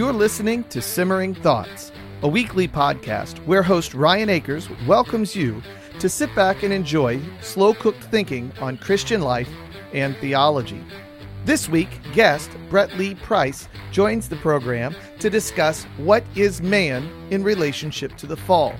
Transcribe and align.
You're 0.00 0.14
listening 0.14 0.64
to 0.70 0.80
Simmering 0.80 1.34
Thoughts, 1.34 1.92
a 2.22 2.26
weekly 2.26 2.66
podcast 2.66 3.36
where 3.44 3.62
host 3.62 3.92
Ryan 3.92 4.30
Akers 4.30 4.66
welcomes 4.86 5.36
you 5.36 5.62
to 5.98 6.08
sit 6.08 6.34
back 6.34 6.62
and 6.62 6.72
enjoy 6.72 7.20
slow 7.42 7.74
cooked 7.74 8.04
thinking 8.04 8.50
on 8.62 8.78
Christian 8.78 9.20
life 9.20 9.50
and 9.92 10.16
theology. 10.16 10.82
This 11.44 11.68
week, 11.68 12.00
guest 12.14 12.50
Brett 12.70 12.96
Lee 12.96 13.14
Price 13.14 13.68
joins 13.92 14.26
the 14.26 14.36
program 14.36 14.96
to 15.18 15.28
discuss 15.28 15.84
what 15.98 16.24
is 16.34 16.62
man 16.62 17.06
in 17.28 17.44
relationship 17.44 18.16
to 18.16 18.26
the 18.26 18.38
fall. 18.38 18.74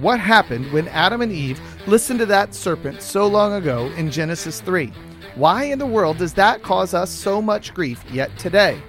What 0.00 0.20
happened 0.20 0.70
when 0.70 0.86
Adam 0.88 1.22
and 1.22 1.32
Eve 1.32 1.62
listened 1.86 2.18
to 2.18 2.26
that 2.26 2.54
serpent 2.54 3.00
so 3.00 3.26
long 3.26 3.54
ago 3.54 3.86
in 3.96 4.10
Genesis 4.10 4.60
3? 4.60 4.92
Why 5.34 5.64
in 5.64 5.78
the 5.78 5.86
world 5.86 6.18
does 6.18 6.34
that 6.34 6.62
cause 6.62 6.92
us 6.92 7.08
so 7.08 7.40
much 7.40 7.72
grief 7.72 8.04
yet 8.12 8.38
today? 8.38 8.82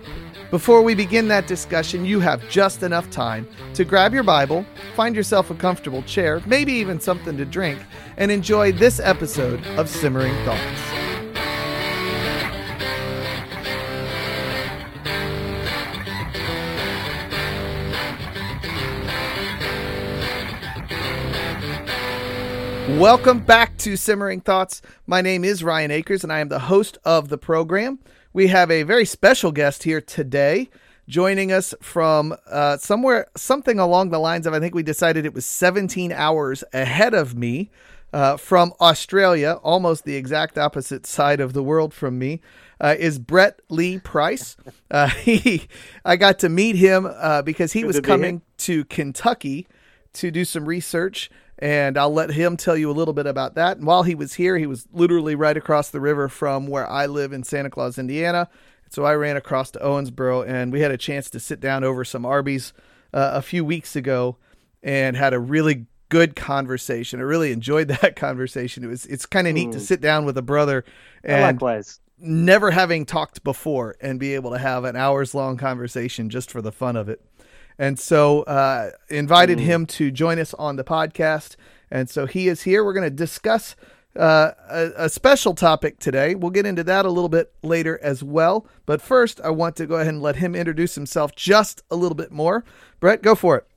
Before 0.54 0.84
we 0.84 0.94
begin 0.94 1.30
that 1.30 1.48
discussion, 1.48 2.06
you 2.06 2.20
have 2.20 2.48
just 2.48 2.84
enough 2.84 3.10
time 3.10 3.48
to 3.74 3.84
grab 3.84 4.14
your 4.14 4.22
Bible, 4.22 4.64
find 4.96 5.16
yourself 5.16 5.50
a 5.50 5.56
comfortable 5.56 6.04
chair, 6.04 6.44
maybe 6.46 6.72
even 6.74 7.00
something 7.00 7.36
to 7.38 7.44
drink, 7.44 7.80
and 8.18 8.30
enjoy 8.30 8.72
this 8.72 9.00
episode 9.00 9.66
of 9.80 9.90
Simmering 9.90 10.36
Thoughts. 10.46 10.82
Welcome 23.00 23.40
back 23.40 23.76
to 23.80 23.98
Simmering 23.98 24.42
Thoughts. 24.42 24.84
My 25.08 25.22
name 25.22 25.44
is 25.44 25.64
Ryan 25.64 25.90
Akers, 25.90 26.24
and 26.24 26.32
I 26.32 26.42
am 26.42 26.50
the 26.50 26.60
host 26.60 27.00
of 27.04 27.30
the 27.30 27.40
program. 27.40 27.98
We 28.36 28.48
have 28.48 28.72
a 28.72 28.82
very 28.82 29.06
special 29.06 29.52
guest 29.52 29.84
here 29.84 30.02
today, 30.02 30.72
joining 31.08 31.52
us 31.52 31.76
from 31.82 32.36
uh, 32.50 32.78
somewhere, 32.78 33.28
something 33.38 33.78
along 33.78 34.10
the 34.10 34.18
lines 34.18 34.48
of 34.48 34.56
I 34.56 34.60
think 34.60 34.74
we 34.74 34.82
decided 34.82 35.24
it 35.24 35.36
was 35.36 35.46
17 35.46 36.12
hours 36.12 36.64
ahead 36.74 37.14
of 37.14 37.36
me 37.36 37.70
uh, 38.12 38.38
from 38.38 38.74
Australia, 38.82 39.60
almost 39.62 40.04
the 40.04 40.16
exact 40.16 40.58
opposite 40.58 41.06
side 41.06 41.40
of 41.40 41.54
the 41.54 41.62
world 41.62 41.94
from 41.94 42.18
me. 42.18 42.42
Uh, 42.82 42.96
is 42.98 43.20
Brett 43.20 43.62
Lee 43.70 44.00
Price. 44.00 44.58
Uh, 44.90 45.08
he, 45.10 45.68
I 46.04 46.16
got 46.16 46.40
to 46.40 46.50
meet 46.50 46.76
him 46.76 47.06
uh, 47.06 47.44
because 47.44 47.74
he 47.74 47.82
Good 47.82 47.88
was 47.88 48.00
coming 48.00 48.42
to 48.58 48.84
Kentucky 48.86 49.68
to 50.14 50.32
do 50.32 50.44
some 50.44 50.66
research 50.66 51.30
and 51.60 51.98
I'll 51.98 52.14
let 52.14 52.32
him 52.32 52.58
tell 52.58 52.76
you 52.76 52.90
a 52.90 52.94
little 52.94 53.14
bit 53.14 53.26
about 53.26 53.56
that. 53.56 53.78
And 53.78 53.86
while 53.86 54.04
he 54.04 54.16
was 54.16 54.34
here, 54.34 54.58
he 54.58 54.68
was 54.68 54.88
literally 54.92 55.36
right 55.36 55.56
across 55.56 55.90
the 55.90 56.02
river 56.02 56.28
from 56.28 56.68
where 56.68 56.90
I 56.90 57.06
live 57.06 57.32
in 57.34 57.44
Santa 57.44 57.70
Claus, 57.70 57.98
Indiana. 57.98 58.50
So 58.90 59.06
I 59.06 59.14
ran 59.16 59.38
across 59.38 59.72
to 59.72 59.80
Owensboro, 59.80 60.48
and 60.48 60.72
we 60.72 60.82
had 60.82 60.92
a 60.92 60.98
chance 60.98 61.30
to 61.32 61.40
sit 61.40 61.60
down 61.60 61.84
over 61.84 62.04
some 62.04 62.26
Arby's 62.26 62.74
uh, 63.14 63.32
a 63.34 63.42
few 63.42 63.66
weeks 63.66 63.96
ago, 63.96 64.38
and 64.84 65.16
had 65.16 65.34
a 65.34 65.40
really 65.40 65.88
good 66.10 66.36
conversation. 66.36 67.20
I 67.20 67.24
really 67.24 67.52
enjoyed 67.52 67.88
that 68.02 68.16
conversation. 68.16 68.84
It 68.84 68.88
was 68.88 69.06
it's 69.08 69.26
kind 69.26 69.48
of 69.48 69.54
neat 69.54 69.72
to 69.72 69.80
hmm. 69.80 69.84
sit 69.84 70.02
down 70.02 70.26
with 70.26 70.38
a 70.38 70.42
brother 70.42 70.86
and 71.24 71.42
likewise 71.42 72.00
never 72.20 72.72
having 72.72 73.06
talked 73.06 73.44
before 73.44 73.96
and 74.00 74.20
be 74.20 74.34
able 74.34 74.52
to 74.52 74.58
have 74.58 74.86
an 74.86 74.96
hours 74.96 75.36
long 75.36 75.58
conversation 75.58 76.30
just 76.30 76.50
for 76.50 76.62
the 76.62 76.72
fun 76.72 76.96
of 76.96 77.10
it. 77.10 77.22
And 77.78 78.00
so 78.00 78.44
uh, 78.44 78.92
invited 79.10 79.58
mm. 79.58 79.62
him 79.62 79.86
to 79.88 80.12
join 80.12 80.40
us 80.40 80.54
on 80.56 80.76
the 80.76 80.84
podcast. 80.84 81.56
And 81.90 82.10
so 82.10 82.26
he 82.26 82.48
is 82.48 82.64
here. 82.64 82.84
We're 82.84 82.94
going 82.94 83.10
to 83.10 83.16
discuss 83.16 83.76
uh, 84.16 84.52
a, 84.70 84.92
a, 85.06 85.10
special 85.10 85.56
topic 85.56 85.98
today. 86.00 86.36
We'll 86.36 86.52
get 86.52 86.68
into 86.68 86.84
that 86.84 87.06
a 87.06 87.10
little 87.10 87.30
bit 87.30 87.52
later 87.64 88.00
as 88.04 88.24
well. 88.24 88.68
But 88.86 89.02
first, 89.02 89.42
I 89.42 89.50
want 89.50 89.76
to 89.78 89.88
go 89.88 89.96
ahead 89.96 90.08
and 90.08 90.22
let 90.22 90.36
him 90.36 90.56
introduce 90.56 90.94
himself 90.94 91.36
just 91.36 91.84
a 91.90 91.96
little 91.96 92.16
bit 92.16 92.32
more. 92.32 92.64
Brett, 93.00 93.24
go 93.24 93.34
for 93.34 93.58
it. 93.58 93.68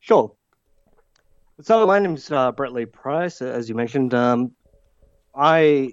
Sure. 0.00 0.34
So 1.62 1.86
my 1.86 2.00
name 2.00 2.16
is 2.16 2.30
uh, 2.30 2.52
Brett 2.52 2.72
Lee 2.72 2.86
Price, 2.86 3.40
as 3.40 3.68
you 3.68 3.74
mentioned. 3.74 4.12
Um, 4.12 4.52
I 5.34 5.92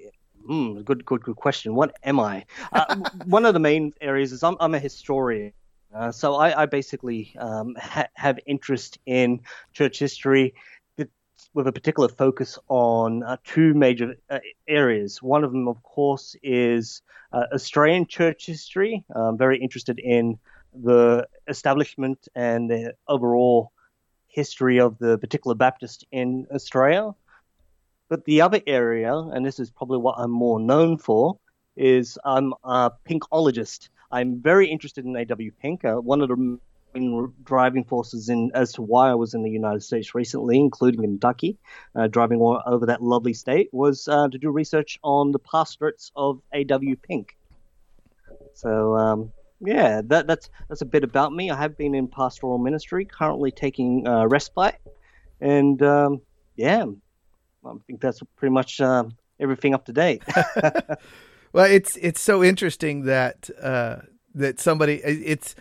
Mm, 0.50 0.84
good, 0.84 1.06
good, 1.06 1.22
good 1.24 1.36
question. 1.36 1.76
What 1.76 1.96
am 2.04 2.20
I? 2.20 2.46
Uh, 2.74 2.96
one 3.26 3.46
of 3.46 3.54
the 3.54 3.60
main 3.60 3.94
areas 4.02 4.32
is 4.32 4.42
I'm, 4.44 4.58
I'm 4.60 4.74
a 4.74 4.80
historian. 4.80 5.54
Uh, 5.94 6.12
so 6.12 6.36
I, 6.36 6.64
I 6.64 6.66
basically 6.66 7.36
um, 7.38 7.76
ha- 7.80 8.08
have 8.16 8.40
interest 8.46 8.98
in 9.06 9.42
church 9.74 10.00
history 10.00 10.54
with 11.54 11.68
a 11.68 11.72
particular 11.72 12.10
focus 12.10 12.60
on 12.68 13.24
uh, 13.24 13.38
two 13.44 13.74
major 13.74 14.16
uh, 14.30 14.40
areas. 14.68 15.22
One 15.22 15.44
of 15.44 15.52
them, 15.52 15.68
of 15.68 15.82
course, 15.84 16.36
is 16.44 17.02
uh, 17.32 17.46
Australian 17.54 18.08
church 18.08 18.46
history. 18.46 19.04
I'm 19.16 19.38
very 19.38 19.58
interested 19.58 20.00
in 20.00 20.38
the 20.74 21.28
establishment 21.48 22.28
and 22.36 22.70
the 22.70 22.94
overall 23.08 23.72
history 24.28 24.80
of 24.80 24.98
the 25.00 25.18
particular 25.18 25.56
Baptist 25.56 26.06
in 26.12 26.46
Australia. 26.54 27.14
But 28.10 28.26
the 28.26 28.42
other 28.42 28.60
area, 28.66 29.16
and 29.16 29.46
this 29.46 29.60
is 29.60 29.70
probably 29.70 30.00
what 30.00 30.16
I'm 30.18 30.32
more 30.32 30.60
known 30.60 30.98
for, 30.98 31.38
is 31.78 32.18
I'm 32.26 32.54
a 32.64 32.92
pinkologist. 33.08 33.90
I'm 34.12 34.42
very 34.42 34.68
interested 34.68 35.06
in 35.06 35.16
A.W. 35.16 35.52
Pink. 35.62 35.86
Uh, 35.86 35.96
one 35.96 36.22
of 36.22 36.28
the 36.28 36.60
main 36.96 37.34
driving 37.44 37.84
forces 37.84 38.30
in 38.30 38.52
as 38.56 38.74
to 38.74 38.82
why 38.82 39.12
I 39.12 39.14
was 39.14 39.36
in 39.36 39.44
the 39.44 39.50
United 39.50 39.82
States 39.82 40.16
recently, 40.16 40.58
including 40.58 41.02
Kentucky, 41.02 41.58
uh, 41.96 42.08
driving 42.08 42.42
over 42.42 42.88
that 42.88 43.04
lovely 43.04 43.34
state, 43.34 43.70
was 43.72 44.08
uh, 44.08 44.28
to 44.28 44.38
do 44.38 44.50
research 44.50 45.00
on 45.04 45.32
the 45.32 45.40
pastorates 45.40 46.12
of 46.16 46.42
A.W. 46.54 46.96
Pink. 46.96 47.38
So 48.56 48.96
um, 48.96 49.32
yeah, 49.62 50.02
that, 50.06 50.28
that's 50.28 50.50
that's 50.68 50.82
a 50.82 50.86
bit 50.86 51.04
about 51.04 51.34
me. 51.34 51.52
I 51.52 51.58
have 51.58 51.78
been 51.78 51.94
in 51.94 52.08
pastoral 52.08 52.58
ministry, 52.58 53.06
currently 53.06 53.52
taking 53.52 54.08
uh, 54.08 54.26
respite, 54.26 54.76
and 55.40 55.82
um, 55.84 56.22
yeah, 56.56 56.86
I 57.66 57.74
think 57.88 58.02
that's 58.02 58.22
pretty 58.38 58.54
much 58.54 58.80
um, 58.82 59.16
everything 59.40 59.74
up 59.74 59.86
to 59.86 59.94
date. 59.94 60.24
well, 61.54 61.66
it's 61.66 61.96
it's 61.98 62.22
so 62.22 62.44
interesting 62.44 63.06
that 63.06 63.50
uh, 63.62 63.98
that 64.36 64.60
somebody 64.60 64.96
it's 64.96 65.56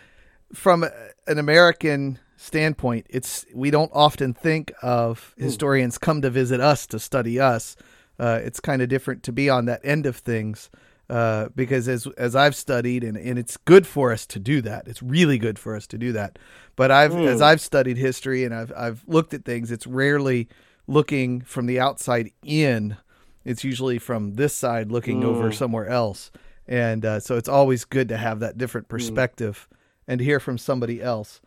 from 0.53 0.85
an 1.27 1.37
American 1.37 2.19
standpoint. 2.37 3.05
It's 3.09 3.45
we 3.53 3.71
don't 3.71 3.91
often 3.93 4.33
think 4.33 4.71
of 4.81 5.33
hmm. 5.37 5.43
historians 5.43 5.97
come 5.97 6.21
to 6.21 6.29
visit 6.29 6.59
us 6.59 6.87
to 6.87 6.99
study 6.99 7.39
us. 7.39 7.75
Uh, 8.19 8.39
it's 8.43 8.59
kind 8.59 8.81
of 8.81 8.89
different 8.89 9.23
to 9.23 9.31
be 9.31 9.49
on 9.49 9.65
that 9.65 9.81
end 9.83 10.05
of 10.05 10.17
things. 10.17 10.69
Uh, 11.09 11.49
because 11.55 11.87
as 11.87 12.05
as 12.19 12.35
I've 12.35 12.55
studied 12.55 13.03
and, 13.03 13.17
and 13.17 13.39
it's 13.39 13.57
good 13.57 13.87
for 13.87 14.13
us 14.13 14.27
to 14.27 14.39
do 14.39 14.61
that. 14.61 14.87
It's 14.87 15.01
really 15.01 15.39
good 15.39 15.57
for 15.57 15.75
us 15.75 15.87
to 15.87 15.97
do 15.97 16.11
that. 16.11 16.37
But 16.75 16.91
I've 16.91 17.13
mm. 17.13 17.25
as 17.25 17.41
I've 17.41 17.61
studied 17.61 17.97
history 17.97 18.43
and 18.43 18.53
I've 18.53 18.71
I've 18.77 19.03
looked 19.07 19.33
at 19.33 19.43
things, 19.43 19.71
it's 19.71 19.87
rarely 19.87 20.49
looking 20.89 21.41
from 21.41 21.67
the 21.67 21.79
outside 21.79 22.31
in. 22.43 22.97
It's 23.45 23.63
usually 23.63 23.99
from 23.99 24.33
this 24.33 24.53
side 24.53 24.91
looking 24.91 25.21
mm. 25.21 25.25
over 25.25 25.51
somewhere 25.51 25.87
else. 25.87 26.31
And 26.67 27.05
uh, 27.05 27.19
so 27.19 27.37
it's 27.37 27.47
always 27.49 27.85
good 27.85 28.09
to 28.09 28.17
have 28.17 28.39
that 28.41 28.57
different 28.57 28.87
mm. 28.87 28.91
perspective 28.91 29.67
mm. 29.69 29.77
and 30.07 30.21
hear 30.21 30.39
from 30.39 30.57
somebody 30.57 31.01
else. 31.01 31.41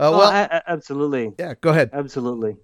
Uh, 0.00 0.10
oh, 0.10 0.18
well, 0.18 0.30
I, 0.30 0.42
I, 0.50 0.62
absolutely. 0.66 1.32
Yeah, 1.38 1.54
go 1.60 1.70
ahead. 1.70 1.90
Absolutely. 1.92 2.56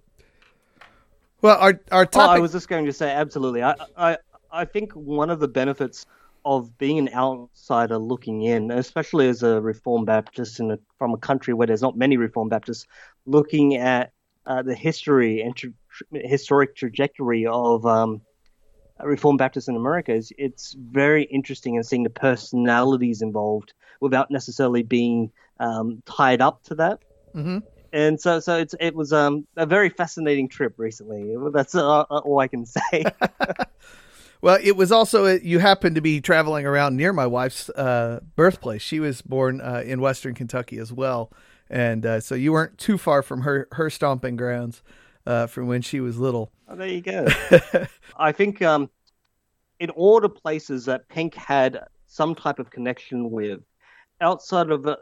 Well, 1.41 1.57
our 1.59 1.79
our 1.91 2.05
topic. 2.05 2.29
Oh, 2.29 2.33
I 2.33 2.39
was 2.39 2.51
just 2.51 2.69
going 2.69 2.85
to 2.85 2.93
say 2.93 3.11
absolutely. 3.11 3.61
I, 3.61 3.75
I 3.97 4.17
I 4.51 4.65
think 4.65 4.93
one 4.93 5.29
of 5.29 5.39
the 5.39 5.47
benefits 5.47 6.05
of 6.45 6.77
being 6.77 6.97
an 6.99 7.09
outsider 7.13 7.97
looking 7.97 8.43
in, 8.43 8.71
especially 8.71 9.27
as 9.27 9.43
a 9.43 9.59
Reformed 9.59 10.05
Baptist 10.05 10.59
in 10.59 10.71
a, 10.71 10.79
from 10.97 11.13
a 11.13 11.17
country 11.17 11.53
where 11.53 11.67
there's 11.67 11.81
not 11.81 11.97
many 11.97 12.17
Reformed 12.17 12.51
Baptists, 12.51 12.85
looking 13.25 13.75
at 13.75 14.11
uh, 14.45 14.61
the 14.61 14.75
history 14.75 15.41
and 15.41 15.55
tra- 15.55 15.71
historic 16.13 16.75
trajectory 16.75 17.45
of 17.45 17.85
um, 17.85 18.21
Reformed 19.03 19.39
Baptists 19.39 19.67
in 19.67 19.75
America 19.75 20.13
is 20.13 20.31
it's 20.37 20.75
very 20.79 21.23
interesting 21.23 21.75
in 21.75 21.83
seeing 21.83 22.03
the 22.03 22.09
personalities 22.09 23.21
involved 23.21 23.73
without 23.99 24.31
necessarily 24.31 24.83
being 24.83 25.31
um, 25.59 26.01
tied 26.05 26.41
up 26.41 26.63
to 26.63 26.75
that. 26.75 26.99
Mm-hmm. 27.35 27.59
And 27.91 28.19
so, 28.19 28.39
so 28.39 28.57
it's 28.57 28.75
it 28.79 28.95
was 28.95 29.11
um, 29.13 29.45
a 29.57 29.65
very 29.65 29.89
fascinating 29.89 30.49
trip 30.49 30.75
recently. 30.77 31.35
That's 31.53 31.75
uh, 31.75 32.01
uh 32.01 32.21
all 32.25 32.39
I 32.39 32.47
can 32.47 32.65
say. 32.65 33.05
well, 34.41 34.57
it 34.61 34.75
was 34.75 34.91
also 34.91 35.25
you 35.27 35.59
happened 35.59 35.95
to 35.95 36.01
be 36.01 36.21
traveling 36.21 36.65
around 36.65 36.95
near 36.95 37.13
my 37.13 37.27
wife's 37.27 37.69
uh, 37.69 38.21
birthplace. 38.35 38.81
She 38.81 38.99
was 38.99 39.21
born 39.21 39.61
uh, 39.61 39.83
in 39.85 40.01
Western 40.01 40.35
Kentucky 40.35 40.77
as 40.77 40.93
well, 40.93 41.31
and 41.69 42.05
uh, 42.05 42.19
so 42.21 42.35
you 42.35 42.53
weren't 42.53 42.77
too 42.77 42.97
far 42.97 43.21
from 43.21 43.41
her 43.41 43.67
her 43.73 43.89
stomping 43.89 44.35
grounds 44.35 44.81
uh, 45.25 45.47
from 45.47 45.67
when 45.67 45.81
she 45.81 45.99
was 45.99 46.17
little. 46.17 46.51
Oh, 46.67 46.75
there 46.75 46.87
you 46.87 47.01
go. 47.01 47.27
I 48.17 48.31
think 48.31 48.61
um, 48.61 48.89
in 49.79 49.89
all 49.91 50.21
the 50.21 50.29
places 50.29 50.85
that 50.85 51.07
Pink 51.09 51.35
had 51.35 51.79
some 52.07 52.35
type 52.35 52.59
of 52.59 52.69
connection 52.69 53.31
with, 53.31 53.61
outside 54.21 54.69
of 54.69 54.85
uh, 54.87 54.95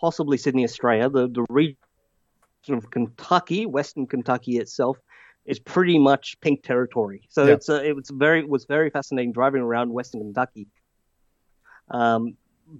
possibly 0.00 0.38
Sydney, 0.38 0.64
Australia, 0.64 1.08
the, 1.08 1.28
the 1.28 1.44
region 1.50 1.76
of 2.68 2.90
Kentucky, 2.90 3.66
Western 3.66 4.06
Kentucky 4.06 4.58
itself, 4.58 4.98
is 5.44 5.58
pretty 5.58 5.98
much 5.98 6.38
Pink 6.40 6.62
territory. 6.62 7.22
So 7.28 7.46
yeah. 7.46 7.54
it's 7.54 7.68
uh, 7.68 7.82
it 7.82 7.96
was 7.96 8.10
very 8.10 8.40
it 8.40 8.48
was 8.48 8.64
very 8.66 8.90
fascinating 8.90 9.32
driving 9.32 9.62
around 9.62 9.92
Western 9.92 10.20
Kentucky 10.20 10.68
um, 11.90 12.36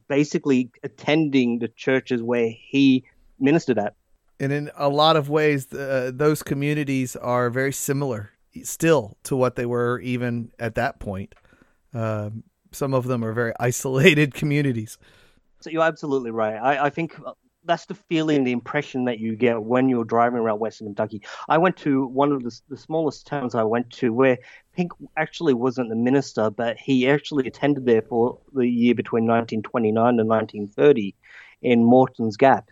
basically 0.09 0.71
attending 0.83 1.59
the 1.59 1.69
churches 1.69 2.23
where 2.23 2.51
he 2.51 3.05
ministered 3.39 3.79
at. 3.79 3.95
And 4.41 4.53
in 4.53 4.71
a 4.77 4.89
lot 4.89 5.17
of 5.17 5.29
ways, 5.29 5.73
uh, 5.73 6.13
those 6.15 6.43
communities 6.43 7.17
are 7.17 7.51
very 7.51 7.73
similar 7.73 8.31
still 8.63 9.17
to 9.25 9.37
what 9.37 9.57
they 9.57 9.67
were 9.67 10.01
even 10.01 10.51
at 10.59 10.75
that 10.77 11.01
point. 11.01 11.35
Um, 11.95 12.45
some 12.73 12.95
of 12.95 13.07
them 13.07 13.25
are 13.25 13.33
very 13.33 13.53
isolated 13.61 14.35
communities. 14.35 14.99
So 15.61 15.71
you're 15.71 15.83
absolutely 15.83 16.31
right. 16.31 16.57
I, 16.57 16.87
I 16.87 16.91
think 16.91 17.17
that's 17.65 17.87
the 17.87 17.95
feeling, 17.95 18.45
the 18.45 18.53
impression 18.53 19.05
that 19.05 19.19
you 19.19 19.37
get 19.37 19.63
when 19.63 19.89
you're 19.89 20.05
driving 20.05 20.39
around 20.39 20.61
Western 20.61 20.87
Kentucky. 20.87 21.23
I 21.49 21.59
went 21.59 21.77
to 21.79 22.07
one 22.07 22.33
of 22.33 22.43
the, 22.43 22.61
the 22.69 22.77
smallest 22.77 23.27
towns 23.27 23.55
I 23.55 23.65
went 23.65 23.91
to 23.95 24.13
where 24.13 24.39
Pink 24.75 24.93
actually 25.17 25.55
wasn't 25.55 25.91
the 25.91 25.97
minister, 25.97 26.51
but 26.51 26.79
he 26.79 27.09
actually 27.09 27.47
attended 27.47 27.85
there 27.85 28.03
for 28.03 28.39
the 28.55 28.67
year 28.67 28.95
between 28.95 29.27
1929 29.27 30.21
and 30.21 30.29
1930 30.29 31.15
in 31.61 31.85
Morton's 31.85 32.37
Gap. 32.37 32.71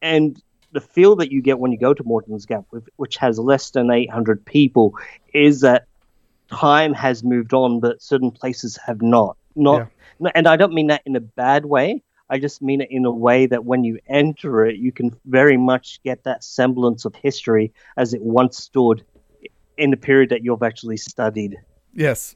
And 0.00 0.42
the 0.72 0.80
feel 0.80 1.16
that 1.16 1.30
you 1.30 1.42
get 1.42 1.58
when 1.58 1.72
you 1.72 1.78
go 1.78 1.94
to 1.94 2.02
Morton's 2.04 2.46
Gap, 2.46 2.64
which 2.96 3.16
has 3.16 3.38
less 3.38 3.70
than 3.70 3.90
800 3.90 4.44
people, 4.44 4.94
is 5.32 5.60
that 5.60 5.86
time 6.50 6.94
has 6.94 7.22
moved 7.22 7.54
on, 7.54 7.80
but 7.80 8.02
certain 8.02 8.30
places 8.30 8.78
have 8.84 9.02
not. 9.02 9.36
Not, 9.54 9.88
yeah. 10.20 10.30
and 10.34 10.48
I 10.48 10.56
don't 10.56 10.72
mean 10.72 10.86
that 10.88 11.02
in 11.04 11.14
a 11.16 11.20
bad 11.20 11.66
way. 11.66 12.02
I 12.30 12.38
just 12.38 12.62
mean 12.62 12.80
it 12.80 12.88
in 12.90 13.04
a 13.04 13.10
way 13.10 13.44
that 13.46 13.66
when 13.66 13.84
you 13.84 13.98
enter 14.08 14.64
it, 14.64 14.76
you 14.76 14.90
can 14.90 15.14
very 15.26 15.58
much 15.58 16.02
get 16.02 16.24
that 16.24 16.42
semblance 16.42 17.04
of 17.04 17.14
history 17.14 17.72
as 17.98 18.14
it 18.14 18.22
once 18.22 18.56
stood 18.56 19.04
in 19.76 19.90
the 19.90 19.98
period 19.98 20.30
that 20.30 20.42
you've 20.42 20.62
actually 20.62 20.96
studied. 20.96 21.58
Yes. 21.92 22.34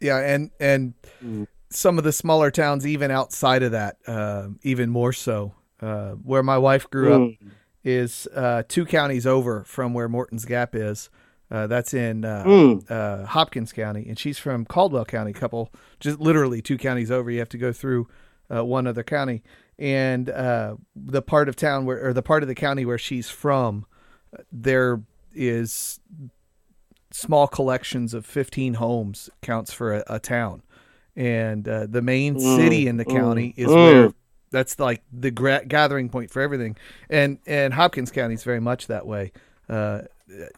Yeah, 0.00 0.18
and 0.18 0.50
and 0.60 0.94
mm. 1.24 1.46
some 1.70 1.98
of 1.98 2.04
the 2.04 2.12
smaller 2.12 2.50
towns, 2.50 2.86
even 2.86 3.10
outside 3.10 3.62
of 3.62 3.72
that, 3.72 3.96
uh, 4.06 4.48
even 4.62 4.90
more 4.90 5.12
so. 5.12 5.54
Uh, 5.80 6.12
where 6.12 6.42
my 6.42 6.58
wife 6.58 6.90
grew 6.90 7.10
mm. 7.10 7.32
up 7.32 7.52
is 7.84 8.26
uh, 8.34 8.62
two 8.68 8.84
counties 8.84 9.26
over 9.26 9.64
from 9.64 9.94
where 9.94 10.08
Morton's 10.08 10.44
Gap 10.44 10.74
is. 10.74 11.08
Uh, 11.50 11.66
that's 11.66 11.94
in 11.94 12.24
uh, 12.24 12.44
mm. 12.44 12.90
uh, 12.90 13.24
Hopkins 13.24 13.72
County, 13.72 14.04
and 14.06 14.18
she's 14.18 14.38
from 14.38 14.66
Caldwell 14.66 15.06
County. 15.06 15.32
Couple, 15.32 15.72
just 15.98 16.20
literally 16.20 16.60
two 16.60 16.76
counties 16.76 17.10
over. 17.10 17.30
You 17.30 17.38
have 17.38 17.48
to 17.50 17.58
go 17.58 17.72
through 17.72 18.06
uh, 18.54 18.64
one 18.64 18.86
other 18.86 19.02
county, 19.02 19.42
and 19.78 20.28
uh, 20.28 20.76
the 20.94 21.22
part 21.22 21.48
of 21.48 21.56
town 21.56 21.86
where, 21.86 22.06
or 22.06 22.12
the 22.12 22.22
part 22.22 22.42
of 22.42 22.48
the 22.48 22.54
county 22.54 22.84
where 22.84 22.98
she's 22.98 23.30
from, 23.30 23.86
there 24.52 25.00
is 25.34 26.00
small 27.10 27.46
collections 27.46 28.12
of 28.12 28.26
15 28.26 28.74
homes 28.74 29.30
counts 29.40 29.72
for 29.72 29.94
a, 29.94 30.04
a 30.06 30.18
town, 30.18 30.62
and 31.16 31.66
uh, 31.66 31.86
the 31.86 32.02
main 32.02 32.34
mm. 32.34 32.56
city 32.56 32.88
in 32.88 32.98
the 32.98 33.06
mm. 33.06 33.16
county 33.16 33.54
is 33.56 33.68
where 33.68 34.12
that's 34.50 34.78
like 34.78 35.02
the 35.12 35.30
gra- 35.30 35.64
gathering 35.66 36.08
point 36.08 36.30
for 36.30 36.42
everything, 36.42 36.76
and 37.10 37.38
and 37.46 37.74
Hopkins 37.74 38.10
County 38.10 38.34
is 38.34 38.44
very 38.44 38.60
much 38.60 38.86
that 38.86 39.06
way 39.06 39.32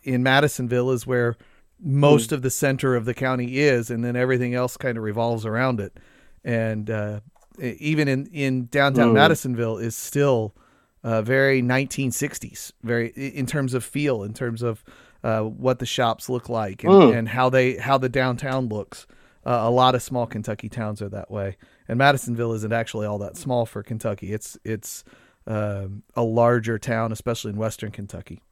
in 0.02 0.22
Madisonville 0.22 0.90
is 0.90 1.06
where 1.06 1.36
most 1.82 2.30
mm. 2.30 2.32
of 2.32 2.42
the 2.42 2.50
center 2.50 2.94
of 2.94 3.04
the 3.04 3.14
county 3.14 3.58
is, 3.58 3.90
and 3.90 4.04
then 4.04 4.16
everything 4.16 4.54
else 4.54 4.76
kind 4.76 4.98
of 4.98 5.04
revolves 5.04 5.46
around 5.46 5.80
it. 5.80 5.96
And 6.44 6.90
uh, 6.90 7.20
even 7.58 8.08
in 8.08 8.26
in 8.26 8.66
downtown 8.66 9.10
mm. 9.10 9.14
Madisonville 9.14 9.78
is 9.78 9.96
still 9.96 10.54
uh, 11.02 11.22
very 11.22 11.62
1960s, 11.62 12.72
very 12.82 13.08
in 13.08 13.46
terms 13.46 13.74
of 13.74 13.84
feel, 13.84 14.22
in 14.22 14.34
terms 14.34 14.62
of 14.62 14.84
uh, 15.22 15.40
what 15.40 15.78
the 15.78 15.86
shops 15.86 16.28
look 16.28 16.48
like, 16.48 16.82
and, 16.84 16.92
mm. 16.92 17.16
and, 17.16 17.28
how 17.28 17.50
they 17.50 17.76
how 17.76 17.98
the 17.98 18.08
downtown 18.08 18.68
looks. 18.68 19.06
Uh, 19.44 19.60
a 19.62 19.70
lot 19.70 19.94
of 19.94 20.02
small 20.02 20.26
Kentucky 20.26 20.68
towns 20.68 21.00
are 21.00 21.08
that 21.08 21.30
way, 21.30 21.56
and 21.88 21.98
Madisonville 21.98 22.52
isn't 22.52 22.72
actually 22.72 23.06
all 23.06 23.18
that 23.18 23.36
small 23.36 23.64
for 23.64 23.82
Kentucky. 23.82 24.32
It's 24.32 24.58
it's 24.64 25.02
um, 25.46 26.02
a 26.14 26.22
larger 26.22 26.78
town, 26.78 27.12
especially 27.12 27.50
in 27.50 27.56
western 27.56 27.90
Kentucky. 27.90 28.42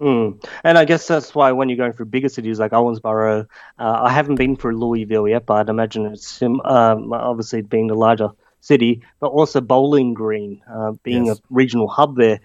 Mm. 0.00 0.44
And 0.64 0.78
I 0.78 0.84
guess 0.84 1.06
that's 1.06 1.32
why 1.32 1.52
when 1.52 1.68
you're 1.68 1.76
going 1.76 1.92
through 1.92 2.06
bigger 2.06 2.28
cities 2.28 2.58
like 2.58 2.72
Owensboro, 2.72 3.46
uh, 3.78 4.00
I 4.02 4.10
haven't 4.10 4.34
been 4.34 4.56
through 4.56 4.76
Louisville 4.76 5.28
yet, 5.28 5.46
but 5.46 5.54
I'd 5.54 5.68
imagine 5.68 6.06
it's 6.06 6.26
sim- 6.26 6.60
um, 6.62 7.12
obviously 7.12 7.62
being 7.62 7.86
the 7.86 7.94
larger 7.94 8.30
city, 8.60 9.02
but 9.20 9.28
also 9.28 9.60
Bowling 9.60 10.12
Green, 10.12 10.60
uh, 10.68 10.92
being 11.04 11.26
yes. 11.26 11.38
a 11.38 11.40
regional 11.50 11.86
hub 11.86 12.16
there, 12.16 12.40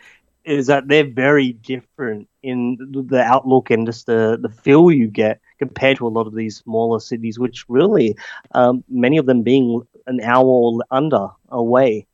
is 0.46 0.68
that 0.68 0.88
they're 0.88 1.10
very 1.10 1.54
different 1.54 2.28
in 2.44 2.78
the 3.08 3.22
outlook 3.22 3.72
and 3.72 3.88
just 3.88 4.06
the, 4.06 4.38
the 4.40 4.50
feel 4.50 4.92
you 4.92 5.08
get 5.08 5.42
compared 5.60 5.98
to 5.98 6.08
a 6.08 6.10
lot 6.10 6.28
of 6.28 6.36
these 6.36 6.58
smaller 6.58 7.00
cities, 7.00 7.40
which 7.40 7.66
really, 7.68 8.16
um, 8.54 8.84
many 8.90 9.18
of 9.18 9.26
them 9.26 9.44
being 9.44 9.82
an 10.06 10.22
hour 10.22 10.46
or 10.46 10.80
under 10.92 11.30
away. 11.50 12.08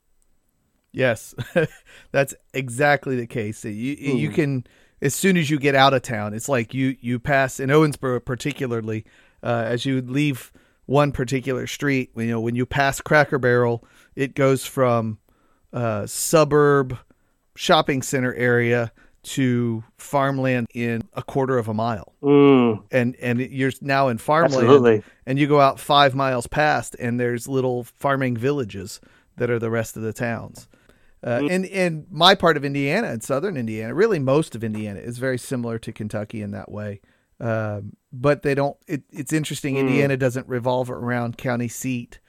Yes, 0.92 1.34
that's 2.12 2.34
exactly 2.52 3.16
the 3.16 3.26
case. 3.26 3.64
You, 3.64 3.96
mm. 3.96 4.18
you 4.18 4.30
can 4.30 4.64
as 5.02 5.14
soon 5.14 5.36
as 5.36 5.50
you 5.50 5.58
get 5.58 5.74
out 5.74 5.92
of 5.92 6.02
town. 6.02 6.34
It's 6.34 6.48
like 6.48 6.72
you 6.72 6.96
you 7.00 7.18
pass 7.18 7.60
in 7.60 7.70
Owensboro, 7.70 8.24
particularly 8.24 9.04
uh, 9.42 9.64
as 9.66 9.84
you 9.84 10.00
leave 10.00 10.52
one 10.86 11.12
particular 11.12 11.66
street. 11.66 12.10
You 12.16 12.26
know, 12.26 12.40
when 12.40 12.54
you 12.54 12.64
pass 12.64 13.00
Cracker 13.00 13.38
Barrel, 13.38 13.84
it 14.14 14.34
goes 14.34 14.64
from 14.64 15.18
uh, 15.72 16.06
suburb 16.06 16.98
shopping 17.56 18.02
center 18.02 18.34
area 18.34 18.92
to 19.24 19.82
farmland 19.96 20.68
in 20.74 21.02
a 21.14 21.22
quarter 21.22 21.58
of 21.58 21.68
a 21.68 21.74
mile. 21.74 22.14
Mm. 22.22 22.84
And 22.90 23.16
and 23.16 23.40
you're 23.40 23.72
now 23.80 24.08
in 24.08 24.18
farmland 24.18 24.64
Absolutely. 24.64 25.02
and 25.26 25.38
you 25.38 25.46
go 25.46 25.60
out 25.60 25.80
5 25.80 26.14
miles 26.14 26.46
past 26.46 26.94
and 26.98 27.18
there's 27.18 27.48
little 27.48 27.84
farming 27.84 28.36
villages 28.36 29.00
that 29.36 29.50
are 29.50 29.58
the 29.58 29.70
rest 29.70 29.96
of 29.96 30.02
the 30.02 30.12
towns. 30.12 30.68
Uh, 31.22 31.38
mm. 31.38 31.50
and 31.50 31.64
in 31.64 32.06
my 32.10 32.34
part 32.34 32.56
of 32.56 32.64
Indiana 32.66 33.08
and 33.08 33.22
southern 33.22 33.56
Indiana, 33.56 33.94
really 33.94 34.18
most 34.18 34.54
of 34.54 34.62
Indiana 34.62 35.00
is 35.00 35.16
very 35.16 35.38
similar 35.38 35.78
to 35.78 35.90
Kentucky 35.90 36.42
in 36.42 36.50
that 36.50 36.70
way. 36.70 37.00
Um, 37.40 37.96
but 38.12 38.42
they 38.42 38.54
don't. 38.54 38.76
It, 38.86 39.02
it's 39.10 39.32
interesting. 39.32 39.74
Mm. 39.74 39.80
Indiana 39.80 40.16
doesn't 40.16 40.46
revolve 40.48 40.90
around 40.90 41.38
county 41.38 41.68
seat 41.68 42.20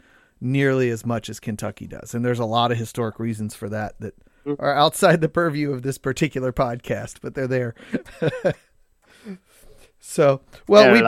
nearly 0.41 0.89
as 0.89 1.05
much 1.05 1.29
as 1.29 1.39
Kentucky 1.39 1.87
does, 1.87 2.13
and 2.13 2.25
there's 2.25 2.39
a 2.39 2.45
lot 2.45 2.71
of 2.71 2.77
historic 2.77 3.19
reasons 3.19 3.53
for 3.53 3.69
that 3.69 3.99
that. 3.99 4.13
are 4.59 4.75
outside 4.75 5.21
the 5.21 5.29
purview 5.29 5.71
of 5.71 5.81
this 5.81 5.97
particular 5.97 6.51
podcast, 6.51 7.17
but 7.21 7.35
they're 7.35 7.47
there. 7.47 7.75
So, 10.07 10.41
well, 10.67 10.91
we, 10.93 11.01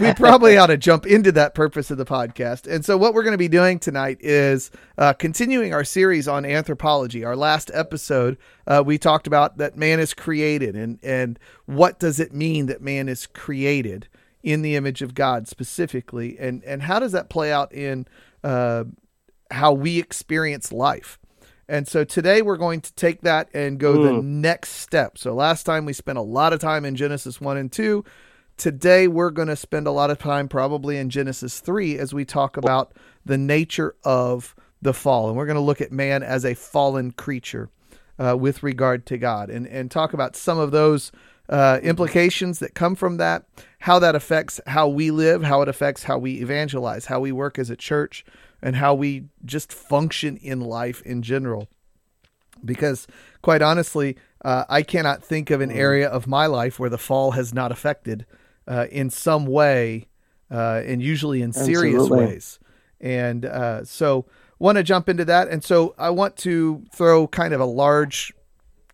we 0.06 0.12
probably 0.12 0.58
ought 0.58 0.66
to 0.66 0.76
jump 0.76 1.06
into 1.06 1.32
that 1.32 1.54
purpose 1.54 1.90
of 1.90 1.96
the 1.96 2.04
podcast. 2.04 2.70
And 2.70 2.84
so, 2.84 2.98
what 2.98 3.14
we're 3.14 3.22
going 3.22 3.32
to 3.32 3.38
be 3.38 3.48
doing 3.48 3.78
tonight 3.78 4.18
is 4.20 4.70
uh, 4.98 5.14
continuing 5.14 5.72
our 5.72 5.84
series 5.84 6.28
on 6.28 6.44
anthropology. 6.44 7.24
Our 7.24 7.34
last 7.34 7.70
episode, 7.72 8.36
uh, 8.66 8.82
we 8.84 8.98
talked 8.98 9.26
about 9.26 9.56
that 9.56 9.78
man 9.78 10.00
is 10.00 10.12
created 10.12 10.76
and, 10.76 10.98
and 11.02 11.38
what 11.64 11.98
does 11.98 12.20
it 12.20 12.34
mean 12.34 12.66
that 12.66 12.82
man 12.82 13.08
is 13.08 13.26
created 13.26 14.06
in 14.42 14.60
the 14.60 14.76
image 14.76 15.00
of 15.00 15.14
God 15.14 15.48
specifically, 15.48 16.36
and, 16.38 16.62
and 16.64 16.82
how 16.82 16.98
does 16.98 17.12
that 17.12 17.30
play 17.30 17.50
out 17.50 17.72
in 17.72 18.06
uh, 18.44 18.84
how 19.52 19.72
we 19.72 19.98
experience 19.98 20.72
life. 20.72 21.18
And 21.72 21.88
so 21.88 22.04
today 22.04 22.42
we're 22.42 22.58
going 22.58 22.82
to 22.82 22.92
take 22.92 23.22
that 23.22 23.48
and 23.54 23.78
go 23.78 23.96
mm. 23.96 24.04
the 24.04 24.22
next 24.22 24.72
step. 24.72 25.16
So 25.16 25.32
last 25.32 25.62
time 25.62 25.86
we 25.86 25.94
spent 25.94 26.18
a 26.18 26.22
lot 26.22 26.52
of 26.52 26.60
time 26.60 26.84
in 26.84 26.96
Genesis 26.96 27.40
1 27.40 27.56
and 27.56 27.72
2. 27.72 28.04
Today, 28.58 29.08
we're 29.08 29.30
going 29.30 29.48
to 29.48 29.56
spend 29.56 29.86
a 29.86 29.90
lot 29.90 30.10
of 30.10 30.18
time 30.18 30.48
probably 30.48 30.98
in 30.98 31.08
Genesis 31.08 31.60
3 31.60 31.98
as 31.98 32.12
we 32.12 32.26
talk 32.26 32.58
about 32.58 32.92
the 33.24 33.38
nature 33.38 33.96
of 34.04 34.54
the 34.82 34.92
fall. 34.92 35.28
And 35.28 35.36
we're 35.38 35.46
going 35.46 35.56
to 35.56 35.62
look 35.62 35.80
at 35.80 35.90
man 35.90 36.22
as 36.22 36.44
a 36.44 36.52
fallen 36.52 37.10
creature 37.10 37.70
uh, 38.18 38.36
with 38.38 38.62
regard 38.62 39.06
to 39.06 39.16
God 39.16 39.48
and, 39.48 39.66
and 39.66 39.90
talk 39.90 40.12
about 40.12 40.36
some 40.36 40.58
of 40.58 40.72
those 40.72 41.10
uh, 41.48 41.80
implications 41.82 42.58
that 42.58 42.74
come 42.74 42.94
from 42.94 43.16
that, 43.16 43.46
how 43.78 43.98
that 43.98 44.14
affects 44.14 44.60
how 44.66 44.88
we 44.88 45.10
live, 45.10 45.42
how 45.42 45.62
it 45.62 45.70
affects 45.70 46.02
how 46.02 46.18
we 46.18 46.34
evangelize, 46.42 47.06
how 47.06 47.18
we 47.18 47.32
work 47.32 47.58
as 47.58 47.70
a 47.70 47.76
church, 47.76 48.26
and 48.62 48.76
how 48.76 48.94
we 48.94 49.24
just 49.44 49.72
function 49.72 50.36
in 50.36 50.60
life 50.60 51.02
in 51.02 51.22
general. 51.22 51.68
Because, 52.64 53.06
quite 53.42 53.60
honestly, 53.60 54.16
uh, 54.44 54.64
I 54.68 54.82
cannot 54.82 55.24
think 55.24 55.50
of 55.50 55.60
an 55.60 55.70
mm. 55.70 55.76
area 55.76 56.08
of 56.08 56.26
my 56.26 56.46
life 56.46 56.78
where 56.78 56.90
the 56.90 56.98
fall 56.98 57.32
has 57.32 57.52
not 57.52 57.72
affected 57.72 58.24
uh, 58.68 58.86
in 58.90 59.10
some 59.10 59.46
way, 59.46 60.06
uh, 60.50 60.82
and 60.84 61.02
usually 61.02 61.42
in 61.42 61.52
serious 61.52 62.02
Absolutely. 62.02 62.26
ways. 62.26 62.60
And 63.00 63.44
uh, 63.44 63.84
so, 63.84 64.26
want 64.60 64.76
to 64.76 64.84
jump 64.84 65.08
into 65.08 65.24
that. 65.24 65.48
And 65.48 65.64
so, 65.64 65.94
I 65.98 66.10
want 66.10 66.36
to 66.38 66.84
throw 66.94 67.26
kind 67.26 67.52
of 67.52 67.60
a 67.60 67.64
large 67.64 68.32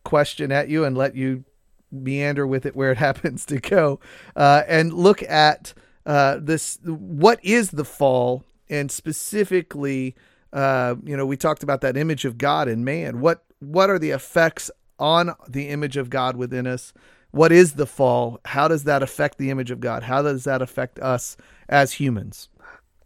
question 0.05 0.51
at 0.51 0.71
you 0.71 0.85
and 0.85 0.97
let 0.97 1.15
you 1.15 1.45
meander 1.91 2.47
with 2.47 2.65
it 2.65 2.75
where 2.75 2.93
it 2.93 2.99
happens 3.09 3.45
to 3.47 3.61
go, 3.61 4.01
uh, 4.37 4.63
and 4.67 4.93
look 4.93 5.23
at 5.25 5.75
uh, 6.07 6.39
this. 6.41 6.79
What 6.85 7.39
is 7.45 7.71
the 7.71 7.85
fall, 7.85 8.45
and 8.71 8.91
specifically, 8.91 10.15
uh, 10.53 10.95
you 11.05 11.17
know, 11.17 11.27
we 11.27 11.37
talked 11.37 11.63
about 11.63 11.81
that 11.83 11.97
image 11.97 12.25
of 12.25 12.39
God 12.39 12.69
and 12.69 12.85
man. 12.85 13.21
What 13.21 13.45
what 13.61 13.91
are 13.91 13.99
the 13.99 14.11
effects 14.11 14.71
on 14.99 15.35
the 15.49 15.69
image 15.69 15.97
of 15.97 16.11
God 16.11 16.37
within 16.37 16.67
us? 16.67 16.93
what 17.31 17.53
is 17.53 17.75
the 17.75 17.87
fall? 17.87 18.41
How 18.45 18.69
does 18.69 18.85
that 18.85 19.03
affect 19.03 19.39
the 19.39 19.51
image 19.51 19.71
of 19.71 19.81
God? 19.81 20.03
How 20.03 20.23
does 20.23 20.45
that 20.45 20.63
affect 20.63 20.99
us 20.99 21.37
as 21.69 21.93
humans? 21.93 22.49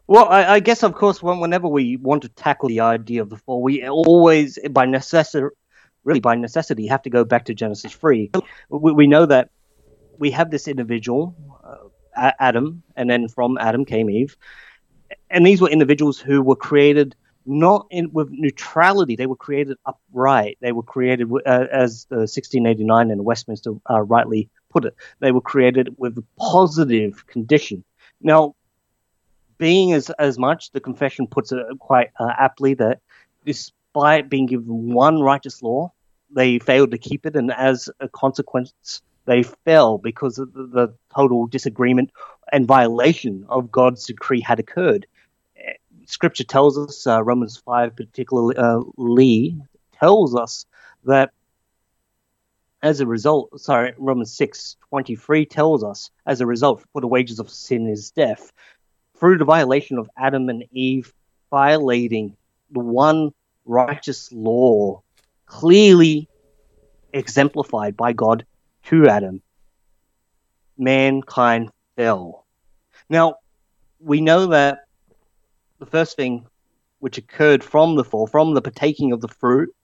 Well, 0.06 0.28
I, 0.28 0.54
I, 0.54 0.60
guess, 0.60 0.82
of 0.82 0.94
course, 0.94 1.22
whenever 1.22 1.68
we 1.68 1.96
want 1.96 2.22
to 2.22 2.28
tackle 2.28 2.68
the 2.68 2.80
idea 2.80 3.22
of 3.22 3.30
the 3.30 3.36
fall, 3.36 3.62
we 3.62 3.86
always, 3.86 4.58
by 4.70 4.84
necessity, 4.84 5.46
really 6.04 6.20
by 6.20 6.34
necessity, 6.34 6.86
have 6.86 7.02
to 7.02 7.10
go 7.10 7.24
back 7.24 7.46
to 7.46 7.54
Genesis 7.54 7.92
3. 7.92 8.30
We, 8.68 8.92
we 8.92 9.06
know 9.06 9.26
that 9.26 9.50
we 10.18 10.30
have 10.32 10.50
this 10.50 10.68
individual, 10.68 11.34
uh, 12.16 12.32
Adam, 12.38 12.82
and 12.96 13.08
then 13.08 13.28
from 13.28 13.56
Adam 13.58 13.84
came 13.84 14.10
Eve. 14.10 14.36
And 15.30 15.46
these 15.46 15.60
were 15.60 15.68
individuals 15.68 16.18
who 16.18 16.42
were 16.42 16.56
created 16.56 17.14
not 17.44 17.86
in, 17.90 18.12
with 18.12 18.28
neutrality. 18.30 19.16
They 19.16 19.26
were 19.26 19.36
created 19.36 19.76
upright. 19.86 20.58
They 20.60 20.72
were 20.72 20.82
created, 20.82 21.30
uh, 21.32 21.66
as 21.72 22.06
the 22.06 22.18
1689 22.18 23.10
and 23.10 23.24
Westminster 23.24 23.72
uh, 23.90 24.02
rightly 24.02 24.48
put 24.70 24.84
it, 24.84 24.94
they 25.20 25.32
were 25.32 25.40
created 25.40 25.94
with 25.98 26.16
a 26.18 26.24
positive 26.38 27.26
condition. 27.26 27.84
Now, 28.20 28.54
being 29.58 29.92
as, 29.92 30.10
as 30.10 30.38
much, 30.38 30.70
the 30.70 30.80
confession 30.80 31.26
puts 31.26 31.52
it 31.52 31.64
quite 31.78 32.10
uh, 32.18 32.32
aptly 32.38 32.74
that 32.74 33.00
despite 33.44 34.28
being 34.28 34.46
given 34.46 34.92
one 34.92 35.20
righteous 35.20 35.62
law, 35.62 35.92
they 36.34 36.58
failed 36.58 36.92
to 36.92 36.98
keep 36.98 37.26
it, 37.26 37.36
and 37.36 37.52
as 37.52 37.90
a 38.00 38.08
consequence, 38.08 39.02
they 39.24 39.42
fell 39.42 39.98
because 39.98 40.36
the, 40.36 40.46
the 40.46 40.94
total 41.14 41.46
disagreement 41.46 42.10
and 42.52 42.66
violation 42.66 43.46
of 43.48 43.70
God's 43.70 44.06
decree 44.06 44.40
had 44.40 44.58
occurred. 44.58 45.06
Scripture 46.06 46.44
tells 46.44 46.76
us, 46.76 47.06
uh, 47.06 47.22
Romans 47.22 47.56
5 47.56 47.96
particularly 47.96 48.56
uh, 48.56 48.80
tells 49.98 50.34
us 50.34 50.66
that 51.04 51.30
as 52.82 53.00
a 53.00 53.06
result, 53.06 53.60
sorry, 53.60 53.94
Romans 53.96 54.36
6 54.36 54.76
23 54.88 55.46
tells 55.46 55.84
us, 55.84 56.10
as 56.26 56.40
a 56.40 56.46
result, 56.46 56.84
for 56.92 57.00
the 57.00 57.06
wages 57.06 57.38
of 57.38 57.48
sin 57.48 57.86
is 57.86 58.10
death. 58.10 58.52
Through 59.18 59.38
the 59.38 59.44
violation 59.44 59.98
of 59.98 60.10
Adam 60.16 60.48
and 60.48 60.64
Eve, 60.72 61.12
violating 61.50 62.36
the 62.72 62.80
one 62.80 63.32
righteous 63.64 64.32
law, 64.32 65.02
clearly 65.46 66.28
exemplified 67.12 67.96
by 67.96 68.12
God 68.12 68.44
to 68.84 69.08
Adam, 69.08 69.42
mankind 70.76 71.70
fell. 71.96 72.46
Now, 73.08 73.36
we 74.00 74.20
know 74.20 74.46
that 74.46 74.86
the 75.78 75.86
first 75.86 76.16
thing 76.16 76.46
which 76.98 77.18
occurred 77.18 77.64
from 77.64 77.96
the 77.96 78.04
fall, 78.04 78.26
from 78.26 78.54
the 78.54 78.62
partaking 78.62 79.12
of 79.12 79.20
the 79.20 79.28
fruit 79.28 79.74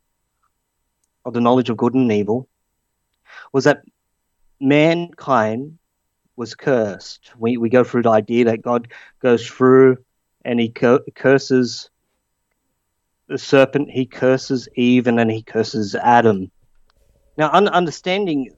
of 1.25 1.33
the 1.33 1.40
knowledge 1.40 1.71
of 1.71 1.76
good 1.76 1.95
and 1.95 2.11
evil, 2.11 2.49
was 3.52 3.64
that 3.64 3.83
mankind 4.61 5.78
was 6.37 6.55
cursed. 6.55 7.33
We, 7.37 7.57
we 7.57 7.69
go 7.69 7.85
through 7.85 8.02
the 8.02 8.11
idea 8.11 8.45
that 8.47 8.62
God 8.62 8.88
goes 9.21 9.47
through 9.47 9.99
and 10.45 10.61
he 10.61 10.69
curses 10.71 11.90
the 13.26 13.38
serpent, 13.38 13.90
he 13.90 14.07
curses 14.07 14.69
Eve, 14.75 15.07
and 15.07 15.19
then 15.19 15.28
he 15.28 15.43
curses 15.43 15.95
Adam. 15.95 16.50
Now, 17.37 17.50
un- 17.52 17.69
understanding 17.69 18.50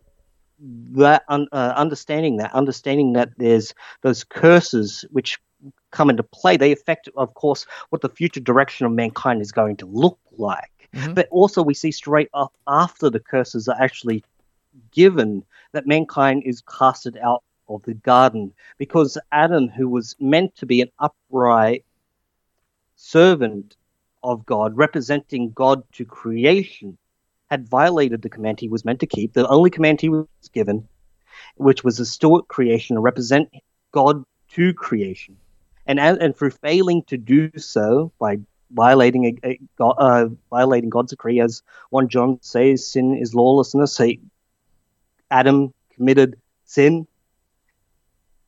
that, 0.61 1.25
un- 1.29 1.49
uh, 1.53 1.73
understanding 1.77 2.37
that, 2.39 2.53
understanding 2.55 3.15
that 3.15 3.31
there's 3.37 3.75
those 4.03 4.25
curses 4.25 5.05
which 5.11 5.39
come 5.91 6.11
into 6.11 6.23
play, 6.23 6.57
they 6.57 6.73
affect, 6.73 7.09
of 7.17 7.35
course, 7.35 7.67
what 7.91 8.03
the 8.03 8.09
future 8.09 8.41
direction 8.41 8.87
of 8.87 8.93
mankind 8.93 9.43
is 9.43 9.53
going 9.53 9.77
to 9.77 9.87
look 9.87 10.19
like. 10.37 10.71
Mm-hmm. 10.95 11.15
But 11.15 11.29
also, 11.31 11.63
we 11.63 11.75
see 11.75 11.93
straight 11.93 12.31
up 12.35 12.53
after 12.67 13.11
the 13.11 13.21
curses 13.21 13.69
are 13.69 13.81
actually 13.81 14.25
given 14.93 15.45
that 15.73 15.87
mankind 15.87 16.43
is 16.45 16.63
casted 16.63 17.17
out 17.19 17.43
of 17.69 17.83
the 17.85 17.95
garden 17.95 18.53
because 18.79 19.17
Adam, 19.31 19.69
who 19.69 19.89
was 19.89 20.17
meant 20.19 20.57
to 20.57 20.67
be 20.67 20.81
an 20.81 20.91
upright 20.99 21.85
servant 22.97 23.77
of 24.23 24.45
God, 24.45 24.77
representing 24.77 25.51
God 25.53 25.83
to 25.93 26.05
creation, 26.05 26.99
had 27.51 27.69
violated 27.69 28.23
the 28.23 28.29
command 28.29 28.61
he 28.61 28.69
was 28.69 28.85
meant 28.85 29.01
to 29.01 29.07
keep, 29.07 29.33
the 29.33 29.47
only 29.49 29.71
command 29.71 30.01
he 30.01 30.09
was 30.09 30.27
given, 30.53 30.89
which 31.57 31.83
was 31.83 31.99
a 31.99 32.07
steward 32.07 32.47
creation 32.49 32.97
to 32.97 33.01
represent 33.01 33.51
God 33.93 34.25
to 34.53 34.73
creation. 34.73 35.37
And, 35.87 35.99
and 35.99 36.37
through 36.37 36.51
failing 36.51 37.03
to 37.05 37.17
do 37.17 37.51
so 37.57 38.13
by 38.21 38.39
violating 38.71 39.39
a, 39.43 39.59
a 39.81 39.85
uh, 39.85 40.29
violating 40.49 40.91
God's 40.91 41.11
decree, 41.11 41.41
as 41.41 41.63
one 41.89 42.09
John 42.09 42.39
says, 42.43 42.87
sin 42.87 43.17
is 43.17 43.35
lawlessness. 43.35 43.99
He, 43.99 44.21
Adam 45.31 45.75
committed 45.95 46.39
sin. 46.65 47.09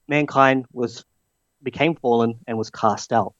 Mankind 0.06 0.66
was 0.73 1.04
became 1.62 1.97
fallen 1.97 2.38
and 2.47 2.59
was 2.59 2.71
cast 2.71 3.12
out. 3.12 3.35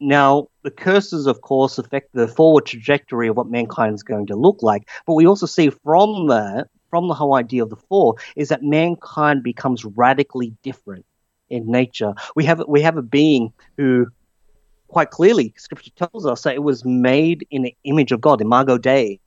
Now, 0.00 0.48
the 0.62 0.70
curses, 0.70 1.26
of 1.26 1.40
course, 1.40 1.78
affect 1.78 2.12
the 2.14 2.28
forward 2.28 2.66
trajectory 2.66 3.28
of 3.28 3.36
what 3.36 3.48
mankind 3.48 3.94
is 3.94 4.02
going 4.02 4.26
to 4.26 4.36
look 4.36 4.62
like. 4.62 4.88
But 5.06 5.14
we 5.14 5.26
also 5.26 5.46
see 5.46 5.70
from 5.70 6.28
that, 6.28 6.68
from 6.90 7.08
the 7.08 7.14
whole 7.14 7.34
idea 7.34 7.62
of 7.62 7.70
the 7.70 7.76
fall, 7.76 8.18
is 8.36 8.48
that 8.48 8.62
mankind 8.62 9.42
becomes 9.42 9.84
radically 9.84 10.54
different 10.62 11.04
in 11.50 11.70
nature. 11.70 12.14
We 12.36 12.44
have 12.44 12.62
we 12.68 12.82
have 12.82 12.96
a 12.96 13.02
being 13.02 13.52
who, 13.76 14.06
quite 14.86 15.10
clearly, 15.10 15.52
Scripture 15.56 15.90
tells 15.96 16.26
us 16.26 16.42
that 16.42 16.54
it 16.54 16.62
was 16.62 16.84
made 16.84 17.46
in 17.50 17.62
the 17.62 17.76
image 17.84 18.12
of 18.12 18.20
God, 18.20 18.40
Imago 18.40 18.78
Dei. 18.78 19.20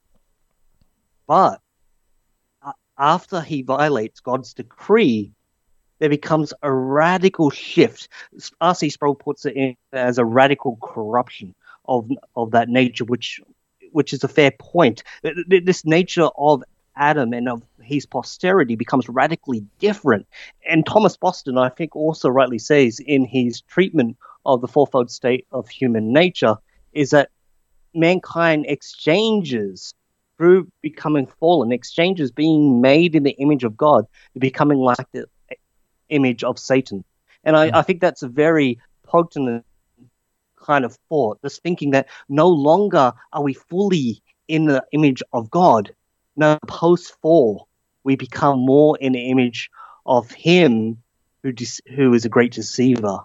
But 1.28 1.60
uh, 2.62 2.74
after 2.98 3.42
he 3.42 3.62
violates 3.62 4.22
God's 4.22 4.54
decree, 4.54 5.34
there 6.02 6.10
becomes 6.10 6.52
a 6.64 6.74
radical 6.74 7.52
shift. 7.52 8.10
R.C. 8.60 8.90
Sproul 8.90 9.14
puts 9.14 9.46
it 9.46 9.56
in 9.56 9.78
as 9.94 10.18
a 10.18 10.26
radical 10.26 10.78
corruption 10.82 11.54
of 11.86 12.10
of 12.36 12.52
that 12.52 12.70
nature, 12.70 13.06
which 13.06 13.40
which 13.92 14.12
is 14.12 14.24
a 14.24 14.28
fair 14.28 14.52
point. 14.52 15.04
This 15.48 15.86
nature 15.86 16.30
of 16.38 16.64
Adam 16.96 17.34
and 17.34 17.48
of 17.48 17.62
his 17.84 18.08
posterity 18.08 18.76
becomes 18.76 19.08
radically 19.10 19.64
different. 19.78 20.26
And 20.68 20.86
Thomas 20.88 21.16
Boston, 21.16 21.60
I 21.60 21.70
think, 21.70 21.96
also 21.96 22.30
rightly 22.30 22.60
says 22.60 23.00
in 23.00 23.24
his 23.24 23.62
treatment 23.62 24.18
of 24.44 24.62
the 24.62 24.68
fourfold 24.68 25.12
state 25.12 25.46
of 25.52 25.70
human 25.70 26.12
nature, 26.12 26.56
is 26.94 27.12
that 27.12 27.30
mankind 27.94 28.66
exchanges 28.68 29.94
through 30.38 30.68
becoming 30.82 31.28
fallen, 31.40 31.72
exchanges 31.72 32.32
being 32.32 32.82
made 32.82 33.16
in 33.16 33.22
the 33.22 33.38
image 33.38 33.64
of 33.64 33.78
God, 33.78 34.08
becoming 34.40 34.80
like 34.80 35.12
the 35.12 35.28
image 36.12 36.44
of 36.44 36.60
Satan. 36.60 37.04
And 37.44 37.58
I, 37.58 37.72
mm. 37.72 37.76
I 37.76 37.82
think 37.82 38.02
that's 38.02 38.22
a 38.22 38.28
very 38.28 38.80
potent 39.04 39.66
kind 40.62 40.86
of 40.86 40.98
thought, 41.10 41.42
this 41.42 41.60
thinking 41.60 41.92
that 41.92 42.08
no 42.30 42.48
longer 42.48 43.14
are 43.34 43.44
we 43.44 43.54
fully 43.54 44.22
in 44.48 44.66
the 44.66 44.84
image 44.92 45.24
of 45.34 45.50
God. 45.50 45.94
No, 46.36 46.58
post 46.68 47.16
fall, 47.22 47.68
we 48.04 48.16
become 48.16 48.60
more 48.60 48.98
in 49.00 49.14
the 49.14 49.30
image 49.30 49.70
of 50.06 50.32
Him 50.32 50.98
who, 51.44 51.52
de- 51.52 51.94
who 51.96 52.14
is 52.14 52.26
a 52.26 52.30
great 52.30 52.54
deceiver. 52.54 53.20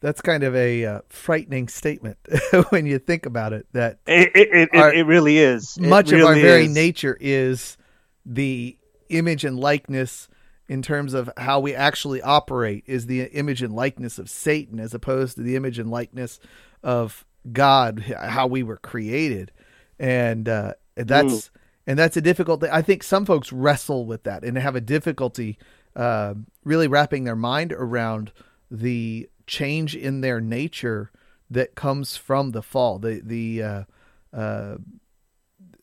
That's 0.00 0.22
kind 0.22 0.42
of 0.44 0.54
a 0.56 0.84
uh, 0.84 1.00
frightening 1.08 1.68
statement 1.68 2.18
when 2.70 2.86
you 2.86 2.98
think 2.98 3.26
about 3.26 3.52
it. 3.52 3.66
That 3.72 3.98
it 4.06 4.30
it, 4.34 4.68
it, 4.72 4.94
it 4.96 5.06
really 5.06 5.38
is. 5.38 5.78
Much 5.78 6.10
really 6.10 6.22
of 6.22 6.28
our 6.28 6.34
very 6.34 6.64
is. 6.64 6.74
nature 6.74 7.16
is 7.20 7.76
the 8.24 8.78
image 9.10 9.44
and 9.44 9.58
likeness 9.58 10.28
in 10.70 10.82
terms 10.82 11.14
of 11.14 11.28
how 11.36 11.58
we 11.58 11.74
actually 11.74 12.22
operate 12.22 12.84
is 12.86 13.06
the 13.06 13.22
image 13.22 13.60
and 13.60 13.74
likeness 13.74 14.20
of 14.20 14.30
Satan 14.30 14.78
as 14.78 14.94
opposed 14.94 15.34
to 15.34 15.42
the 15.42 15.56
image 15.56 15.80
and 15.80 15.90
likeness 15.90 16.38
of 16.80 17.26
God, 17.50 17.98
how 18.16 18.46
we 18.46 18.62
were 18.62 18.76
created. 18.76 19.50
And 19.98 20.48
uh, 20.48 20.74
that's 20.94 21.34
mm. 21.34 21.50
and 21.88 21.98
that's 21.98 22.16
a 22.16 22.20
difficult 22.20 22.60
thing. 22.60 22.70
I 22.72 22.82
think 22.82 23.02
some 23.02 23.26
folks 23.26 23.52
wrestle 23.52 24.06
with 24.06 24.22
that 24.22 24.44
and 24.44 24.56
have 24.56 24.76
a 24.76 24.80
difficulty 24.80 25.58
uh, 25.96 26.34
really 26.62 26.86
wrapping 26.86 27.24
their 27.24 27.34
mind 27.34 27.72
around 27.72 28.30
the 28.70 29.28
change 29.48 29.96
in 29.96 30.20
their 30.20 30.40
nature 30.40 31.10
that 31.50 31.74
comes 31.74 32.16
from 32.16 32.52
the 32.52 32.62
fall. 32.62 33.00
The 33.00 33.20
the 33.24 33.62
uh, 33.62 33.84
uh, 34.32 34.76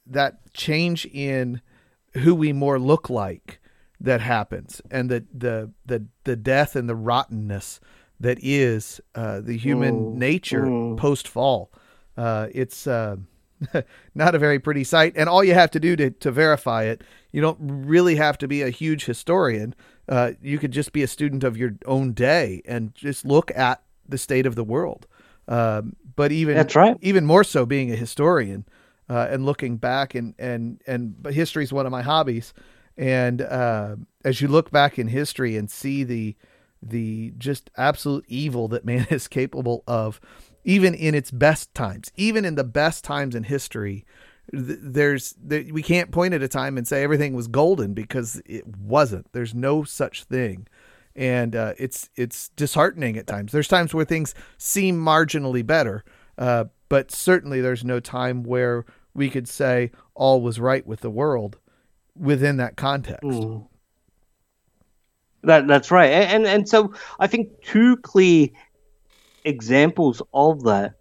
that 0.06 0.54
change 0.54 1.06
in 1.08 1.60
who 2.14 2.34
we 2.34 2.54
more 2.54 2.80
look 2.80 3.10
like 3.10 3.60
that 4.00 4.22
happens 4.22 4.82
and 4.92 5.10
the 5.10 5.26
the 5.34 5.72
the, 5.86 6.06
the 6.24 6.36
death 6.36 6.76
and 6.76 6.88
the 6.88 6.96
rottenness 6.96 7.80
that 8.20 8.38
is 8.42 9.00
uh, 9.16 9.42
the 9.42 9.58
human 9.58 9.96
mm. 9.96 10.14
nature 10.16 10.64
mm. 10.64 10.98
post 10.98 11.28
fall. 11.28 11.72
Uh, 12.16 12.48
it's 12.52 12.88
uh, 12.88 13.16
not 14.16 14.36
a 14.36 14.40
very 14.40 14.60
pretty 14.60 14.84
sight, 14.84 15.14
and 15.16 15.30
all 15.30 15.44
you 15.44 15.54
have 15.54 15.72
to 15.72 15.80
do 15.80 15.96
to, 15.96 16.10
to 16.10 16.32
verify 16.32 16.84
it, 16.84 17.04
you 17.32 17.42
don't 17.42 17.58
really 17.60 18.16
have 18.16 18.38
to 18.40 18.48
be 18.48 18.62
a 18.62 18.70
huge 18.70 19.06
historian. 19.06 19.76
Uh, 20.10 20.32
you 20.42 20.58
could 20.58 20.72
just 20.72 20.94
be 20.94 21.04
a 21.04 21.08
student 21.08 21.44
of 21.44 21.58
your 21.58 21.72
own 21.86 22.14
day 22.14 22.62
and 22.66 22.94
just 22.96 23.26
look 23.26 23.52
at 23.56 23.84
the 24.08 24.18
state 24.18 24.46
of 24.46 24.56
the 24.56 24.64
world. 24.64 25.06
Um, 25.48 25.96
but 26.16 26.32
even 26.32 26.56
that's 26.56 26.76
right. 26.76 26.98
Even 27.02 27.26
more 27.26 27.44
so, 27.44 27.66
being 27.66 27.92
a 27.92 27.96
historian 27.96 28.66
uh, 29.10 29.28
and 29.30 29.46
looking 29.46 29.78
back 29.78 30.16
and 30.16 30.34
and 30.38 30.82
and 30.88 31.22
but 31.22 31.34
history 31.34 31.64
is 31.64 31.72
one 31.72 31.86
of 31.86 31.92
my 31.92 32.02
hobbies. 32.02 32.54
And 32.98 33.42
uh, 33.42 33.98
as 34.26 34.42
you 34.42 34.48
look 34.48 34.72
back 34.72 34.98
in 34.98 35.08
history 35.08 35.56
and 35.56 35.70
see 35.70 36.04
the 36.04 36.36
the 36.82 37.34
just 37.38 37.70
absolute 37.76 38.26
evil 38.28 38.68
that 38.68 38.86
man 38.86 39.08
is 39.12 39.28
capable 39.28 39.84
of, 39.88 40.20
even 40.64 40.94
in 40.94 41.16
its 41.16 41.32
best 41.32 41.74
times, 41.74 42.12
even 42.16 42.46
in 42.46 42.56
the 42.56 42.64
best 42.64 43.04
times 43.04 43.36
in 43.36 43.44
history. 43.44 44.06
There's 44.52 45.36
we 45.46 45.84
can't 45.84 46.12
point 46.12 46.34
at 46.34 46.42
a 46.42 46.48
time 46.48 46.78
and 46.78 46.88
say 46.88 47.04
everything 47.04 47.34
was 47.34 47.50
golden 47.50 47.94
because 47.94 48.42
it 48.46 48.66
wasn't. 48.78 49.28
There's 49.34 49.54
no 49.54 49.84
such 49.84 50.24
thing, 50.24 50.68
and 51.18 51.54
uh, 51.54 51.74
it's 51.78 52.10
it's 52.16 52.48
disheartening 52.56 53.18
at 53.18 53.28
times. 53.28 53.52
There's 53.52 53.68
times 53.68 53.94
where 53.94 54.06
things 54.06 54.34
seem 54.58 54.98
marginally 54.98 55.66
better, 55.66 56.06
uh, 56.38 56.66
but 56.88 57.12
certainly 57.12 57.60
there's 57.60 57.84
no 57.84 58.00
time 58.00 58.44
where 58.44 58.86
we 59.14 59.30
could 59.30 59.50
say 59.50 59.92
all 60.16 60.42
was 60.42 60.62
right 60.62 60.88
with 60.88 61.02
the 61.02 61.12
world 61.12 61.60
within 62.20 62.58
that 62.58 62.76
context. 62.76 63.24
Mm. 63.24 63.68
That 65.44 65.68
that's 65.68 65.92
right, 65.92 66.12
and, 66.12 66.46
and 66.46 66.68
so 66.68 66.94
I 67.20 67.28
think 67.28 67.62
two 67.64 67.98
clear 67.98 68.50
examples 69.46 70.22
of 70.34 70.64
that 70.64 70.96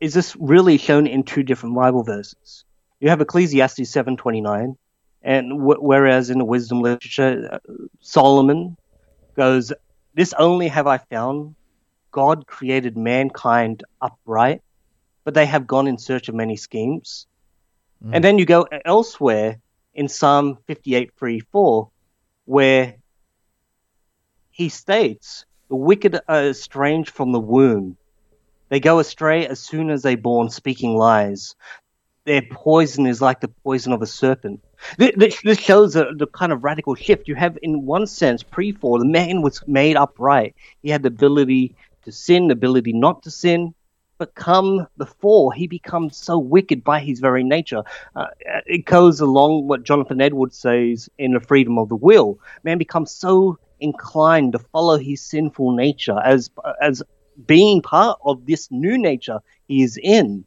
is 0.00 0.14
this 0.14 0.36
really 0.36 0.78
shown 0.78 1.06
in 1.06 1.22
two 1.22 1.42
different 1.42 1.74
Bible 1.74 2.02
verses. 2.02 2.64
You 3.00 3.08
have 3.08 3.20
Ecclesiastes 3.20 3.88
seven 3.88 4.16
twenty 4.16 4.40
nine, 4.40 4.76
and 5.22 5.50
w- 5.50 5.80
whereas 5.80 6.28
in 6.28 6.38
the 6.38 6.44
wisdom 6.44 6.80
literature, 6.80 7.48
uh, 7.52 7.58
Solomon 8.00 8.76
goes, 9.36 9.72
"This 10.14 10.34
only 10.34 10.68
have 10.68 10.86
I 10.86 10.98
found: 10.98 11.54
God 12.10 12.46
created 12.46 12.96
mankind 12.96 13.84
upright, 14.02 14.60
but 15.24 15.34
they 15.34 15.46
have 15.46 15.66
gone 15.66 15.86
in 15.86 15.98
search 15.98 16.28
of 16.28 16.34
many 16.34 16.56
schemes." 16.56 17.26
Mm. 18.04 18.10
And 18.14 18.24
then 18.24 18.38
you 18.38 18.44
go 18.44 18.66
elsewhere 18.84 19.60
in 19.98 20.08
Psalm 20.08 20.56
fifty 20.68 20.94
eight 20.94 21.10
three 21.18 21.40
four, 21.40 21.90
where 22.44 22.94
he 24.50 24.68
states, 24.68 25.44
The 25.68 25.76
wicked 25.76 26.20
are 26.28 26.44
estranged 26.44 27.10
from 27.10 27.32
the 27.32 27.40
womb. 27.40 27.96
They 28.68 28.78
go 28.78 29.00
astray 29.00 29.46
as 29.46 29.58
soon 29.58 29.90
as 29.90 30.02
they're 30.02 30.16
born, 30.16 30.50
speaking 30.50 30.94
lies. 30.94 31.56
Their 32.26 32.42
poison 32.42 33.06
is 33.06 33.20
like 33.20 33.40
the 33.40 33.48
poison 33.64 33.92
of 33.92 34.00
a 34.00 34.06
serpent. 34.06 34.62
This, 34.98 35.58
shows 35.58 35.94
the, 35.94 36.12
the 36.16 36.28
kind 36.28 36.52
of 36.52 36.62
radical 36.62 36.94
shift. 36.94 37.26
You 37.26 37.34
have, 37.34 37.58
in 37.62 37.84
one 37.84 38.06
sense, 38.06 38.44
pre 38.44 38.70
fall, 38.70 39.00
the 39.00 39.04
man 39.04 39.42
was 39.42 39.62
made 39.66 39.96
upright. 39.96 40.54
He 40.80 40.90
had 40.90 41.02
the 41.02 41.08
ability 41.08 41.74
to 42.04 42.12
sin, 42.12 42.46
the 42.46 42.52
ability 42.52 42.92
not 42.92 43.24
to 43.24 43.32
sin. 43.32 43.74
But 44.18 44.34
come 44.34 44.86
the 44.96 45.06
fall, 45.06 45.50
he 45.50 45.68
becomes 45.68 46.16
so 46.16 46.38
wicked 46.38 46.82
by 46.82 47.00
his 47.00 47.20
very 47.20 47.44
nature. 47.44 47.84
Uh, 48.16 48.26
it 48.66 48.84
goes 48.84 49.20
along 49.20 49.68
what 49.68 49.84
Jonathan 49.84 50.20
Edwards 50.20 50.58
says 50.58 51.08
in 51.18 51.32
The 51.32 51.40
Freedom 51.40 51.78
of 51.78 51.88
the 51.88 51.96
Will. 51.96 52.38
Man 52.64 52.78
becomes 52.78 53.12
so 53.12 53.58
inclined 53.80 54.52
to 54.52 54.58
follow 54.58 54.98
his 54.98 55.22
sinful 55.22 55.72
nature 55.72 56.18
as 56.24 56.50
as 56.82 57.02
being 57.46 57.80
part 57.80 58.18
of 58.24 58.44
this 58.46 58.68
new 58.72 58.98
nature 58.98 59.38
he 59.68 59.82
is 59.82 59.96
in. 60.02 60.44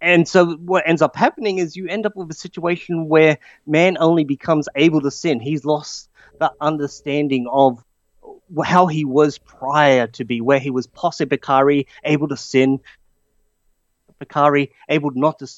And 0.00 0.28
so 0.28 0.52
what 0.56 0.84
ends 0.86 1.02
up 1.02 1.16
happening 1.16 1.58
is 1.58 1.74
you 1.74 1.88
end 1.88 2.06
up 2.06 2.14
with 2.14 2.30
a 2.30 2.34
situation 2.34 3.08
where 3.08 3.38
man 3.66 3.96
only 3.98 4.24
becomes 4.24 4.68
able 4.76 5.00
to 5.00 5.10
sin. 5.10 5.40
He's 5.40 5.64
lost 5.64 6.10
the 6.38 6.52
understanding 6.60 7.48
of 7.50 7.82
how 8.64 8.86
he 8.86 9.04
was 9.04 9.38
prior 9.38 10.06
to 10.08 10.24
be, 10.24 10.40
where 10.40 10.58
he 10.58 10.70
was 10.70 10.86
posse 10.86 11.26
peccare, 11.26 11.86
able 12.04 12.28
to 12.28 12.36
sin, 12.36 12.80
peccare, 14.20 14.70
able 14.88 15.10
not 15.12 15.38
to 15.40 15.48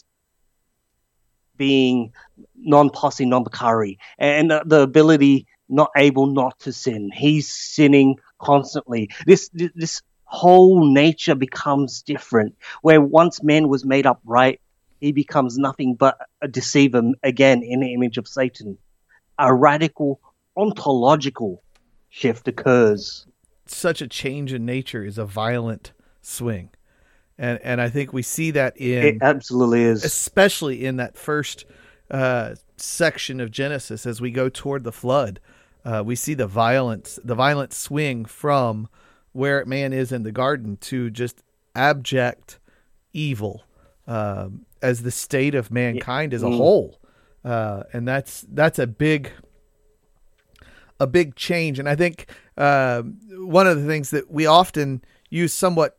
being 1.56 2.12
non 2.56 2.90
posse, 2.90 3.26
non 3.26 3.44
peccare, 3.44 3.96
and 4.18 4.50
the, 4.50 4.62
the 4.64 4.80
ability 4.80 5.46
not 5.68 5.90
able 5.96 6.26
not 6.26 6.58
to 6.60 6.72
sin. 6.72 7.10
He's 7.14 7.50
sinning 7.50 8.16
constantly. 8.38 9.10
This 9.26 9.50
this 9.52 10.02
whole 10.24 10.86
nature 10.86 11.34
becomes 11.34 12.02
different. 12.02 12.56
Where 12.82 13.00
once 13.00 13.42
man 13.42 13.68
was 13.68 13.84
made 13.84 14.06
upright, 14.06 14.60
he 15.00 15.12
becomes 15.12 15.58
nothing 15.58 15.94
but 15.94 16.18
a 16.40 16.48
deceiver 16.48 17.02
again 17.22 17.62
in 17.62 17.80
the 17.80 17.92
image 17.92 18.18
of 18.18 18.28
Satan. 18.28 18.78
A 19.38 19.54
radical 19.54 20.20
ontological 20.56 21.62
shift 22.10 22.48
occurs. 22.48 23.26
Such 23.66 24.00
a 24.00 24.08
change 24.08 24.52
in 24.52 24.64
nature 24.64 25.04
is 25.04 25.18
a 25.18 25.24
violent 25.24 25.92
swing. 26.22 26.70
And 27.36 27.60
and 27.62 27.80
I 27.80 27.88
think 27.88 28.12
we 28.12 28.22
see 28.22 28.50
that 28.52 28.76
in 28.76 29.04
It 29.04 29.18
absolutely 29.22 29.82
is. 29.82 30.04
Especially 30.04 30.84
in 30.84 30.96
that 30.96 31.16
first 31.16 31.64
uh, 32.10 32.56
section 32.76 33.40
of 33.40 33.50
Genesis 33.50 34.06
as 34.06 34.20
we 34.20 34.30
go 34.30 34.48
toward 34.48 34.84
the 34.84 34.92
flood 34.92 35.40
uh, 35.88 36.02
we 36.04 36.14
see 36.14 36.34
the 36.34 36.46
violence, 36.46 37.18
the 37.24 37.34
violent 37.34 37.72
swing 37.72 38.26
from 38.26 38.88
where 39.32 39.64
man 39.64 39.92
is 39.92 40.12
in 40.12 40.22
the 40.22 40.32
garden 40.32 40.76
to 40.76 41.10
just 41.10 41.42
abject 41.74 42.58
evil 43.14 43.64
um, 44.06 44.66
as 44.82 45.02
the 45.02 45.10
state 45.10 45.54
of 45.54 45.70
mankind 45.70 46.34
as 46.34 46.42
a 46.42 46.46
mm. 46.46 46.56
whole, 46.56 47.00
uh, 47.44 47.84
and 47.92 48.06
that's 48.06 48.44
that's 48.50 48.78
a 48.78 48.86
big 48.86 49.30
a 51.00 51.06
big 51.06 51.34
change. 51.36 51.78
And 51.78 51.88
I 51.88 51.94
think 51.94 52.30
uh, 52.56 53.02
one 53.30 53.66
of 53.66 53.80
the 53.80 53.86
things 53.86 54.10
that 54.10 54.30
we 54.30 54.46
often 54.46 55.02
use 55.30 55.52
somewhat, 55.52 55.98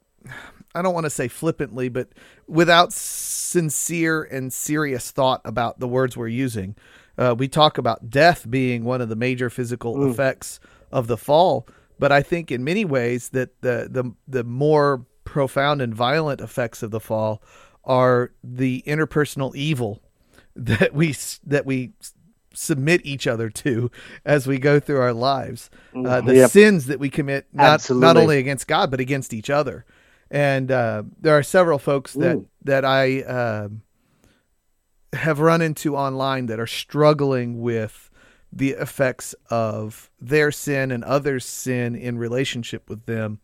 I 0.75 0.81
don't 0.81 0.93
want 0.93 1.05
to 1.05 1.09
say 1.09 1.27
flippantly, 1.27 1.89
but 1.89 2.09
without 2.47 2.91
sincere 2.91 4.23
and 4.23 4.51
serious 4.51 5.11
thought 5.11 5.41
about 5.45 5.79
the 5.79 5.87
words 5.87 6.17
we're 6.17 6.27
using. 6.27 6.75
Uh, 7.17 7.35
we 7.37 7.47
talk 7.47 7.77
about 7.77 8.09
death 8.09 8.49
being 8.49 8.83
one 8.85 9.01
of 9.01 9.09
the 9.09 9.15
major 9.15 9.49
physical 9.49 9.95
mm. 9.95 10.09
effects 10.09 10.59
of 10.91 11.07
the 11.07 11.17
fall, 11.17 11.67
but 11.99 12.11
I 12.11 12.21
think 12.21 12.49
in 12.49 12.63
many 12.63 12.85
ways 12.85 13.29
that 13.29 13.61
the 13.61 13.87
the 13.91 14.13
the 14.25 14.45
more 14.45 15.05
profound 15.25 15.81
and 15.81 15.93
violent 15.93 16.39
effects 16.39 16.81
of 16.81 16.91
the 16.91 16.99
fall 17.01 17.43
are 17.83 18.31
the 18.41 18.83
interpersonal 18.87 19.53
evil 19.53 20.01
that 20.55 20.93
we 20.93 21.13
that 21.45 21.65
we 21.65 21.91
submit 22.53 23.01
each 23.05 23.27
other 23.27 23.49
to 23.49 23.91
as 24.25 24.47
we 24.47 24.57
go 24.57 24.79
through 24.79 24.99
our 24.99 25.13
lives. 25.13 25.69
Uh, 25.93 25.97
mm, 25.97 26.25
the 26.25 26.35
yep. 26.35 26.51
sins 26.51 26.85
that 26.87 26.99
we 26.99 27.09
commit 27.09 27.47
not 27.53 27.89
not 27.89 28.17
only 28.17 28.37
against 28.37 28.67
God 28.67 28.91
but 28.91 28.99
against 28.99 29.33
each 29.33 29.49
other. 29.49 29.85
And 30.31 30.71
uh, 30.71 31.03
there 31.19 31.37
are 31.37 31.43
several 31.43 31.79
folks 31.79 32.13
that 32.13 32.35
Ooh. 32.35 32.47
that 32.63 32.85
I 32.85 33.21
uh, 33.21 33.69
have 35.13 35.39
run 35.39 35.61
into 35.61 35.95
online 35.95 36.45
that 36.47 36.59
are 36.59 36.67
struggling 36.67 37.61
with 37.61 38.09
the 38.51 38.71
effects 38.71 39.35
of 39.49 40.09
their 40.19 40.51
sin 40.51 40.91
and 40.91 41.03
others' 41.03 41.45
sin 41.45 41.95
in 41.95 42.17
relationship 42.17 42.89
with 42.89 43.05
them 43.05 43.39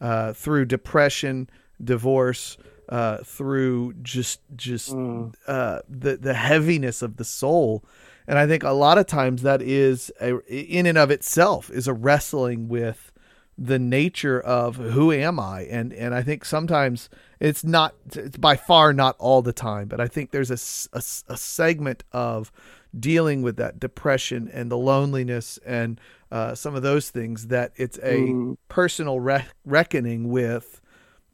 uh, 0.00 0.32
through 0.32 0.64
depression, 0.64 1.48
divorce, 1.82 2.56
uh, 2.88 3.18
through 3.18 3.94
just 4.02 4.40
just 4.56 4.94
mm. 4.94 5.32
uh, 5.46 5.80
the 5.88 6.16
the 6.16 6.34
heaviness 6.34 7.02
of 7.02 7.16
the 7.16 7.24
soul. 7.24 7.84
And 8.28 8.38
I 8.38 8.46
think 8.46 8.62
a 8.62 8.72
lot 8.72 8.98
of 8.98 9.06
times 9.06 9.40
that 9.40 9.62
is 9.62 10.12
a, 10.20 10.38
in 10.46 10.84
and 10.84 10.98
of 10.98 11.10
itself 11.10 11.70
is 11.70 11.88
a 11.88 11.94
wrestling 11.94 12.68
with 12.68 13.10
the 13.56 13.78
nature 13.78 14.38
of 14.38 14.76
who 14.76 15.10
am 15.10 15.40
I, 15.40 15.62
and 15.62 15.92
and 15.92 16.14
I 16.14 16.22
think 16.22 16.44
sometimes 16.44 17.08
it's 17.40 17.64
not 17.64 17.94
it's 18.14 18.36
by 18.36 18.54
far 18.54 18.92
not 18.92 19.16
all 19.18 19.40
the 19.42 19.52
time, 19.52 19.88
but 19.88 19.98
I 19.98 20.06
think 20.06 20.30
there's 20.30 20.50
a, 20.50 20.96
a, 20.96 21.02
a 21.32 21.36
segment 21.36 22.04
of 22.12 22.52
dealing 22.98 23.42
with 23.42 23.56
that 23.56 23.80
depression 23.80 24.48
and 24.52 24.70
the 24.70 24.78
loneliness 24.78 25.58
and 25.66 25.98
uh, 26.30 26.54
some 26.54 26.74
of 26.74 26.82
those 26.82 27.10
things 27.10 27.48
that 27.48 27.72
it's 27.76 27.98
a 27.98 28.18
mm. 28.18 28.56
personal 28.68 29.18
re- 29.20 29.46
reckoning 29.64 30.28
with 30.28 30.80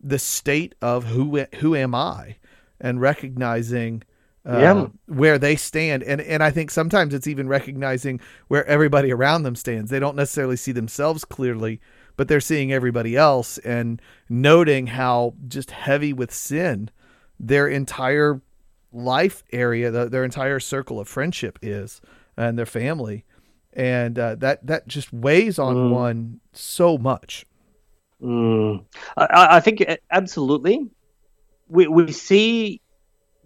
the 0.01 0.19
state 0.19 0.77
of 0.81 1.05
who 1.07 1.45
who 1.57 1.75
am 1.75 1.95
I 1.95 2.37
and 2.81 3.01
recognizing 3.01 4.05
uh, 4.47 4.59
yeah. 4.59 4.87
where 5.07 5.39
they 5.39 5.57
stand 5.57 6.03
and 6.03 6.21
and 6.21 6.43
I 6.43 6.51
think 6.51 6.71
sometimes 6.71 7.15
it's 7.15 7.27
even 7.27 7.49
recognizing 7.49 8.21
where 8.49 8.67
everybody 8.67 9.13
around 9.13 9.43
them 9.43 9.57
stands. 9.57 9.91
They 9.91 10.01
don't 10.01 10.17
necessarily 10.17 10.57
see 10.57 10.73
themselves 10.73 11.25
clearly, 11.25 11.81
but 12.17 12.29
they're 12.29 12.41
seeing 12.41 12.73
everybody 12.73 13.17
else 13.17 13.59
and 13.59 14.01
noting 14.29 14.89
how 14.89 15.35
just 15.49 15.71
heavy 15.71 16.13
with 16.13 16.33
sin 16.33 16.91
their 17.41 17.69
entire 17.69 18.41
life 18.93 19.43
area, 19.53 19.91
the, 19.91 20.09
their 20.09 20.25
entire 20.25 20.61
circle 20.61 21.01
of 21.01 21.09
friendship 21.09 21.59
is, 21.63 22.01
and 22.37 22.59
their 22.59 22.67
family, 22.67 23.25
and 23.73 24.19
uh, 24.19 24.37
that 24.37 24.67
that 24.67 24.87
just 24.87 25.13
weighs 25.13 25.59
on 25.59 25.75
mm. 25.75 25.91
one 25.91 26.41
so 26.53 26.97
much. 26.97 27.45
Mm. 28.23 28.85
I, 29.17 29.57
I, 29.57 29.61
think 29.61 29.85
absolutely, 30.11 30.89
we 31.69 31.87
we 31.89 32.13
see 32.13 32.81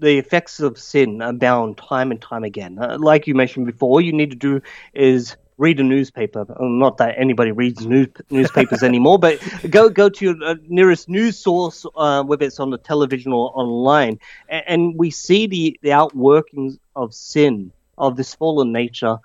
the 0.01 0.19
effects 0.19 0.61
of 0.61 0.79
sin 0.79 1.21
abound 1.21 1.79
time 1.79 2.11
and 2.11 2.21
time 2.21 2.45
again. 2.45 2.79
Uh, 2.79 2.97
like 2.99 3.27
you 3.27 3.35
mentioned 3.35 3.67
before, 3.67 3.89
all 3.91 4.01
you 4.01 4.13
need 4.13 4.31
to 4.31 4.37
do 4.37 4.61
is 4.95 5.37
read 5.59 5.81
a 5.81 5.83
newspaper. 5.83 6.47
Not 6.61 6.99
that 6.99 7.17
anybody 7.19 7.53
reads 7.53 7.85
news, 7.85 8.09
newspapers 8.31 8.83
anymore, 8.91 9.19
but 9.19 9.41
go 9.69 9.89
go 9.89 10.09
to 10.09 10.25
your 10.25 10.37
uh, 10.45 10.55
nearest 10.69 11.09
news 11.09 11.39
source, 11.39 11.85
uh, 11.97 12.23
whether 12.23 12.47
it's 12.47 12.61
on 12.61 12.71
the 12.71 12.79
television 12.79 13.33
or 13.33 13.51
online, 13.55 14.19
and, 14.49 14.65
and, 14.67 14.99
we 14.99 15.11
see 15.11 15.47
the, 15.47 15.79
the 15.83 15.91
outworkings 15.91 16.79
of 16.97 17.13
sin, 17.13 17.73
of 17.99 18.17
this 18.17 18.35
fallen 18.35 18.73
nature, 18.73 19.19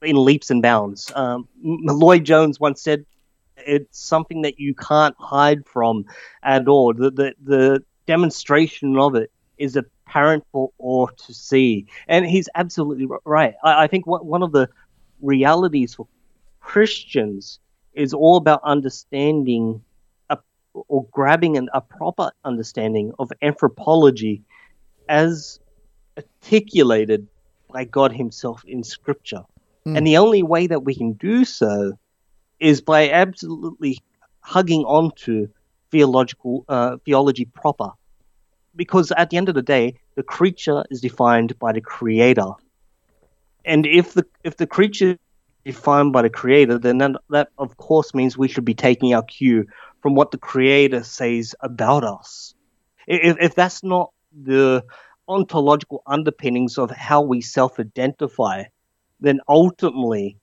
in 0.00 0.16
leaps 0.16 0.50
and 0.50 0.62
bounds. 0.62 1.12
Um, 1.14 1.48
Lloyd 1.62 2.24
Jones 2.24 2.58
once 2.58 2.82
said, 2.82 3.04
It's 3.58 3.98
something 4.00 4.42
that 4.42 4.58
you 4.58 4.74
can't 4.74 5.14
hide 5.18 5.66
from 5.66 6.06
at 6.42 6.66
all. 6.66 6.94
The 6.94 7.10
the, 7.10 7.34
the 7.42 7.84
demonstration 8.06 8.98
of 8.98 9.14
it 9.14 9.30
is 9.58 9.76
apparent 9.76 10.44
for 10.52 10.70
all 10.78 11.08
to 11.08 11.34
see. 11.34 11.86
And 12.08 12.26
he's 12.26 12.48
absolutely 12.54 13.06
right. 13.24 13.54
I, 13.64 13.84
I 13.84 13.86
think 13.86 14.06
one 14.06 14.42
of 14.42 14.52
the 14.52 14.68
realities 15.20 15.94
for 15.94 16.06
Christians 16.60 17.58
is 17.94 18.14
all 18.14 18.36
about 18.36 18.60
understanding 18.64 19.82
a, 20.30 20.38
or 20.74 21.06
grabbing 21.10 21.56
an, 21.56 21.68
a 21.74 21.80
proper 21.80 22.30
understanding 22.44 23.12
of 23.18 23.30
anthropology 23.42 24.42
as 25.08 25.60
articulated 26.16 27.26
by 27.70 27.84
God 27.84 28.12
Himself 28.12 28.62
in 28.66 28.82
Scripture. 28.82 29.42
Mm. 29.86 29.98
And 29.98 30.06
the 30.06 30.16
only 30.16 30.42
way 30.42 30.66
that 30.66 30.84
we 30.84 30.94
can 30.94 31.12
do 31.14 31.44
so 31.44 31.92
is 32.60 32.80
by 32.80 33.10
absolutely 33.10 33.98
hugging 34.40 34.84
on 34.84 35.10
to 35.16 35.48
theological 35.90 36.64
uh, 36.68 36.96
theology 37.04 37.44
proper. 37.44 37.90
Because 38.74 39.12
at 39.16 39.30
the 39.30 39.36
end 39.36 39.48
of 39.48 39.54
the 39.54 39.62
day, 39.62 39.94
the 40.14 40.22
creature 40.22 40.84
is 40.90 41.00
defined 41.00 41.58
by 41.58 41.72
the 41.72 41.80
creator. 41.80 42.52
And 43.64 43.86
if 43.86 44.14
the 44.14 44.26
if 44.44 44.56
the 44.56 44.66
creature 44.66 45.10
is 45.10 45.18
defined 45.64 46.12
by 46.12 46.22
the 46.22 46.30
creator, 46.30 46.78
then 46.78 46.98
that, 46.98 47.12
that 47.30 47.48
of 47.58 47.76
course 47.76 48.14
means 48.14 48.36
we 48.36 48.48
should 48.48 48.64
be 48.64 48.74
taking 48.74 49.14
our 49.14 49.22
cue 49.22 49.66
from 50.00 50.14
what 50.14 50.30
the 50.30 50.38
creator 50.38 51.04
says 51.04 51.54
about 51.60 52.02
us. 52.02 52.54
If, 53.06 53.36
if 53.40 53.54
that's 53.54 53.82
not 53.84 54.10
the 54.32 54.84
ontological 55.28 56.02
underpinnings 56.06 56.78
of 56.78 56.90
how 56.90 57.22
we 57.22 57.40
self 57.40 57.78
identify, 57.78 58.64
then 59.20 59.40
ultimately 59.48 60.38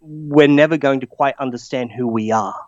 we're 0.00 0.48
never 0.48 0.76
going 0.76 1.00
to 1.00 1.06
quite 1.06 1.34
understand 1.38 1.92
who 1.92 2.06
we 2.06 2.30
are. 2.30 2.60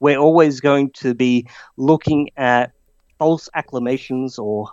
We're 0.00 0.18
always 0.18 0.60
going 0.60 0.90
to 0.94 1.14
be 1.14 1.46
looking 1.76 2.30
at 2.36 2.72
false 3.22 3.48
acclamations 3.54 4.36
or 4.36 4.68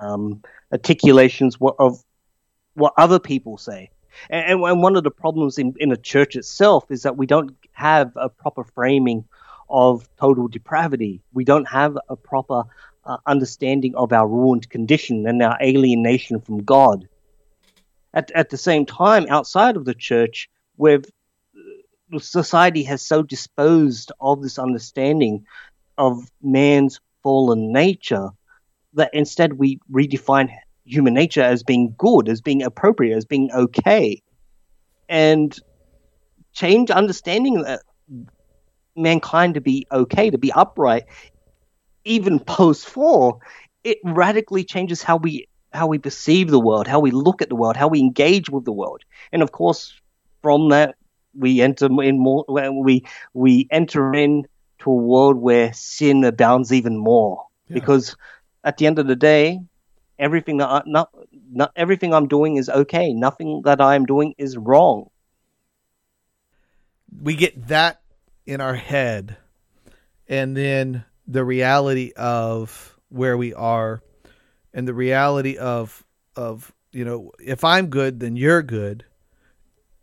um, 0.00 0.42
articulations 0.72 1.56
of 1.78 2.02
what 2.74 2.92
other 2.96 3.20
people 3.20 3.56
say 3.56 3.90
and, 4.30 4.60
and 4.60 4.82
one 4.82 4.96
of 4.96 5.04
the 5.04 5.10
problems 5.10 5.58
in, 5.58 5.74
in 5.78 5.96
church 6.02 6.36
itself 6.36 6.90
is 6.90 7.02
that 7.02 7.16
we 7.16 7.26
don't 7.26 7.56
have 7.72 8.12
a 8.16 8.28
proper 8.28 8.64
framing 8.64 9.24
of 9.68 10.08
total 10.18 10.48
depravity. 10.48 11.22
We 11.32 11.44
don't 11.44 11.68
have 11.68 11.96
a 12.08 12.16
proper 12.16 12.64
uh, 13.04 13.16
understanding 13.26 13.94
of 13.94 14.12
our 14.12 14.28
ruined 14.28 14.68
condition 14.68 15.26
and 15.26 15.42
our 15.42 15.56
alienation 15.62 16.40
from 16.40 16.64
God. 16.64 17.08
At, 18.14 18.30
at 18.32 18.50
the 18.50 18.58
same 18.58 18.84
time, 18.84 19.26
outside 19.30 19.76
of 19.76 19.84
the 19.84 19.94
church, 19.94 20.50
where 20.76 21.00
society 22.18 22.82
has 22.84 23.00
so 23.00 23.22
disposed 23.22 24.12
of 24.20 24.42
this 24.42 24.58
understanding 24.58 25.46
of 25.96 26.30
man's 26.42 27.00
fallen 27.22 27.72
nature 27.72 28.30
that 28.94 29.10
instead 29.12 29.54
we 29.54 29.78
redefine 29.90 30.50
human 30.84 31.14
nature 31.14 31.42
as 31.42 31.62
being 31.62 31.94
good, 31.96 32.28
as 32.28 32.40
being 32.40 32.62
appropriate, 32.62 33.16
as 33.16 33.24
being 33.24 33.50
okay, 33.52 34.22
and 35.08 35.58
change 36.52 36.90
understanding 36.90 37.62
that 37.62 37.82
mankind 38.96 39.54
to 39.54 39.60
be 39.60 39.86
okay, 39.90 40.30
to 40.30 40.38
be 40.38 40.52
upright, 40.52 41.04
even 42.04 42.38
post 42.40 42.86
fall, 42.86 43.40
it 43.84 43.98
radically 44.04 44.64
changes 44.64 45.02
how 45.02 45.16
we 45.16 45.48
how 45.72 45.86
we 45.86 45.98
perceive 45.98 46.50
the 46.50 46.60
world, 46.60 46.86
how 46.86 47.00
we 47.00 47.10
look 47.10 47.40
at 47.40 47.48
the 47.48 47.56
world, 47.56 47.76
how 47.76 47.88
we 47.88 47.98
engage 47.98 48.50
with 48.50 48.64
the 48.64 48.72
world, 48.72 49.02
and 49.32 49.42
of 49.42 49.52
course, 49.52 49.94
from 50.42 50.68
that 50.68 50.96
we 51.34 51.62
enter 51.62 51.86
in 52.02 52.18
more 52.18 52.44
we 52.84 53.04
we 53.32 53.66
enter 53.70 54.14
into 54.82 54.90
a 54.90 54.94
world 54.94 55.36
where 55.36 55.72
sin 55.72 56.24
abounds 56.24 56.72
even 56.72 56.96
more 56.96 57.46
yeah. 57.68 57.74
because 57.74 58.16
at 58.64 58.76
the 58.76 58.86
end 58.86 58.98
of 58.98 59.06
the 59.06 59.16
day 59.16 59.60
everything 60.18 60.58
that 60.58 60.68
I, 60.68 60.82
not, 60.86 61.10
not 61.50 61.72
everything 61.76 62.12
I'm 62.14 62.28
doing 62.28 62.56
is 62.56 62.68
okay. 62.68 63.12
Nothing 63.12 63.62
that 63.64 63.80
I'm 63.80 64.06
doing 64.06 64.34
is 64.38 64.56
wrong. 64.56 65.10
We 67.20 67.34
get 67.34 67.68
that 67.68 68.00
in 68.46 68.60
our 68.60 68.74
head, 68.74 69.36
and 70.28 70.56
then 70.56 71.04
the 71.26 71.44
reality 71.44 72.12
of 72.16 72.96
where 73.10 73.36
we 73.36 73.52
are, 73.52 74.00
and 74.72 74.88
the 74.88 74.94
reality 74.94 75.58
of 75.58 76.02
of 76.34 76.72
you 76.90 77.04
know 77.04 77.32
if 77.38 77.64
I'm 77.64 77.88
good, 77.88 78.20
then 78.20 78.34
you're 78.34 78.62
good, 78.62 79.04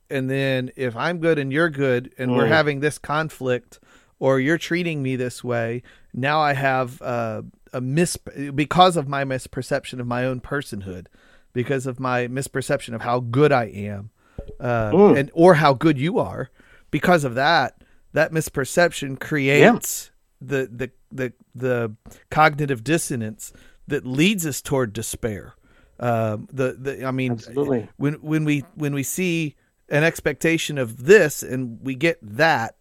and 0.09 0.29
then 0.29 0.71
if 0.75 0.95
I'm 0.95 1.17
good 1.17 1.39
and 1.39 1.51
you're 1.51 1.69
good, 1.69 2.13
and 2.19 2.29
mm. 2.29 2.35
we're 2.35 2.47
having 2.47 2.79
this 2.79 2.99
conflict, 2.99 3.79
or 4.19 4.39
you're 4.39 4.58
treating 4.58 5.01
me 5.01 5.15
this 5.15 5.43
way, 5.43 5.82
now 6.13 6.39
I 6.41 6.53
have. 6.53 7.01
Uh, 7.01 7.41
a 7.73 7.82
mis 7.82 8.17
because 8.55 8.97
of 8.97 9.08
my 9.08 9.23
misperception 9.23 9.99
of 9.99 10.08
my 10.08 10.25
own 10.25 10.41
personhood, 10.41 11.08
because 11.53 11.86
of 11.86 11.99
my 11.99 12.27
misperception 12.27 12.93
of 12.93 13.01
how 13.01 13.19
good 13.19 13.51
I 13.51 13.65
am, 13.65 14.12
uh, 14.60 14.91
mm. 14.91 15.19
and 15.19 15.32
or 15.34 15.55
how 15.55 15.73
good 15.73 15.97
you 15.97 16.19
are. 16.19 16.49
Because 16.91 17.23
of 17.23 17.36
that, 17.36 17.84
that 18.13 18.32
misperception 18.32 19.19
creates 19.19 20.12
yeah. 20.41 20.47
the, 20.47 20.69
the 20.71 20.91
the 21.12 21.34
the 21.55 21.95
cognitive 22.32 22.84
dissonance 22.84 23.53
that 23.88 24.05
leads 24.05 24.45
us 24.45 24.62
toward 24.62 24.93
despair. 24.93 25.53
Uh, 25.99 26.38
the 26.51 26.73
the 26.79 27.05
I 27.05 27.12
mean, 27.12 27.34
Absolutely. 27.34 27.89
when 27.97 28.15
when 28.15 28.45
we 28.45 28.65
when 28.75 28.93
we 28.93 29.03
see 29.03 29.55
an 29.89 30.03
expectation 30.03 30.77
of 30.77 31.05
this 31.05 31.43
and 31.43 31.79
we 31.82 31.95
get 31.95 32.19
that, 32.21 32.75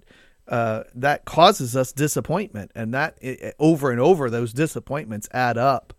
uh, 0.48 0.84
that 0.94 1.26
causes 1.26 1.76
us 1.76 1.92
disappointment, 1.92 2.70
and 2.74 2.94
that 2.94 3.18
it, 3.20 3.54
over 3.58 3.90
and 3.90 4.00
over 4.00 4.30
those 4.30 4.52
disappointments 4.52 5.28
add 5.32 5.58
up, 5.58 5.92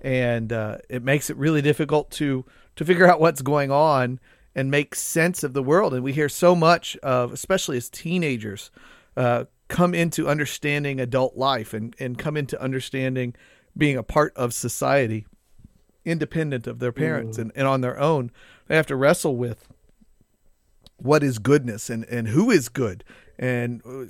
and 0.00 0.52
uh, 0.52 0.78
it 0.88 1.04
makes 1.04 1.30
it 1.30 1.36
really 1.36 1.62
difficult 1.62 2.10
to 2.10 2.44
to 2.74 2.84
figure 2.84 3.08
out 3.08 3.20
what's 3.20 3.42
going 3.42 3.70
on 3.70 4.18
and 4.54 4.70
make 4.70 4.94
sense 4.94 5.44
of 5.44 5.52
the 5.52 5.62
world. 5.62 5.94
And 5.94 6.02
we 6.02 6.12
hear 6.12 6.28
so 6.28 6.56
much 6.56 6.96
of, 6.96 7.32
especially 7.32 7.76
as 7.76 7.88
teenagers, 7.88 8.70
uh, 9.16 9.44
come 9.68 9.94
into 9.94 10.28
understanding 10.28 10.98
adult 10.98 11.36
life 11.36 11.72
and 11.72 11.94
and 12.00 12.18
come 12.18 12.36
into 12.36 12.60
understanding 12.60 13.34
being 13.76 13.96
a 13.96 14.02
part 14.02 14.36
of 14.36 14.52
society, 14.52 15.26
independent 16.04 16.66
of 16.66 16.80
their 16.80 16.92
parents 16.92 17.38
mm. 17.38 17.42
and, 17.42 17.52
and 17.54 17.68
on 17.68 17.82
their 17.82 18.00
own. 18.00 18.32
They 18.66 18.74
have 18.74 18.86
to 18.88 18.96
wrestle 18.96 19.36
with 19.36 19.68
what 20.96 21.22
is 21.22 21.38
goodness 21.38 21.90
and, 21.90 22.04
and 22.04 22.28
who 22.28 22.50
is 22.50 22.68
good 22.68 23.04
and 23.42 23.82
uh, 23.84 24.04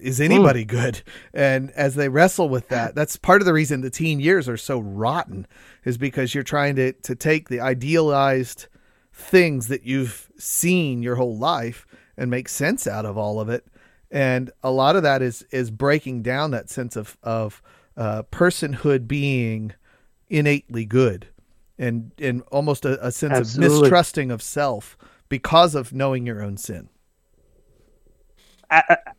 is 0.00 0.18
anybody 0.18 0.64
mm. 0.64 0.68
good 0.68 1.02
and 1.34 1.70
as 1.72 1.94
they 1.94 2.08
wrestle 2.08 2.48
with 2.48 2.68
that 2.68 2.94
that's 2.94 3.16
part 3.16 3.42
of 3.42 3.46
the 3.46 3.52
reason 3.52 3.82
the 3.82 3.90
teen 3.90 4.18
years 4.18 4.48
are 4.48 4.56
so 4.56 4.80
rotten 4.80 5.46
is 5.84 5.98
because 5.98 6.34
you're 6.34 6.42
trying 6.42 6.74
to 6.74 6.92
to 6.94 7.14
take 7.14 7.50
the 7.50 7.60
idealized 7.60 8.66
things 9.12 9.68
that 9.68 9.84
you've 9.84 10.30
seen 10.38 11.02
your 11.02 11.16
whole 11.16 11.36
life 11.36 11.86
and 12.16 12.30
make 12.30 12.48
sense 12.48 12.86
out 12.86 13.04
of 13.04 13.18
all 13.18 13.38
of 13.38 13.50
it 13.50 13.66
and 14.10 14.50
a 14.62 14.70
lot 14.70 14.96
of 14.96 15.02
that 15.02 15.20
is 15.20 15.44
is 15.50 15.70
breaking 15.70 16.22
down 16.22 16.50
that 16.50 16.70
sense 16.70 16.96
of 16.96 17.18
of 17.22 17.62
uh, 17.98 18.22
personhood 18.32 19.06
being 19.06 19.74
innately 20.30 20.86
good 20.86 21.28
and 21.78 22.12
and 22.18 22.42
almost 22.50 22.86
a, 22.86 23.06
a 23.06 23.12
sense 23.12 23.34
Absolutely. 23.34 23.76
of 23.76 23.82
mistrusting 23.82 24.30
of 24.30 24.40
self 24.40 24.96
because 25.28 25.74
of 25.74 25.92
knowing 25.92 26.24
your 26.24 26.42
own 26.42 26.56
sin 26.56 26.88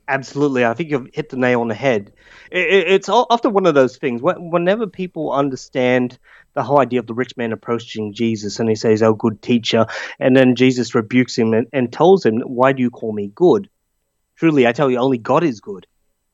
absolutely, 0.07 0.65
I 0.65 0.73
think 0.73 0.91
you've 0.91 1.09
hit 1.13 1.29
the 1.29 1.37
nail 1.37 1.61
on 1.61 1.67
the 1.67 1.75
head. 1.75 2.13
it's 2.51 3.09
often 3.09 3.53
one 3.53 3.65
of 3.65 3.73
those 3.73 3.97
things. 3.97 4.21
Whenever 4.21 4.87
people 4.87 5.31
understand 5.31 6.17
the 6.53 6.63
whole 6.63 6.79
idea 6.79 6.99
of 6.99 7.07
the 7.07 7.13
rich 7.13 7.35
man 7.37 7.51
approaching 7.51 8.13
Jesus 8.13 8.59
and 8.59 8.69
he 8.69 8.75
says, 8.75 9.01
"Oh, 9.01 9.13
good 9.13 9.41
teacher," 9.41 9.85
and 10.19 10.35
then 10.35 10.55
Jesus 10.55 10.95
rebukes 10.95 11.37
him 11.37 11.53
and, 11.53 11.67
and 11.73 11.91
tells 11.91 12.25
him, 12.25 12.39
"Why 12.41 12.73
do 12.73 12.81
you 12.81 12.89
call 12.89 13.11
me 13.11 13.31
good? 13.33 13.69
Truly, 14.35 14.67
I 14.67 14.71
tell 14.71 14.89
you, 14.89 14.97
only 14.97 15.17
God 15.17 15.43
is 15.43 15.61
good." 15.61 15.87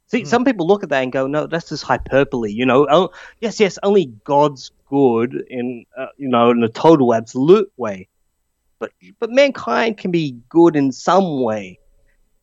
See, 0.08 0.22
mm. 0.22 0.28
some 0.28 0.46
people 0.46 0.68
look 0.68 0.84
at 0.84 0.90
that 0.90 1.04
and 1.04 1.12
go, 1.12 1.28
"No, 1.28 1.48
that's 1.48 1.70
just 1.70 1.84
hyperbole." 1.84 2.52
You 2.52 2.66
know, 2.66 2.88
oh, 2.90 3.12
yes, 3.40 3.60
yes, 3.60 3.80
only 3.84 4.06
God's 4.24 4.72
good 4.90 5.44
in 5.50 5.86
uh, 5.98 6.08
you 6.18 6.28
know 6.28 6.52
in 6.52 6.64
a 6.64 6.70
total 6.70 7.14
absolute 7.14 7.72
way, 7.78 8.08
but 8.80 8.92
but 9.20 9.32
mankind 9.32 9.98
can 9.98 10.12
be 10.12 10.38
good 10.50 10.76
in 10.76 10.92
some 10.92 11.42
way 11.42 11.80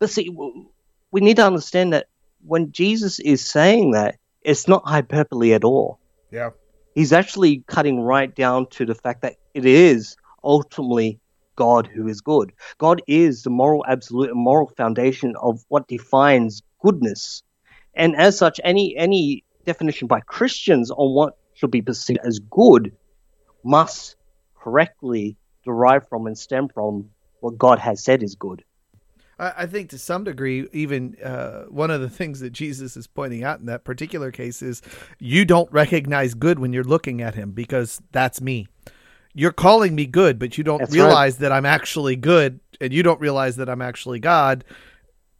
but 0.02 0.10
see, 0.10 0.28
we 1.12 1.20
need 1.20 1.36
to 1.36 1.46
understand 1.46 1.92
that 1.92 2.08
when 2.44 2.72
Jesus 2.72 3.20
is 3.20 3.48
saying 3.48 3.92
that, 3.92 4.16
it's 4.40 4.66
not 4.66 4.84
hyperbole 4.84 5.52
at 5.52 5.62
all. 5.62 6.00
Yeah. 6.32 6.50
He's 6.96 7.12
actually 7.12 7.62
cutting 7.68 8.00
right 8.00 8.34
down 8.34 8.66
to 8.70 8.84
the 8.84 8.96
fact 8.96 9.22
that 9.22 9.36
it 9.54 9.64
is 9.64 10.16
ultimately 10.42 11.20
God 11.54 11.86
who 11.86 12.08
is 12.08 12.20
good. 12.20 12.52
God 12.78 13.00
is 13.06 13.44
the 13.44 13.50
moral 13.50 13.84
absolute 13.86 14.30
and 14.30 14.40
moral 14.40 14.72
foundation 14.76 15.36
of 15.40 15.64
what 15.68 15.86
defines 15.86 16.62
goodness. 16.80 17.44
And 17.94 18.16
as 18.16 18.36
such, 18.36 18.58
any 18.64 18.96
any 18.96 19.44
definition 19.64 20.08
by 20.08 20.18
Christians 20.18 20.90
on 20.90 21.14
what 21.14 21.38
should 21.54 21.70
be 21.70 21.80
perceived 21.80 22.18
as 22.24 22.40
good 22.40 22.90
must 23.62 24.16
correctly 24.58 25.36
derive 25.64 26.08
from 26.08 26.26
and 26.26 26.36
stem 26.36 26.68
from 26.68 27.10
what 27.38 27.56
God 27.56 27.78
has 27.78 28.02
said 28.02 28.24
is 28.24 28.34
good. 28.34 28.64
I, 29.38 29.66
think 29.66 29.90
to 29.90 29.98
some 29.98 30.24
degree, 30.24 30.68
even 30.72 31.16
uh, 31.22 31.64
one 31.64 31.90
of 31.90 32.00
the 32.00 32.10
things 32.10 32.40
that 32.40 32.50
Jesus 32.50 32.96
is 32.96 33.06
pointing 33.06 33.44
out 33.44 33.60
in 33.60 33.66
that 33.66 33.84
particular 33.84 34.30
case 34.30 34.62
is 34.62 34.82
you 35.18 35.44
don't 35.44 35.70
recognize 35.72 36.34
good 36.34 36.58
when 36.58 36.72
you're 36.72 36.84
looking 36.84 37.20
at 37.20 37.34
him 37.34 37.52
because 37.52 38.00
that's 38.12 38.40
me. 38.40 38.68
You're 39.34 39.52
calling 39.52 39.94
me 39.94 40.06
good, 40.06 40.38
but 40.38 40.58
you 40.58 40.64
don't 40.64 40.78
that's 40.78 40.92
realize 40.92 41.34
right. 41.34 41.40
that 41.40 41.52
I'm 41.52 41.64
actually 41.64 42.16
good, 42.16 42.60
and 42.80 42.92
you 42.92 43.02
don't 43.02 43.20
realize 43.20 43.56
that 43.56 43.68
I'm 43.68 43.80
actually 43.80 44.20
God. 44.20 44.64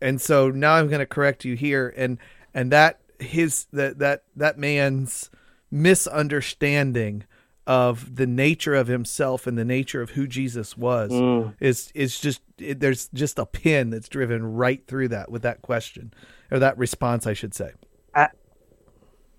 And 0.01 0.21
so 0.21 0.51
now 0.51 0.75
I'm 0.75 0.89
going 0.89 1.01
to 1.01 1.07
correct 1.07 1.45
you 1.45 1.57
here, 1.57 1.93
and 1.95 2.19
and 2.55 2.73
that 2.73 3.01
his 3.21 3.67
that 3.73 3.99
that 3.99 4.25
that 4.37 4.59
man's 4.59 5.31
misunderstanding 5.71 7.25
of 7.67 8.17
the 8.17 8.27
nature 8.27 8.75
of 8.75 8.89
himself 8.89 9.47
and 9.47 9.57
the 9.57 9.65
nature 9.65 10.03
of 10.03 10.11
who 10.11 10.27
Jesus 10.27 10.77
was 10.77 11.11
mm. 11.13 11.55
is 11.61 11.93
is 11.95 12.19
just 12.19 12.43
it, 12.59 12.81
there's 12.81 13.09
just 13.15 13.39
a 13.39 13.47
pin 13.47 13.91
that's 13.91 14.09
driven 14.09 14.55
right 14.55 14.85
through 14.87 15.09
that 15.09 15.31
with 15.31 15.43
that 15.43 15.63
question 15.63 16.13
or 16.51 16.59
that 16.59 16.77
response 16.77 17.27
I 17.27 17.35
should 17.35 17.55
say. 17.55 17.73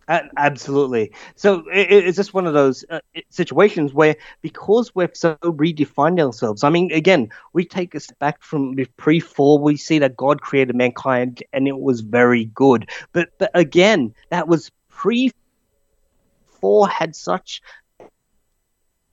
Absolutely. 0.08 1.12
So 1.36 1.64
it, 1.70 1.92
it's 1.92 2.18
just 2.18 2.34
one 2.34 2.46
of 2.46 2.54
those 2.54 2.84
uh, 2.90 3.00
situations 3.30 3.94
where 3.94 4.16
because 4.42 4.94
we've 4.94 5.16
so 5.16 5.36
redefined 5.44 6.20
ourselves. 6.20 6.64
I 6.64 6.70
mean, 6.70 6.92
again, 6.92 7.30
we 7.54 7.66
take 7.66 7.98
step 8.00 8.20
back 8.20 8.42
from 8.42 8.76
pre-fall, 8.98 9.60
we 9.60 9.78
see 9.78 10.00
that 10.00 10.18
God 10.18 10.42
created 10.42 10.76
mankind 10.76 11.42
and 11.54 11.68
it 11.68 11.80
was 11.80 12.02
very 12.02 12.46
good. 12.46 12.90
But 13.14 13.30
but 13.38 13.52
again, 13.54 14.14
that 14.30 14.48
was 14.48 14.72
pre. 14.90 15.32
Four 16.60 16.88
had 16.88 17.14
such 17.14 17.62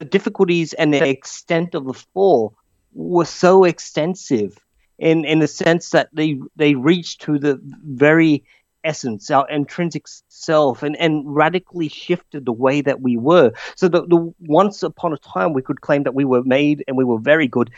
the 0.01 0.07
difficulties 0.07 0.73
and 0.73 0.93
the 0.93 1.09
extent 1.09 1.75
of 1.75 1.85
the 1.85 1.95
fall 1.95 2.55
were 2.93 3.25
so 3.25 3.65
extensive 3.65 4.59
in 4.99 5.25
in 5.25 5.39
the 5.39 5.47
sense 5.47 5.91
that 5.91 6.09
they 6.13 6.41
they 6.57 6.75
reached 6.75 7.21
to 7.23 7.39
the 7.39 7.61
very 7.63 8.43
essence, 8.83 9.31
our 9.31 9.49
intrinsic 9.51 10.07
self, 10.29 10.83
and, 10.83 10.97
and 10.97 11.23
radically 11.27 11.89
shifted 11.89 12.47
the 12.47 12.53
way 12.53 12.81
that 12.81 13.03
we 13.03 13.17
were. 13.17 13.53
So 13.77 13.89
the, 13.89 14.07
the 14.07 14.35
once 14.41 14.83
upon 14.83 15.13
a 15.13 15.19
time 15.19 15.53
we 15.53 15.61
could 15.61 15.83
claim 15.83 16.05
that 16.05 16.15
we 16.15 16.25
were 16.25 16.43
made 16.43 16.83
and 16.89 16.97
we 16.97 17.05
were 17.05 17.19
very 17.19 17.47
good, 17.47 17.71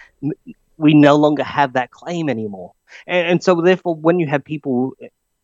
we 0.76 0.94
no 0.94 1.16
longer 1.16 1.42
have 1.42 1.72
that 1.72 1.90
claim 1.90 2.28
anymore. 2.28 2.72
And, 3.06 3.26
and 3.26 3.44
so 3.44 3.60
therefore, 3.60 3.96
when 3.96 4.20
you 4.20 4.28
have 4.28 4.44
people 4.44 4.92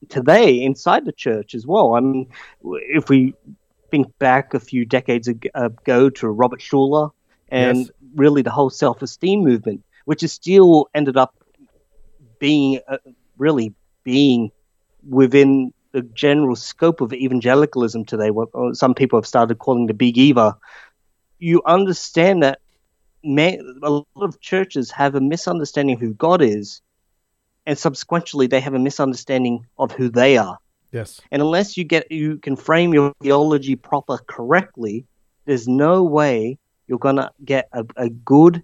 today 0.09 0.63
inside 0.63 1.05
the 1.05 1.13
church 1.13 1.55
as 1.57 1.67
well, 1.67 1.95
I 1.95 2.01
mean, 2.01 2.29
if 2.63 3.09
we 3.09 3.35
think 3.91 4.19
back 4.19 4.55
a 4.55 4.61
few 4.61 4.85
decades 4.85 5.29
ago 5.29 6.11
to 6.11 6.29
Robert 6.29 6.61
Schuller 6.61 7.11
and 7.49 7.79
yes. 7.79 7.91
really 8.15 8.43
the 8.43 8.51
whole 8.51 8.71
self 8.71 9.03
esteem 9.03 9.43
movement, 9.43 9.85
which 10.05 10.23
is 10.23 10.33
still 10.33 10.89
ended 10.95 11.17
up 11.17 11.35
being 12.39 12.81
uh, 12.89 12.99
really 13.37 13.75
being 14.05 14.51
within 15.09 15.73
the 15.93 16.03
general 16.03 16.57
scope 16.57 17.01
of 17.01 17.13
evangelicalism 17.13 18.05
today, 18.05 18.31
what 18.31 18.49
uh, 18.55 18.75
some 18.75 18.95
people 18.95 19.19
have 19.19 19.27
started 19.27 19.59
calling 19.59 19.87
the 19.87 19.95
big 19.95 20.19
Eva. 20.19 20.57
You 21.39 21.63
understand 21.65 22.43
that 22.43 22.61
may, 23.23 23.59
a 23.83 23.91
lot 23.91 24.07
of 24.17 24.41
churches 24.41 24.91
have 24.91 25.15
a 25.15 25.21
misunderstanding 25.21 25.95
of 25.95 26.01
who 26.01 26.15
God 26.15 26.43
is, 26.43 26.83
and 27.67 27.79
subsequently 27.79 28.47
they 28.47 28.61
have 28.61 28.75
a 28.75 28.79
misunderstanding 28.79 29.67
of 29.79 29.93
who 29.93 30.09
they 30.09 30.37
are. 30.37 30.59
Yes. 30.93 31.21
And 31.31 31.43
unless 31.43 31.77
you 31.77 31.85
get 31.85 32.11
you 32.11 32.39
can 32.39 32.57
frame 32.57 32.95
your 32.95 33.13
theology 33.21 33.77
proper 33.77 34.19
correctly, 34.27 35.05
there's 35.45 35.69
no 35.69 36.03
way 36.03 36.59
you're 36.87 36.99
gonna 36.99 37.31
get 37.45 37.69
a, 37.73 37.85
a 37.97 38.09
good 38.09 38.63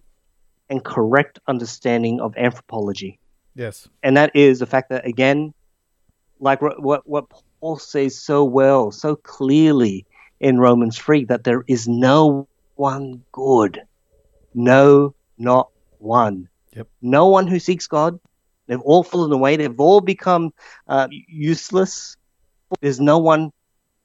and 0.70 0.82
correct 0.84 1.38
understanding 1.46 2.20
of 2.20 2.34
anthropology. 2.36 3.18
Yes. 3.54 3.88
And 4.02 4.16
that 4.16 4.34
is 4.34 4.58
the 4.58 4.66
fact 4.66 4.88
that 4.88 5.06
again, 5.06 5.52
like 6.40 6.62
what 6.62 7.06
what 7.06 7.24
Paul 7.60 7.78
says 7.78 8.18
so 8.18 8.44
well, 8.44 8.90
so 8.90 9.16
clearly 9.16 10.06
in 10.40 10.58
Romans 10.58 10.98
three, 10.98 11.24
that 11.26 11.44
there 11.44 11.64
is 11.68 11.86
no 11.86 12.48
one 12.76 13.22
good, 13.32 13.82
no, 14.54 15.14
not 15.38 15.68
one. 15.98 16.48
Yep. 16.74 16.88
No 17.02 17.28
one 17.28 17.46
who 17.46 17.60
seeks 17.60 17.86
God, 17.86 18.18
They've 18.66 18.80
all 18.80 19.02
fallen 19.02 19.32
away. 19.32 19.56
They've 19.56 19.80
all 19.80 20.00
become 20.00 20.52
uh, 20.88 21.08
useless. 21.10 22.16
There's 22.80 23.00
no 23.00 23.18
one 23.18 23.50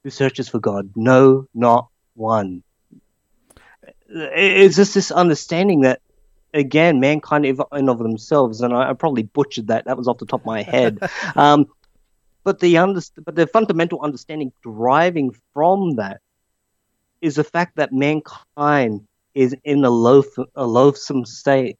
who 0.04 0.10
searches 0.10 0.50
for 0.50 0.60
God. 0.60 0.91
No, 0.95 1.48
not 1.54 1.88
one. 2.15 2.63
It's 4.10 4.76
just 4.76 4.93
this 4.93 5.12
understanding 5.12 5.82
that, 5.82 6.02
again, 6.54 7.00
mankind 7.00 7.45
in 7.45 7.89
of 7.89 8.00
themselves, 8.00 8.62
and 8.62 8.74
I, 8.74 8.89
I 8.89 8.93
probably 8.93 9.24
butchered 9.24 9.67
that. 9.67 9.86
That 9.86 9.98
was 9.98 10.08
off 10.08 10.17
the 10.17 10.26
top 10.26 10.41
of 10.41 10.45
my 10.45 10.63
head. 10.63 11.00
um, 11.36 11.67
but 12.43 12.60
the 12.60 12.78
under, 12.78 13.02
but 13.24 13.36
the 13.36 13.48
fundamental 13.48 14.02
understanding 14.02 14.52
deriving 14.63 15.32
from 15.54 15.95
that 15.98 16.22
is 17.22 17.36
the 17.36 17.43
fact 17.43 17.76
that 17.76 17.91
mankind 17.93 19.02
is 19.36 19.56
in 19.63 19.84
a, 19.86 19.89
loath, 19.89 20.38
a 20.56 20.65
loathsome 20.65 21.26
state, 21.26 21.78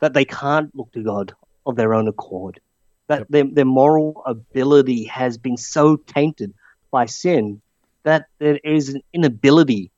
that 0.00 0.14
they 0.14 0.24
can't 0.24 0.74
look 0.74 0.90
to 0.92 1.02
God 1.02 1.34
of 1.68 1.76
their 1.76 1.94
own 1.94 2.08
accord. 2.08 2.60
That 3.06 3.20
yep. 3.20 3.28
their, 3.28 3.44
their 3.44 3.64
moral 3.64 4.22
ability 4.26 5.04
has 5.04 5.38
been 5.38 5.56
so 5.56 5.96
tainted 5.96 6.52
by 6.90 7.06
sin 7.06 7.60
that 8.02 8.26
there 8.38 8.58
is 8.64 8.88
an 8.88 9.02
inability 9.12 9.90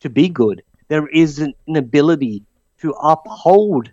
to 0.00 0.10
be 0.10 0.28
good. 0.28 0.62
There 0.88 1.06
is 1.08 1.38
an 1.38 1.54
inability 1.66 2.44
to 2.80 2.90
uphold 2.92 3.90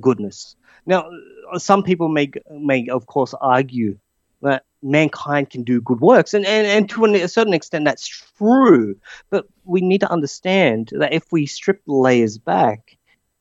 goodness. 0.00 0.56
Now, 0.86 1.10
uh, 1.52 1.58
some 1.58 1.82
people 1.82 2.08
may, 2.08 2.30
may 2.50 2.88
of 2.88 3.06
course, 3.06 3.34
argue 3.40 3.98
that 4.42 4.64
mankind 4.82 5.48
can 5.50 5.62
do 5.62 5.80
good 5.80 6.00
works, 6.00 6.34
and, 6.34 6.44
and, 6.44 6.66
and 6.66 6.90
to 6.90 7.04
a 7.06 7.28
certain 7.28 7.54
extent 7.54 7.86
that's 7.86 8.06
true. 8.06 8.96
But 9.30 9.46
we 9.64 9.80
need 9.80 10.00
to 10.00 10.10
understand 10.10 10.90
that 10.92 11.14
if 11.14 11.32
we 11.32 11.46
strip 11.46 11.82
the 11.86 11.94
layers 11.94 12.36
back, 12.36 12.98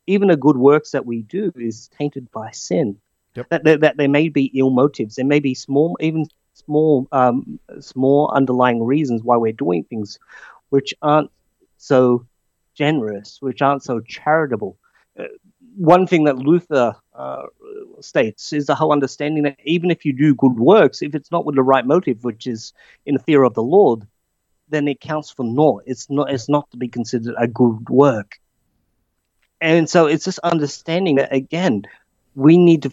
even 0.07 0.27
the 0.27 0.37
good 0.37 0.57
works 0.57 0.91
that 0.91 1.05
we 1.05 1.21
do 1.23 1.51
is 1.55 1.89
tainted 1.97 2.31
by 2.31 2.51
sin. 2.51 2.97
Yep. 3.35 3.49
That, 3.49 3.63
that, 3.63 3.79
that 3.81 3.97
there 3.97 4.09
may 4.09 4.29
be 4.29 4.51
ill 4.53 4.69
motives, 4.69 5.15
there 5.15 5.25
may 5.25 5.39
be 5.39 5.55
small, 5.55 5.97
even 5.99 6.27
small, 6.53 7.07
um, 7.11 7.59
small 7.79 8.31
underlying 8.31 8.83
reasons 8.83 9.23
why 9.23 9.37
we're 9.37 9.53
doing 9.53 9.83
things, 9.83 10.19
which 10.69 10.93
aren't 11.01 11.31
so 11.77 12.25
generous, 12.75 13.41
which 13.41 13.61
aren't 13.61 13.83
so 13.83 13.99
charitable. 14.01 14.77
Uh, 15.17 15.25
one 15.75 16.05
thing 16.05 16.25
that 16.25 16.37
Luther 16.37 16.95
uh, 17.15 17.43
states 17.99 18.53
is 18.53 18.67
the 18.67 18.75
whole 18.75 18.91
understanding 18.91 19.43
that 19.43 19.57
even 19.63 19.89
if 19.89 20.05
you 20.05 20.13
do 20.13 20.35
good 20.35 20.57
works, 20.57 21.01
if 21.01 21.15
it's 21.15 21.31
not 21.31 21.45
with 21.45 21.55
the 21.55 21.63
right 21.63 21.85
motive, 21.85 22.23
which 22.23 22.45
is 22.45 22.73
in 23.05 23.15
the 23.15 23.23
fear 23.23 23.43
of 23.43 23.55
the 23.55 23.63
Lord, 23.63 24.07
then 24.69 24.87
it 24.87 25.01
counts 25.01 25.31
for 25.31 25.43
naught. 25.43 25.83
It's 25.85 26.09
not. 26.09 26.31
It's 26.31 26.49
not 26.49 26.69
to 26.71 26.77
be 26.77 26.87
considered 26.87 27.35
a 27.37 27.47
good 27.47 27.89
work. 27.89 28.39
And 29.63 29.89
so 29.89 30.07
it's 30.07 30.25
just 30.25 30.39
understanding 30.39 31.15
that 31.15 31.31
again, 31.33 31.83
we 32.35 32.57
need 32.57 32.83
to 32.83 32.91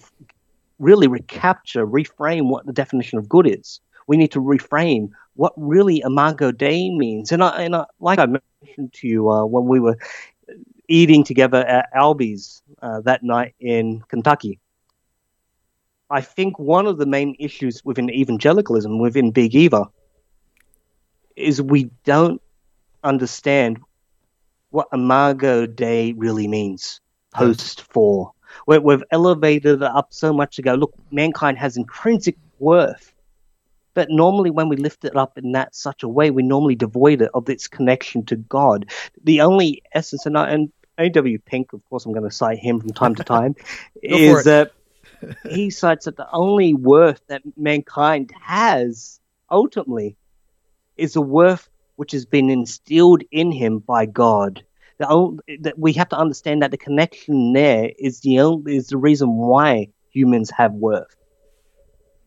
really 0.78 1.08
recapture, 1.08 1.84
reframe 1.84 2.48
what 2.48 2.64
the 2.64 2.72
definition 2.72 3.18
of 3.18 3.28
good 3.28 3.48
is. 3.48 3.80
We 4.06 4.16
need 4.16 4.30
to 4.32 4.40
reframe 4.40 5.10
what 5.34 5.52
really 5.56 6.00
Imago 6.04 6.52
Dei 6.52 6.90
means. 6.90 7.32
And, 7.32 7.42
I, 7.42 7.62
and 7.62 7.74
I, 7.74 7.86
like 7.98 8.20
I 8.20 8.26
mentioned 8.26 8.92
to 8.92 9.08
you 9.08 9.28
uh, 9.28 9.44
when 9.46 9.66
we 9.66 9.80
were 9.80 9.98
eating 10.86 11.24
together 11.24 11.58
at 11.66 11.88
Arby's 11.92 12.62
uh, 12.80 13.00
that 13.00 13.24
night 13.24 13.56
in 13.58 14.02
Kentucky, 14.06 14.60
I 16.08 16.20
think 16.20 16.56
one 16.60 16.86
of 16.86 16.98
the 16.98 17.06
main 17.06 17.34
issues 17.40 17.84
within 17.84 18.10
evangelicalism, 18.10 19.00
within 19.00 19.32
Big 19.32 19.56
Eva, 19.56 19.88
is 21.34 21.60
we 21.60 21.90
don't 22.04 22.40
understand 23.02 23.80
what 24.70 24.88
Imago 24.92 25.66
Dei 25.66 26.12
really 26.12 26.48
means 26.48 27.00
post 27.34 27.82
fall. 27.92 28.34
We've 28.66 29.04
elevated 29.10 29.82
it 29.82 29.82
up 29.82 30.12
so 30.12 30.32
much 30.32 30.56
to 30.56 30.62
go, 30.62 30.74
look, 30.74 30.94
mankind 31.10 31.58
has 31.58 31.76
intrinsic 31.76 32.36
worth. 32.58 33.12
But 33.94 34.08
normally, 34.10 34.50
when 34.50 34.68
we 34.68 34.76
lift 34.76 35.04
it 35.04 35.16
up 35.16 35.36
in 35.36 35.52
that 35.52 35.74
such 35.74 36.02
a 36.02 36.08
way, 36.08 36.30
we 36.30 36.42
normally 36.42 36.76
devoid 36.76 37.22
it 37.22 37.30
of 37.34 37.48
its 37.48 37.66
connection 37.66 38.24
to 38.26 38.36
God. 38.36 38.90
The 39.24 39.40
only 39.40 39.82
essence, 39.92 40.26
and, 40.26 40.36
and 40.36 40.72
A.W. 40.98 41.38
Pink, 41.40 41.72
of 41.72 41.84
course, 41.88 42.06
I'm 42.06 42.12
going 42.12 42.28
to 42.28 42.34
cite 42.34 42.58
him 42.58 42.80
from 42.80 42.90
time 42.90 43.16
to 43.16 43.24
time, 43.24 43.56
is 44.02 44.44
that 44.44 44.72
he 45.48 45.70
cites 45.70 46.04
that 46.04 46.16
the 46.16 46.30
only 46.32 46.72
worth 46.74 47.20
that 47.26 47.42
mankind 47.56 48.32
has 48.40 49.20
ultimately 49.50 50.16
is 50.96 51.16
a 51.16 51.20
worth 51.20 51.68
which 52.00 52.12
has 52.12 52.24
been 52.24 52.48
instilled 52.48 53.22
in 53.30 53.52
him 53.52 53.78
by 53.78 54.06
God. 54.06 54.64
that 54.98 55.74
we 55.76 55.92
have 55.92 56.08
to 56.08 56.16
understand 56.16 56.62
that 56.62 56.70
the 56.70 56.78
connection 56.78 57.52
there 57.52 57.90
is 57.98 58.20
the 58.20 58.40
only, 58.40 58.74
is 58.74 58.86
the 58.86 58.96
reason 58.96 59.28
why 59.36 59.86
humans 60.08 60.50
have 60.50 60.72
worth. 60.72 61.14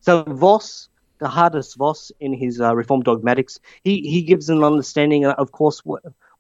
So 0.02 0.26
Vos, 0.26 0.90
the 1.18 1.28
hardest 1.28 1.76
Voss 1.76 2.12
in 2.20 2.34
his 2.34 2.62
uh, 2.62 2.76
Reformed 2.76 3.06
Dogmatics, 3.06 3.60
he, 3.84 4.02
he 4.02 4.22
gives 4.22 4.48
an 4.48 4.64
understanding, 4.64 5.26
of 5.26 5.52
course, 5.52 5.82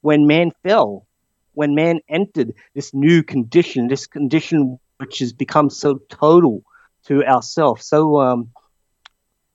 when 0.01 0.27
man 0.27 0.51
fell, 0.61 1.07
when 1.53 1.73
man 1.73 2.01
entered 2.09 2.53
this 2.75 2.93
new 2.93 3.23
condition, 3.23 3.87
this 3.87 4.05
condition 4.05 4.77
which 4.97 5.17
has 5.17 5.33
become 5.33 5.71
so 5.71 5.97
total 6.07 6.61
to 7.05 7.25
ourselves, 7.25 7.83
so 7.83 8.21
um, 8.21 8.51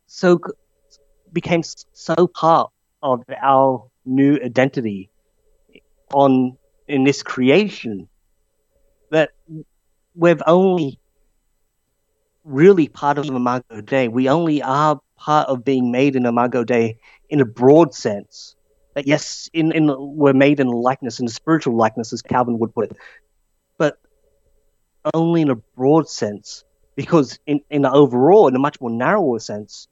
so 0.08 0.40
became 1.32 1.62
so 1.92 2.26
part 2.26 2.72
of 3.02 3.24
our 3.40 3.88
new 4.04 4.38
identity 4.42 5.10
on 6.12 6.56
in 6.86 7.04
this 7.04 7.22
creation 7.22 8.08
that 9.10 9.30
we've 10.14 10.42
only 10.46 10.98
really 12.44 12.88
part 12.88 13.18
of 13.18 13.26
the 13.26 13.34
Imago 13.34 13.80
Dei. 13.82 14.08
We 14.08 14.28
only 14.28 14.62
are 14.62 15.00
part 15.16 15.48
of 15.48 15.64
being 15.64 15.92
made 15.92 16.16
in 16.16 16.24
Imago 16.24 16.64
Dei 16.64 16.98
in 17.28 17.40
a 17.40 17.44
broad 17.44 17.94
sense. 17.94 18.56
That 18.94 19.06
yes, 19.06 19.50
in, 19.52 19.72
in 19.72 19.94
we're 19.98 20.32
made 20.32 20.60
in 20.60 20.68
likeness, 20.68 21.20
in 21.20 21.26
a 21.26 21.30
spiritual 21.30 21.76
likeness, 21.76 22.12
as 22.12 22.22
Calvin 22.22 22.58
would 22.58 22.74
put 22.74 22.90
it, 22.90 22.96
but 23.76 23.98
only 25.14 25.42
in 25.42 25.50
a 25.50 25.56
broad 25.56 26.08
sense. 26.08 26.64
Because 26.96 27.38
in, 27.46 27.60
in 27.70 27.82
the 27.82 27.92
overall, 27.92 28.48
in 28.48 28.56
a 28.56 28.58
much 28.58 28.80
more 28.80 28.90
narrower 28.90 29.38
sense, 29.38 29.86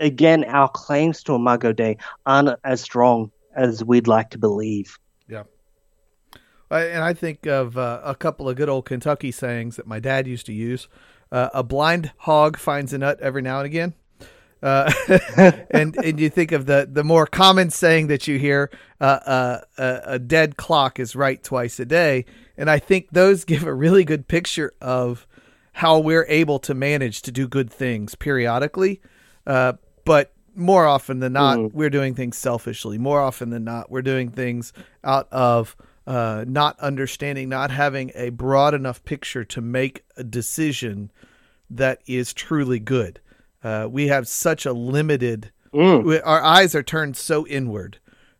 again, 0.00 0.44
our 0.44 0.68
claims 0.68 1.22
to 1.24 1.34
Imago 1.34 1.72
Dei 1.72 1.96
aren't 2.26 2.58
as 2.64 2.80
strong 2.80 3.30
as 3.54 3.84
we'd 3.84 4.06
like 4.06 4.30
to 4.30 4.38
believe. 4.38 4.98
Yeah. 5.28 5.44
And 6.70 7.02
I 7.02 7.14
think 7.14 7.46
of 7.46 7.78
uh, 7.78 8.00
a 8.04 8.14
couple 8.14 8.48
of 8.48 8.56
good 8.56 8.68
old 8.68 8.84
Kentucky 8.84 9.32
sayings 9.32 9.76
that 9.76 9.86
my 9.86 10.00
dad 10.00 10.26
used 10.26 10.46
to 10.46 10.52
use. 10.52 10.88
Uh, 11.30 11.48
a 11.52 11.62
blind 11.62 12.12
hog 12.18 12.56
finds 12.56 12.92
a 12.92 12.98
nut 12.98 13.20
every 13.20 13.42
now 13.42 13.58
and 13.58 13.66
again. 13.66 13.94
Uh, 14.62 14.92
and 15.70 15.96
and 16.02 16.18
you 16.18 16.28
think 16.28 16.50
of 16.52 16.66
the 16.66 16.88
the 16.90 17.04
more 17.04 17.26
common 17.26 17.70
saying 17.70 18.08
that 18.08 18.26
you 18.26 18.38
hear, 18.38 18.70
uh, 19.00 19.04
uh, 19.04 20.00
a 20.04 20.18
dead 20.18 20.56
clock 20.56 20.98
is 20.98 21.14
right 21.14 21.42
twice 21.42 21.78
a 21.78 21.84
day, 21.84 22.24
and 22.56 22.68
I 22.68 22.78
think 22.80 23.10
those 23.12 23.44
give 23.44 23.62
a 23.62 23.72
really 23.72 24.04
good 24.04 24.26
picture 24.26 24.72
of 24.80 25.28
how 25.74 26.00
we're 26.00 26.26
able 26.28 26.58
to 26.58 26.74
manage 26.74 27.22
to 27.22 27.30
do 27.30 27.46
good 27.46 27.70
things 27.70 28.16
periodically, 28.16 29.00
uh, 29.46 29.74
but 30.08 30.32
more 30.54 30.86
often 30.86 31.20
than 31.20 31.34
not, 31.34 31.58
mm. 31.58 31.72
we're 31.74 31.90
doing 31.90 32.14
things 32.14 32.38
selfishly. 32.38 32.96
More 32.96 33.20
often 33.20 33.50
than 33.50 33.62
not, 33.62 33.90
we're 33.90 34.00
doing 34.00 34.30
things 34.30 34.72
out 35.04 35.28
of 35.30 35.76
uh, 36.06 36.46
not 36.48 36.80
understanding, 36.80 37.50
not 37.50 37.70
having 37.70 38.10
a 38.14 38.30
broad 38.30 38.72
enough 38.72 39.04
picture 39.04 39.44
to 39.44 39.60
make 39.60 40.04
a 40.16 40.24
decision 40.24 41.12
that 41.68 42.00
is 42.06 42.32
truly 42.32 42.78
good. 42.78 43.20
Uh, 43.62 43.86
we 43.90 44.06
have 44.06 44.26
such 44.26 44.64
a 44.64 44.72
limited. 44.72 45.52
Mm. 45.74 46.04
We, 46.04 46.20
our 46.20 46.42
eyes 46.42 46.74
are 46.74 46.82
turned 46.82 47.18
so 47.18 47.46
inward 47.46 47.98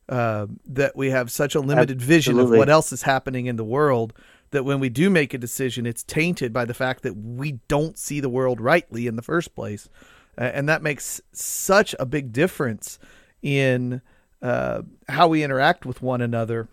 uh, 0.09 0.47
that 0.65 0.97
we 0.97 1.11
have 1.11 1.31
such 1.31 1.55
a 1.55 1.61
limited 1.61 1.99
Absolutely. 1.99 2.07
vision 2.07 2.39
of 2.39 2.49
what 2.49 2.71
else 2.71 2.93
is 2.93 3.03
happening 3.03 3.45
in 3.45 3.57
the 3.57 3.65
world 3.65 4.15
that 4.53 4.65
when 4.65 4.81
we 4.81 4.89
do 4.89 5.11
make 5.11 5.35
a 5.35 5.39
decision, 5.39 5.85
it's 5.85 6.03
tainted 6.03 6.51
by 6.51 6.65
the 6.65 6.73
fact 6.73 7.03
that 7.03 7.13
we 7.13 7.61
don't 7.69 7.99
see 7.99 8.21
the 8.21 8.31
world 8.31 8.59
rightly 8.59 9.07
in 9.07 9.17
the 9.17 9.23
first 9.23 9.55
place, 9.55 9.91
and 10.39 10.69
that 10.69 10.83
makes 10.83 11.21
such 11.33 11.95
a 11.99 12.07
big 12.07 12.33
difference 12.33 12.99
in 13.43 14.01
uh, 14.41 14.83
how 15.09 15.29
we 15.29 15.43
interact 15.43 15.85
with 15.85 16.01
one 16.01 16.21
another. 16.21 16.69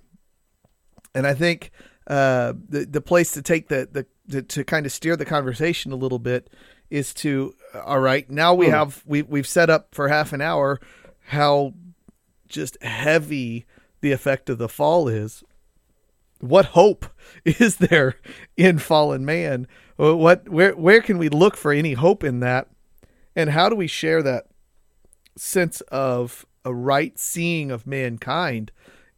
And 1.13 1.25
I 1.25 1.33
think 1.33 1.71
uh, 2.07 2.53
the 2.69 2.85
the 2.85 3.01
place 3.01 3.31
to 3.31 3.41
take 3.41 3.67
the 3.67 3.87
the 3.91 4.05
to, 4.31 4.41
to 4.41 4.63
kind 4.63 4.85
of 4.85 4.91
steer 4.91 5.15
the 5.15 5.25
conversation 5.25 5.91
a 5.91 5.95
little 5.95 6.19
bit 6.19 6.49
is 6.89 7.13
to 7.15 7.53
all 7.83 7.99
right 7.99 8.29
now 8.29 8.53
we 8.53 8.67
hmm. 8.67 8.71
have 8.71 9.03
we 9.05 9.21
we've 9.23 9.47
set 9.47 9.69
up 9.69 9.93
for 9.93 10.07
half 10.07 10.33
an 10.33 10.41
hour 10.41 10.79
how 11.27 11.73
just 12.47 12.81
heavy 12.83 13.65
the 14.01 14.11
effect 14.11 14.49
of 14.49 14.57
the 14.57 14.69
fall 14.69 15.07
is 15.07 15.43
what 16.39 16.67
hope 16.67 17.07
is 17.45 17.77
there 17.77 18.15
in 18.55 18.77
fallen 18.77 19.25
man 19.25 19.67
what 19.95 20.47
where 20.47 20.75
where 20.75 21.01
can 21.01 21.17
we 21.17 21.29
look 21.29 21.57
for 21.57 21.71
any 21.71 21.93
hope 21.93 22.23
in 22.23 22.39
that 22.39 22.67
and 23.35 23.49
how 23.49 23.69
do 23.69 23.75
we 23.75 23.87
share 23.87 24.23
that 24.23 24.47
sense 25.35 25.81
of 25.81 26.45
a 26.63 26.73
right 26.73 27.17
seeing 27.19 27.69
of 27.71 27.85
mankind 27.85 28.71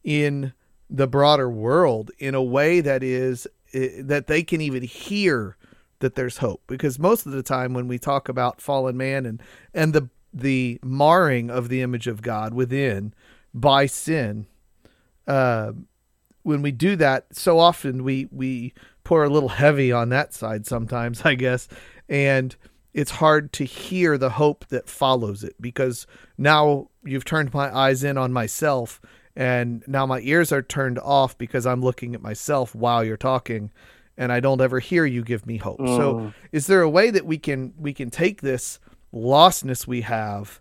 in 0.04 0.54
the 0.90 1.08
broader 1.08 1.50
world 1.50 2.12
in 2.18 2.34
a 2.34 2.44
way 2.44 2.82
that 2.82 3.04
is 3.04 3.48
that 3.74 4.28
they 4.28 4.44
can 4.44 4.62
even 4.62 4.84
hear 4.84 5.58
that 6.00 6.16
there's 6.16 6.38
hope? 6.38 6.64
Because 6.68 6.98
most 6.98 7.26
of 7.26 7.32
the 7.32 7.44
time 7.44 7.74
when 7.74 7.88
we 7.88 8.00
talk 8.00 8.30
about 8.30 8.62
fallen 8.62 8.98
man 8.98 9.26
and 9.26 9.42
and 9.74 9.94
the 9.94 10.10
the 10.34 10.80
marring 10.84 11.50
of 11.50 11.70
the 11.70 11.82
image 11.82 12.08
of 12.08 12.22
God 12.22 12.54
within 12.54 13.14
by 13.54 13.86
sin 13.86 14.46
uh, 15.28 15.72
when 16.44 16.62
we 16.62 16.72
do 16.72 16.96
that 16.96 17.26
so 17.36 17.60
often 17.60 18.04
we 18.04 18.28
we 18.32 18.74
pour 19.04 19.24
a 19.24 19.30
little 19.30 19.50
heavy 19.50 19.92
on 19.92 20.10
that 20.10 20.34
side 20.34 20.66
sometimes 20.66 21.22
I 21.26 21.36
guess. 21.36 21.68
And 22.10 22.56
it's 22.98 23.12
hard 23.12 23.54
to 23.54 23.64
hear 23.64 24.18
the 24.18 24.32
hope 24.32 24.66
that 24.70 24.90
follows 24.90 25.44
it 25.44 25.56
because 25.62 26.08
now 26.36 26.90
you've 27.06 27.26
turned 27.26 27.54
my 27.54 27.74
eyes 27.74 28.04
in 28.04 28.18
on 28.18 28.34
myself 28.34 29.00
and 29.36 29.84
now 29.86 30.08
my 30.08 30.20
ears 30.22 30.52
are 30.52 30.64
turned 30.64 30.98
off 30.98 31.38
because 31.38 31.68
I'm 31.68 31.82
looking 31.82 32.16
at 32.16 32.24
myself 32.24 32.74
while 32.74 33.04
you're 33.04 33.16
talking 33.16 33.72
and 34.18 34.32
I 34.32 34.40
don't 34.40 34.62
ever 34.62 34.80
hear 34.80 35.06
you 35.06 35.24
give 35.24 35.46
me 35.46 35.58
hope. 35.58 35.78
Mm. 35.78 35.96
So 35.96 36.34
is 36.52 36.66
there 36.66 36.82
a 36.82 36.90
way 36.90 37.12
that 37.12 37.28
we 37.28 37.38
can 37.38 37.72
we 37.78 37.94
can 37.94 38.10
take 38.10 38.42
this 38.42 38.80
lostness 39.14 39.86
we 39.86 40.02
have 40.02 40.60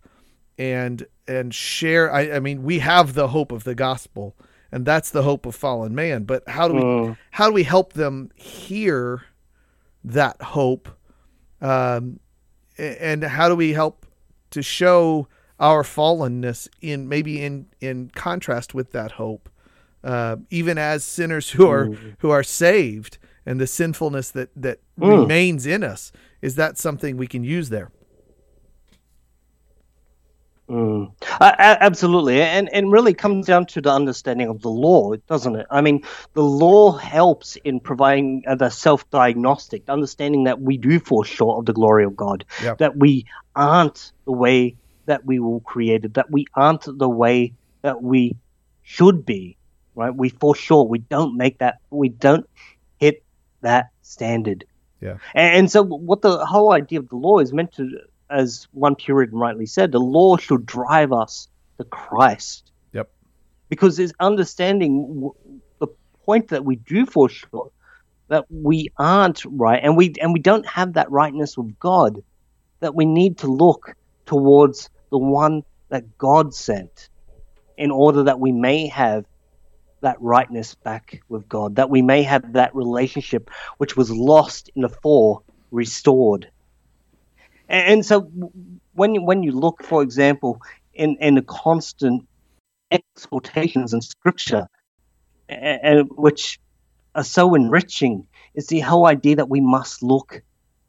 and 0.58 1.06
and 1.26 1.54
share 1.54 2.12
I, 2.12 2.32
I 2.32 2.40
mean 2.40 2.64
we 2.64 2.80
have 2.80 3.14
the 3.14 3.28
hope 3.28 3.50
of 3.50 3.64
the 3.64 3.74
gospel 3.74 4.36
and 4.70 4.84
that's 4.84 5.10
the 5.10 5.22
hope 5.22 5.46
of 5.46 5.54
fallen 5.54 5.94
man 5.94 6.24
but 6.24 6.46
how 6.46 6.68
do 6.68 6.74
we 6.74 6.82
mm. 6.82 7.16
how 7.30 7.46
do 7.46 7.54
we 7.54 7.62
help 7.62 7.94
them 7.94 8.30
hear 8.36 9.24
that 10.04 10.40
hope 10.42 10.90
um, 11.62 12.20
and 12.78 13.24
how 13.24 13.48
do 13.48 13.56
we 13.56 13.72
help 13.72 14.06
to 14.50 14.62
show 14.62 15.28
our 15.58 15.82
fallenness 15.82 16.68
in 16.80 17.08
maybe 17.08 17.42
in 17.42 17.66
in 17.80 18.10
contrast 18.14 18.74
with 18.74 18.92
that 18.92 19.12
hope 19.12 19.48
uh, 20.04 20.36
even 20.50 20.78
as 20.78 21.04
sinners 21.04 21.50
who 21.50 21.68
are 21.68 21.86
mm. 21.86 22.16
who 22.18 22.30
are 22.30 22.42
saved 22.42 23.18
and 23.44 23.60
the 23.60 23.66
sinfulness 23.66 24.30
that 24.30 24.50
that 24.54 24.80
mm. 24.98 25.20
remains 25.20 25.66
in 25.66 25.82
us 25.82 26.12
is 26.42 26.56
that 26.56 26.78
something 26.78 27.16
we 27.16 27.26
can 27.26 27.44
use 27.44 27.70
there 27.70 27.90
Mm. 30.68 31.12
Uh, 31.40 31.52
absolutely, 31.58 32.40
and 32.40 32.68
and 32.72 32.90
really 32.90 33.14
comes 33.14 33.46
down 33.46 33.66
to 33.66 33.80
the 33.80 33.90
understanding 33.90 34.48
of 34.48 34.62
the 34.62 34.70
law, 34.70 35.14
doesn't 35.28 35.56
it? 35.56 35.66
I 35.70 35.80
mean, 35.80 36.02
the 36.34 36.42
law 36.42 36.92
helps 36.92 37.56
in 37.56 37.80
providing 37.80 38.44
uh, 38.46 38.54
the 38.54 38.70
self-diagnostic, 38.70 39.88
understanding 39.88 40.44
that 40.44 40.60
we 40.60 40.76
do 40.76 40.98
fall 40.98 41.22
short 41.22 41.58
of 41.58 41.66
the 41.66 41.72
glory 41.72 42.04
of 42.04 42.16
God, 42.16 42.44
yep. 42.62 42.78
that 42.78 42.96
we 42.96 43.26
aren't 43.54 44.12
the 44.24 44.32
way 44.32 44.76
that 45.06 45.24
we 45.24 45.38
were 45.38 45.60
created, 45.60 46.14
that 46.14 46.30
we 46.30 46.46
aren't 46.54 46.86
the 46.86 47.08
way 47.08 47.52
that 47.82 48.02
we 48.02 48.36
should 48.82 49.24
be, 49.24 49.56
right? 49.94 50.14
We 50.14 50.28
fall 50.28 50.54
short. 50.54 50.88
We 50.88 50.98
don't 50.98 51.36
make 51.36 51.58
that. 51.58 51.78
We 51.90 52.08
don't 52.08 52.48
hit 52.98 53.24
that 53.62 53.90
standard. 54.02 54.64
Yeah. 55.00 55.18
And, 55.34 55.56
and 55.56 55.70
so, 55.70 55.82
what 55.82 56.22
the 56.22 56.44
whole 56.44 56.72
idea 56.72 57.00
of 57.00 57.08
the 57.08 57.16
law 57.16 57.38
is 57.38 57.52
meant 57.52 57.72
to, 57.74 58.00
as 58.30 58.66
one 58.72 58.94
Puritan 58.94 59.38
rightly 59.38 59.66
said, 59.66 59.92
the 59.92 60.00
law 60.00 60.36
should 60.36 60.66
drive 60.66 61.12
us 61.12 61.48
to 61.78 61.84
Christ. 61.84 62.70
Yep. 62.92 63.10
Because 63.68 63.98
it's 63.98 64.12
understanding 64.20 65.30
the 65.78 65.88
point 66.24 66.48
that 66.48 66.64
we 66.64 66.76
do 66.76 67.06
fall 67.06 67.28
short, 67.28 67.72
that 68.28 68.44
we 68.50 68.88
aren't 68.98 69.44
right, 69.44 69.80
and 69.82 69.96
we 69.96 70.14
and 70.20 70.32
we 70.32 70.40
don't 70.40 70.66
have 70.66 70.94
that 70.94 71.10
rightness 71.10 71.56
with 71.56 71.78
God, 71.78 72.22
that 72.80 72.94
we 72.94 73.04
need 73.04 73.38
to 73.38 73.46
look 73.46 73.94
towards 74.24 74.90
the 75.10 75.18
one 75.18 75.62
that 75.88 76.18
God 76.18 76.52
sent 76.52 77.08
in 77.78 77.90
order 77.90 78.24
that 78.24 78.40
we 78.40 78.52
may 78.52 78.88
have 78.88 79.24
that 80.00 80.20
rightness 80.20 80.74
back 80.74 81.22
with 81.28 81.48
God, 81.48 81.76
that 81.76 81.90
we 81.90 82.02
may 82.02 82.22
have 82.22 82.54
that 82.54 82.74
relationship 82.74 83.50
which 83.78 83.96
was 83.96 84.10
lost 84.10 84.70
in 84.74 84.82
the 84.82 84.88
fall 84.88 85.42
restored. 85.70 86.50
And, 87.68 88.04
so 88.06 88.20
when 88.94 89.14
you, 89.14 89.22
when 89.22 89.42
you 89.42 89.52
look, 89.52 89.82
for 89.82 90.02
example, 90.02 90.62
in, 90.94 91.16
in 91.20 91.34
the 91.34 91.42
constant 91.42 92.26
exhortations 92.90 93.92
in 93.92 94.00
Scripture, 94.00 94.68
and, 95.48 96.08
which 96.12 96.58
are 97.14 97.24
so 97.24 97.54
enriching, 97.54 98.26
is 98.54 98.68
the 98.68 98.80
whole 98.80 99.06
idea 99.06 99.36
that 99.36 99.48
we 99.48 99.60
must 99.60 100.02
look 100.02 100.42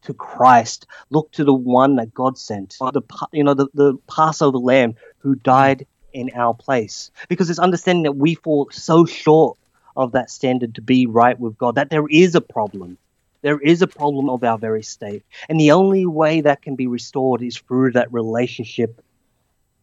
to 0.04 0.14
Christ, 0.14 0.88
look 1.10 1.32
to 1.34 1.44
the 1.44 1.54
one 1.54 1.96
that 1.98 2.14
God 2.14 2.38
sent, 2.38 2.76
the 2.80 3.02
you 3.34 3.44
know 3.44 3.54
the, 3.54 3.68
the 3.74 3.96
Passover 4.08 4.58
Lamb 4.58 4.96
who 5.20 5.36
died 5.36 5.86
in 6.14 6.32
our 6.36 6.54
place. 6.54 7.12
Because 7.28 7.50
it's 7.50 7.60
understanding 7.60 8.04
that 8.04 8.16
we 8.16 8.36
fall 8.36 8.70
so 8.72 9.06
short 9.06 9.58
of 9.96 10.12
that 10.14 10.30
standard 10.30 10.76
to 10.76 10.82
be 10.82 11.08
right 11.08 11.40
with 11.40 11.58
God, 11.58 11.76
that 11.76 11.90
there 11.90 12.08
is 12.08 12.36
a 12.36 12.42
problem. 12.42 12.98
There 13.42 13.60
is 13.60 13.82
a 13.82 13.88
problem 13.88 14.30
of 14.30 14.44
our 14.44 14.58
very 14.58 14.84
state. 14.84 15.24
And 15.48 15.60
the 15.60 15.72
only 15.72 16.06
way 16.06 16.42
that 16.42 16.62
can 16.62 16.76
be 16.76 16.88
restored 16.88 17.42
is 17.42 17.58
through 17.58 17.92
that 17.92 18.12
relationship, 18.12 19.02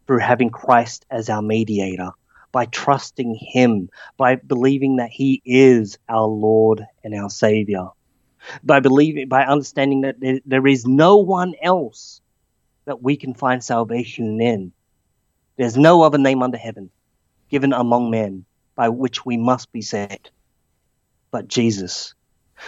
through 0.07 0.19
having 0.19 0.51
Christ 0.51 1.07
as 1.11 1.31
our 1.31 1.43
mediator, 1.43 2.11
by 2.53 2.67
trusting 2.67 3.35
Him, 3.41 3.89
by 4.17 4.37
believing 4.37 4.97
that 4.97 5.11
He 5.11 5.41
is 5.45 5.99
our 6.09 6.27
Lord 6.27 6.85
and 7.03 7.15
our 7.15 7.31
Savior. 7.31 7.89
by 8.63 8.81
believing, 8.81 9.29
by 9.29 9.45
understanding 9.45 10.03
that 10.03 10.21
there, 10.21 10.41
there 10.45 10.67
is 10.67 10.87
no 10.87 11.17
one 11.17 11.55
else 11.63 12.21
that 12.85 13.03
we 13.03 13.17
can 13.17 13.35
find 13.35 13.65
salvation 13.65 14.41
in. 14.41 14.73
There's 15.57 15.77
no 15.77 16.03
other 16.03 16.19
name 16.19 16.43
under 16.43 16.59
heaven 16.59 16.91
given 17.51 17.73
among 17.73 18.11
men 18.11 18.45
by 18.75 18.91
which 18.91 19.25
we 19.25 19.37
must 19.37 19.73
be 19.73 19.81
saved 19.81 20.31
but 21.35 21.49
Jesus. 21.49 22.15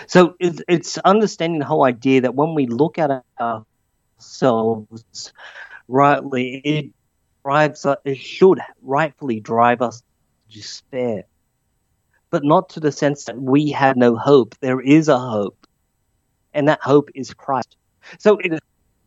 So 0.07 0.35
it's, 0.41 0.99
understanding 0.99 1.59
the 1.59 1.65
whole 1.65 1.85
idea 1.85 2.23
that 2.23 2.35
when 2.35 2.55
we 2.55 2.67
look 2.67 2.99
at 2.99 3.23
ourselves 3.41 5.33
rightly, 5.89 6.61
it 6.65 6.87
drives 7.45 7.87
us, 7.87 7.99
it 8.05 8.19
should 8.19 8.61
rightfully 8.83 9.41
drive 9.41 9.83
us 9.83 10.01
to 10.01 10.57
despair, 10.57 11.25
but 12.31 12.45
not 12.45 12.71
to 12.71 12.81
the 12.81 12.93
sense 12.93 13.25
that 13.25 13.41
we 13.41 13.71
have 13.71 13.97
no 13.97 14.17
hope. 14.17 14.55
There 14.61 14.81
is 14.81 15.09
a 15.09 15.19
hope, 15.19 15.67
and 16.53 16.69
that 16.69 16.83
hope 16.83 17.11
is 17.15 17.33
Christ. 17.35 17.77
So 18.19 18.39
in 18.39 18.59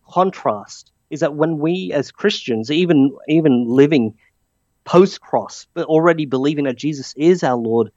contrast 0.09 0.91
is 1.09 1.19
that 1.19 1.35
when 1.35 1.59
we 1.59 1.91
as 1.93 2.11
Christians, 2.11 2.71
even 2.71 3.15
even 3.27 3.65
living 3.67 4.15
post 4.85 5.21
cross, 5.21 5.67
but 5.73 5.87
already 5.87 6.25
believing 6.25 6.65
that 6.65 6.77
Jesus 6.77 7.13
is 7.17 7.43
our 7.43 7.57
Lord 7.57 7.91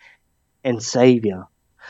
and 0.65 0.83
Savior, 0.83 1.45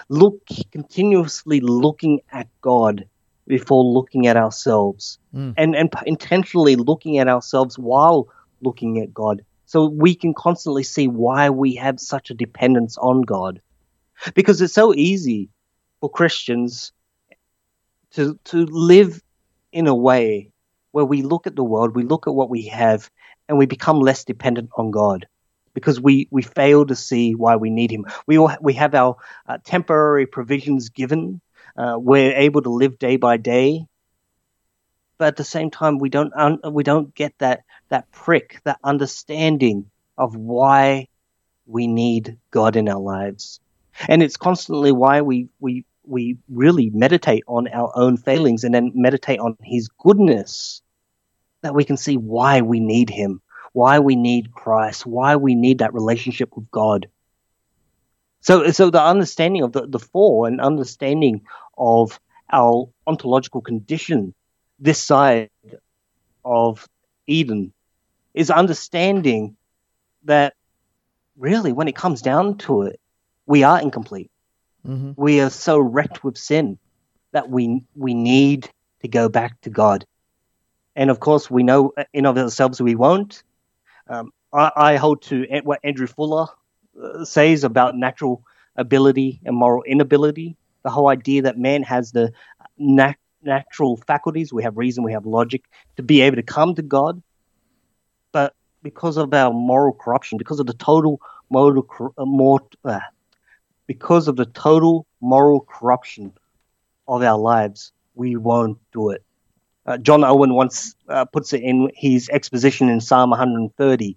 look 0.09 0.41
continuously 0.71 1.61
looking 1.61 2.21
at 2.33 2.49
God 2.61 3.05
before 3.47 3.85
looking 3.85 4.27
at 4.27 4.37
ourselves. 4.37 5.19
Mm. 5.35 5.55
and 5.57 5.75
and 5.75 5.93
intentionally 6.07 6.77
looking 6.77 7.19
at 7.19 7.29
ourselves 7.29 7.79
while 7.79 8.29
looking 8.61 9.01
at 9.01 9.15
God. 9.15 9.43
So 9.67 9.87
we 9.87 10.15
can 10.15 10.35
constantly 10.35 10.83
see 10.83 11.09
why 11.09 11.49
we 11.49 11.75
have 11.77 11.99
such 11.99 12.31
a 12.31 12.35
dependence 12.35 12.99
on 12.99 13.23
God. 13.23 13.61
Because 14.35 14.61
it's 14.61 14.75
so 14.75 14.95
easy 14.95 15.49
for 16.01 16.11
Christians 16.11 16.93
to 18.13 18.39
to 18.45 18.67
live 18.67 19.21
in 19.73 19.87
a 19.87 19.95
way 19.95 20.51
where 20.93 21.05
we 21.05 21.23
look 21.23 21.47
at 21.47 21.57
the 21.57 21.65
world 21.65 21.97
we 21.97 22.03
look 22.03 22.27
at 22.27 22.35
what 22.35 22.51
we 22.51 22.63
have 22.67 23.11
and 23.49 23.59
we 23.59 23.67
become 23.67 24.01
less 24.01 24.25
dependent 24.25 24.71
on 24.77 24.91
God 24.91 25.27
because 25.75 26.01
we, 26.01 26.29
we 26.31 26.43
fail 26.43 26.87
to 26.87 26.97
see 26.97 27.35
why 27.35 27.57
we 27.57 27.71
need 27.71 27.91
him. 27.91 28.07
We 28.27 28.39
all, 28.39 28.55
we 28.61 28.75
have 28.75 28.95
our 28.95 29.17
uh, 29.47 29.59
temporary 29.65 30.27
provisions 30.27 30.91
given. 30.91 31.41
Uh, 31.77 31.97
we're 31.99 32.35
able 32.35 32.63
to 32.63 32.71
live 32.71 32.99
day 32.99 33.17
by 33.17 33.39
day, 33.39 33.87
but 35.19 35.29
at 35.29 35.37
the 35.37 35.45
same 35.45 35.71
time, 35.71 35.99
we 35.99 36.11
don't 36.11 36.33
un- 36.35 36.61
we 36.71 36.83
don't 36.83 37.15
get 37.15 37.33
that 37.39 37.61
that 37.89 38.11
prick, 38.11 38.61
that 38.65 38.79
understanding 38.85 39.91
of 40.19 40.37
why 40.37 41.09
we 41.67 41.87
need 41.87 42.39
God 42.51 42.77
in 42.77 42.89
our 42.89 43.01
lives, 43.01 43.61
and 44.09 44.23
it's 44.23 44.37
constantly 44.37 44.93
why 44.93 45.23
we 45.23 45.49
we 45.61 45.87
we 46.05 46.37
really 46.51 46.91
meditate 46.91 47.45
on 47.47 47.69
our 47.69 47.91
own 47.95 48.17
failings 48.19 48.65
and 48.65 48.75
then 48.75 48.93
meditate 48.95 49.39
on 49.39 49.57
His 49.63 49.89
goodness, 49.89 50.83
that 51.63 51.75
we 51.75 51.85
can 51.85 51.97
see 51.97 52.19
why 52.19 52.61
we 52.61 52.81
need 52.81 53.09
Him 53.09 53.41
why 53.73 53.99
we 53.99 54.17
need 54.17 54.53
Christ, 54.53 55.07
why 55.07 55.37
we 55.37 55.55
need 55.55 55.79
that 55.79 55.95
relationship 55.95 56.57
with 56.57 56.71
God. 56.71 57.09
So, 58.41 58.71
so 58.73 58.91
the 58.91 59.03
understanding 59.03 59.63
of 59.63 59.73
the, 59.73 59.87
the 59.87 59.99
fall 59.99 60.47
and 60.47 60.61
understanding 60.61 61.43
of 61.79 62.19
our 62.51 62.89
ontological 63.07 63.61
condition 63.61 64.35
this 64.79 65.01
side 65.01 65.49
of 66.45 66.89
Eden 67.27 67.73
is 68.35 68.51
understanding 68.51 69.57
that 70.25 70.55
really, 71.37 71.73
when 71.73 71.89
it 71.89 71.95
comes 71.95 72.21
down 72.21 72.59
to 72.59 72.83
it, 72.83 73.01
we 73.47 73.63
are 73.63 73.81
incomplete. 73.81 74.31
Mm-hmm. 74.87 75.13
We 75.17 75.41
are 75.41 75.51
so 75.51 75.79
wrecked 75.79 76.25
with 76.25 76.37
sin 76.37 76.79
that 77.31 77.49
we 77.49 77.85
we 77.95 78.15
need 78.15 78.69
to 79.03 79.09
go 79.09 79.29
back 79.29 79.61
to 79.63 79.71
God. 79.71 80.05
And 80.97 81.11
of 81.11 81.21
course, 81.21 81.51
we 81.51 81.63
know 81.63 81.93
in 82.13 82.27
of 82.27 82.37
ourselves 82.37 82.83
we 82.83 82.95
won't. 82.95 83.43
Um, 84.09 84.33
I, 84.53 84.71
I, 84.77 84.97
hold 84.97 85.23
to 85.23 85.47
what 85.63 85.81
Andrew 85.85 86.07
Fuller 86.07 86.47
uh, 87.03 87.25
says 87.25 87.65
about 87.65 87.97
natural 87.97 88.43
ability 88.77 89.41
and 89.45 89.57
moral 89.57 89.83
inability. 89.85 90.57
The 90.83 90.91
whole 90.91 91.09
idea 91.09 91.43
that 91.43 91.59
man 91.59 91.83
has 91.85 92.13
the 92.13 92.33
nat- 92.79 93.17
natural 93.43 93.97
faculties, 93.97 94.53
we 94.53 94.63
have 94.63 94.77
reason, 94.77 95.05
we 95.05 95.13
have 95.13 95.27
logic, 95.27 95.65
to 95.97 96.03
be 96.03 96.21
able 96.23 96.37
to 96.37 96.43
come 96.43 96.75
to 96.75 96.83
God. 96.83 97.23
But 98.33 98.55
because 98.83 99.17
of 99.17 99.33
our 99.33 99.53
moral 99.53 99.93
corruption, 99.95 100.39
because 100.39 100.61
of 100.61 100.67
the 100.67 100.75
total 100.75 101.21
moral, 101.51 101.87
uh, 102.19 102.89
uh, 102.89 103.01
because 103.87 104.29
of 104.29 104.37
the 104.37 104.47
total 104.47 105.07
moral 105.21 105.61
corruption 105.61 106.33
of 107.07 107.23
our 107.23 107.39
lives, 107.39 107.93
we 108.15 108.37
won't 108.37 108.79
do 108.93 109.11
it. 109.11 109.25
Uh, 109.85 109.99
John 109.99 110.23
Owen 110.23 110.55
once 110.55 110.95
uh, 111.09 111.25
puts 111.25 111.53
it 111.53 111.63
in 111.63 111.91
his 111.95 112.29
exposition 112.29 112.89
in 112.89 113.01
Psalm 113.01 113.31
130 113.31 114.17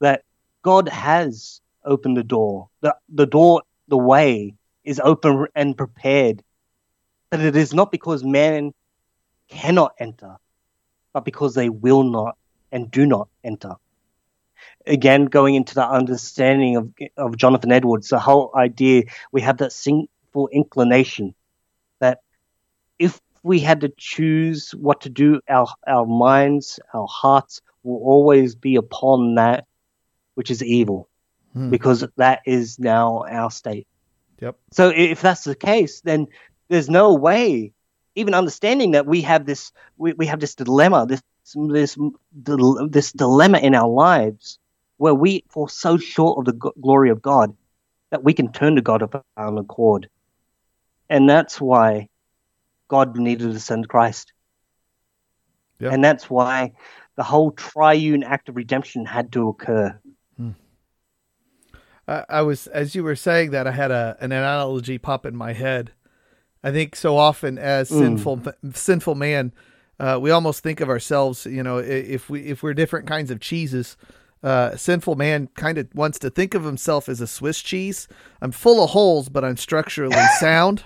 that 0.00 0.22
God 0.62 0.88
has 0.88 1.60
opened 1.84 2.16
the 2.16 2.24
door. 2.24 2.68
The, 2.80 2.96
the 3.08 3.26
door, 3.26 3.62
the 3.88 3.98
way 3.98 4.54
is 4.84 5.00
open 5.02 5.46
and 5.54 5.76
prepared. 5.76 6.42
But 7.30 7.40
it 7.40 7.56
is 7.56 7.74
not 7.74 7.90
because 7.90 8.24
man 8.24 8.72
cannot 9.48 9.94
enter, 9.98 10.36
but 11.12 11.24
because 11.24 11.54
they 11.54 11.68
will 11.68 12.02
not 12.02 12.36
and 12.72 12.90
do 12.90 13.04
not 13.06 13.28
enter. 13.44 13.74
Again, 14.86 15.26
going 15.26 15.54
into 15.54 15.74
the 15.74 15.86
understanding 15.86 16.76
of, 16.76 16.92
of 17.16 17.36
Jonathan 17.36 17.72
Edwards, 17.72 18.08
the 18.08 18.18
whole 18.18 18.52
idea 18.56 19.04
we 19.32 19.42
have 19.42 19.58
that 19.58 19.72
sinful 19.72 20.48
inclination 20.52 21.34
that 22.00 22.20
if 22.98 23.20
we 23.46 23.60
had 23.60 23.80
to 23.82 23.92
choose 23.96 24.72
what 24.72 25.00
to 25.02 25.08
do, 25.08 25.40
our 25.48 25.68
our 25.86 26.04
minds, 26.04 26.80
our 26.92 27.06
hearts 27.06 27.60
will 27.84 28.02
always 28.02 28.56
be 28.56 28.74
upon 28.74 29.36
that 29.36 29.66
which 30.34 30.50
is 30.50 30.62
evil, 30.62 31.08
hmm. 31.52 31.70
because 31.70 32.04
that 32.16 32.40
is 32.44 32.78
now 32.80 33.24
our 33.30 33.50
state. 33.50 33.86
Yep. 34.40 34.56
So 34.72 34.92
if 34.94 35.22
that's 35.22 35.44
the 35.44 35.54
case, 35.54 36.00
then 36.00 36.26
there's 36.68 36.90
no 36.90 37.14
way, 37.14 37.72
even 38.16 38.34
understanding 38.34 38.90
that 38.90 39.06
we 39.06 39.22
have 39.22 39.46
this, 39.46 39.70
we, 39.96 40.12
we 40.14 40.26
have 40.26 40.40
this 40.40 40.56
dilemma, 40.56 41.06
this 41.06 41.22
this 41.54 41.96
this 42.32 43.12
dilemma 43.12 43.58
in 43.58 43.76
our 43.76 43.88
lives, 43.88 44.58
where 44.96 45.14
we 45.14 45.44
fall 45.50 45.68
so 45.68 45.96
short 45.96 46.38
of 46.38 46.44
the 46.46 46.72
glory 46.80 47.10
of 47.10 47.22
God 47.22 47.56
that 48.10 48.24
we 48.24 48.34
can 48.34 48.50
turn 48.50 48.74
to 48.74 48.82
God 48.82 49.02
of 49.02 49.14
our 49.14 49.46
own 49.46 49.56
accord, 49.56 50.08
and 51.08 51.30
that's 51.30 51.60
why 51.60 52.08
God 52.88 53.16
needed 53.16 53.52
to 53.52 53.60
send 53.60 53.88
Christ. 53.88 54.32
Yep. 55.78 55.92
And 55.92 56.04
that's 56.04 56.30
why 56.30 56.72
the 57.16 57.22
whole 57.22 57.50
triune 57.50 58.22
act 58.22 58.48
of 58.48 58.56
redemption 58.56 59.04
had 59.04 59.32
to 59.32 59.48
occur. 59.48 59.98
Hmm. 60.36 60.50
I, 62.06 62.24
I 62.28 62.42
was, 62.42 62.66
as 62.68 62.94
you 62.94 63.02
were 63.02 63.16
saying 63.16 63.50
that, 63.50 63.66
I 63.66 63.72
had 63.72 63.90
a 63.90 64.16
an 64.20 64.32
analogy 64.32 64.98
pop 64.98 65.26
in 65.26 65.36
my 65.36 65.52
head. 65.52 65.92
I 66.62 66.72
think 66.72 66.96
so 66.96 67.16
often 67.16 67.58
as 67.58 67.90
mm. 67.90 67.98
sinful 67.98 68.42
sinful 68.72 69.14
man, 69.14 69.52
uh, 70.00 70.18
we 70.20 70.30
almost 70.30 70.62
think 70.62 70.80
of 70.80 70.88
ourselves, 70.88 71.46
you 71.46 71.62
know, 71.62 71.78
if 71.78 72.30
we 72.30 72.42
if 72.42 72.62
we're 72.62 72.74
different 72.74 73.06
kinds 73.06 73.30
of 73.30 73.40
cheeses. 73.40 73.96
Uh, 74.42 74.76
sinful 74.76 75.16
man 75.16 75.48
kind 75.56 75.78
of 75.78 75.88
wants 75.94 76.18
to 76.20 76.30
think 76.30 76.54
of 76.54 76.62
himself 76.62 77.08
as 77.08 77.20
a 77.20 77.26
Swiss 77.26 77.62
cheese. 77.62 78.06
I'm 78.40 78.52
full 78.52 78.84
of 78.84 78.90
holes, 78.90 79.28
but 79.28 79.44
I'm 79.44 79.56
structurally 79.56 80.14
sound 80.38 80.84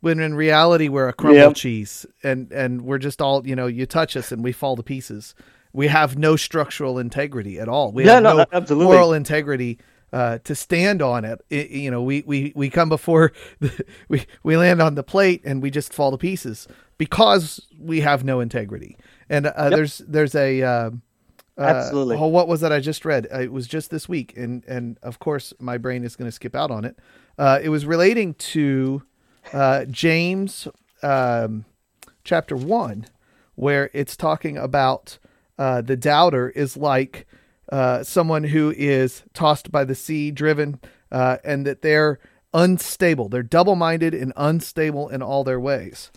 when 0.00 0.20
in 0.20 0.34
reality 0.34 0.88
we're 0.88 1.08
a 1.08 1.12
crumble 1.12 1.38
yep. 1.38 1.54
cheese 1.54 2.06
and 2.22 2.50
and 2.52 2.82
we're 2.82 2.98
just 2.98 3.20
all 3.22 3.46
you 3.46 3.54
know 3.54 3.66
you 3.66 3.86
touch 3.86 4.16
us 4.16 4.32
and 4.32 4.42
we 4.42 4.52
fall 4.52 4.76
to 4.76 4.82
pieces 4.82 5.34
we 5.72 5.86
have 5.86 6.18
no 6.18 6.36
structural 6.36 6.98
integrity 6.98 7.58
at 7.58 7.68
all 7.68 7.92
we 7.92 8.04
yeah, 8.04 8.14
have 8.14 8.22
no, 8.22 8.36
no 8.38 8.46
absolutely. 8.52 8.86
moral 8.86 9.12
integrity 9.12 9.78
uh, 10.12 10.38
to 10.38 10.56
stand 10.56 11.00
on 11.00 11.24
it. 11.24 11.40
it. 11.50 11.70
you 11.70 11.90
know 11.90 12.02
we, 12.02 12.24
we 12.26 12.52
we 12.56 12.68
come 12.68 12.88
before 12.88 13.32
the, 13.60 13.84
we 14.08 14.26
we 14.42 14.56
land 14.56 14.82
on 14.82 14.94
the 14.96 15.04
plate 15.04 15.40
and 15.44 15.62
we 15.62 15.70
just 15.70 15.92
fall 15.92 16.10
to 16.10 16.18
pieces 16.18 16.66
because 16.98 17.66
we 17.78 18.00
have 18.00 18.24
no 18.24 18.40
integrity 18.40 18.96
and 19.28 19.46
uh, 19.46 19.52
yep. 19.56 19.70
there's 19.70 19.98
there's 19.98 20.34
a 20.34 20.62
uh, 20.62 20.68
uh 20.68 20.90
Absolutely. 21.58 22.16
Oh, 22.16 22.26
what 22.26 22.48
was 22.48 22.60
that 22.62 22.72
I 22.72 22.80
just 22.80 23.04
read? 23.04 23.28
Uh, 23.32 23.40
it 23.40 23.52
was 23.52 23.66
just 23.66 23.90
this 23.90 24.08
week, 24.08 24.36
and 24.36 24.64
and 24.64 24.98
of 25.02 25.18
course 25.18 25.52
my 25.60 25.78
brain 25.78 26.04
is 26.04 26.16
going 26.16 26.26
to 26.28 26.32
skip 26.32 26.56
out 26.56 26.70
on 26.70 26.84
it. 26.84 26.98
Uh, 27.38 27.60
it 27.62 27.68
was 27.68 27.86
relating 27.86 28.34
to 28.34 29.02
uh, 29.52 29.84
James 29.86 30.68
um, 31.02 31.64
chapter 32.24 32.56
1, 32.56 33.06
where 33.54 33.90
it's 33.92 34.16
talking 34.16 34.56
about 34.56 35.18
uh, 35.58 35.80
the 35.80 35.96
doubter 35.96 36.50
is 36.50 36.76
like 36.76 37.26
uh, 37.70 38.02
someone 38.02 38.44
who 38.44 38.72
is 38.76 39.22
tossed 39.34 39.70
by 39.70 39.84
the 39.84 39.94
sea, 39.94 40.30
driven, 40.30 40.80
uh, 41.12 41.38
and 41.44 41.66
that 41.66 41.82
they're 41.82 42.18
unstable. 42.52 43.28
They're 43.28 43.42
double 43.42 43.76
minded 43.76 44.14
and 44.14 44.32
unstable 44.36 45.08
in 45.08 45.22
all 45.22 45.44
their 45.44 45.60
ways. 45.60 46.10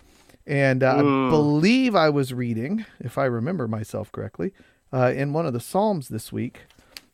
And 0.45 0.83
uh, 0.83 0.95
mm. 0.95 1.27
I 1.27 1.29
believe 1.29 1.95
I 1.95 2.09
was 2.09 2.33
reading, 2.33 2.85
if 2.99 3.17
I 3.17 3.25
remember 3.25 3.67
myself 3.67 4.11
correctly, 4.11 4.51
uh, 4.91 5.11
in 5.15 5.33
one 5.33 5.45
of 5.45 5.53
the 5.53 5.59
Psalms 5.59 6.09
this 6.09 6.31
week, 6.31 6.61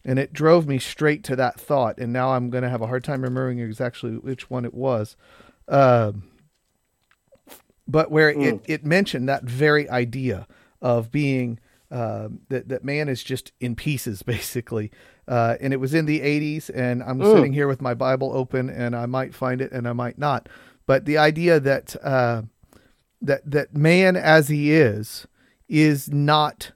and 0.04 0.18
it 0.18 0.34
drove 0.34 0.68
me 0.68 0.80
straight 0.80 1.24
to 1.26 1.36
that 1.36 1.60
thought. 1.60 1.98
And 1.98 2.12
now 2.12 2.32
I'm 2.32 2.50
going 2.50 2.64
to 2.64 2.70
have 2.70 2.82
a 2.82 2.88
hard 2.88 3.04
time 3.04 3.22
remembering 3.22 3.60
exactly 3.60 4.12
which 4.12 4.50
one 4.50 4.66
it 4.66 4.74
was. 4.74 5.16
Um, 5.70 6.24
but 7.88 8.12
where 8.12 8.34
mm. 8.34 8.46
it, 8.46 8.62
it 8.66 8.86
mentioned 8.86 9.30
that 9.30 9.44
very 9.44 9.90
idea 9.90 10.48
of 10.82 11.12
being 11.12 11.60
uh, 11.92 12.30
that 12.50 12.70
that 12.70 12.84
man 12.84 13.10
is 13.10 13.24
just 13.24 13.52
in 13.60 13.76
pieces 13.76 14.22
basically. 14.24 14.92
Uh, 15.28 15.58
and 15.62 15.74
it 15.74 15.78
was 15.78 15.94
in 15.94 16.08
the 16.08 16.22
80s, 16.22 16.72
and 16.74 17.04
I'm 17.04 17.20
mm. 17.20 17.36
sitting 17.36 17.54
here 17.54 17.68
with 17.68 17.82
my 17.82 17.94
Bible 17.94 18.32
open, 18.34 18.68
and 18.68 18.96
I 18.96 19.06
might 19.06 19.36
find 19.36 19.62
it, 19.62 19.72
and 19.72 19.88
I 19.88 19.94
might 19.94 20.18
not. 20.18 20.50
But 20.88 21.06
the 21.06 21.20
idea 21.20 21.60
that 21.60 21.96
uh, 22.04 22.44
that 23.22 23.50
that 23.50 23.76
man 23.76 24.16
as 24.16 24.48
he 24.48 24.72
is 24.72 25.28
is 25.68 26.12
not 26.12 26.72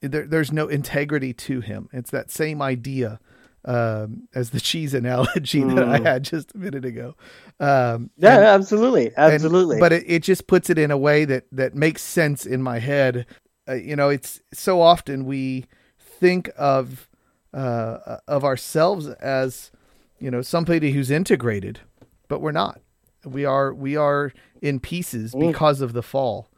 there, 0.00 0.26
there's 0.26 0.50
no 0.50 0.66
integrity 0.66 1.32
to 1.32 1.60
him. 1.60 1.88
It's 1.92 2.10
that 2.10 2.32
same 2.32 2.60
idea 2.60 3.20
um, 3.64 4.28
as 4.34 4.50
the 4.50 4.60
cheese 4.60 4.94
analogy 4.94 5.62
mm. 5.62 5.74
that 5.76 5.88
I 5.88 5.98
mm. 5.98 6.04
had 6.04 6.24
just 6.24 6.54
a 6.54 6.58
minute 6.58 6.84
ago. 6.84 7.14
Um, 7.60 8.10
yeah, 8.16 8.36
and, 8.36 8.44
absolutely, 8.44 9.12
absolutely. 9.16 9.76
And, 9.76 9.80
but 9.80 9.92
it, 9.92 10.04
it 10.06 10.22
just 10.22 10.46
puts 10.46 10.70
it 10.70 10.78
in 10.78 10.90
a 10.90 10.98
way 10.98 11.24
that 11.24 11.44
that 11.52 11.74
makes 11.74 12.02
sense 12.02 12.46
in 12.46 12.62
my 12.62 12.78
head. 12.78 13.26
Uh, 13.68 13.74
you 13.74 13.96
know, 13.96 14.08
it's 14.08 14.40
so 14.52 14.80
often 14.80 15.24
we 15.24 15.64
think 15.96 16.50
of 16.56 17.08
uh, 17.52 18.18
of 18.26 18.44
ourselves 18.44 19.08
as 19.08 19.70
you 20.18 20.30
know 20.30 20.42
somebody 20.42 20.92
who's 20.92 21.10
integrated, 21.10 21.80
but 22.28 22.40
we're 22.40 22.52
not. 22.52 22.80
We 23.24 23.44
are 23.44 23.72
we 23.72 23.96
are 23.96 24.32
in 24.60 24.80
pieces 24.80 25.32
mm. 25.32 25.52
because 25.52 25.80
of 25.80 25.92
the 25.92 26.02
fall, 26.02 26.50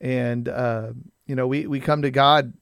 and 0.00 0.48
uh, 0.48 0.92
you 1.26 1.34
know 1.34 1.46
we 1.46 1.66
we 1.66 1.80
come 1.80 2.02
to 2.02 2.10
God 2.10 2.54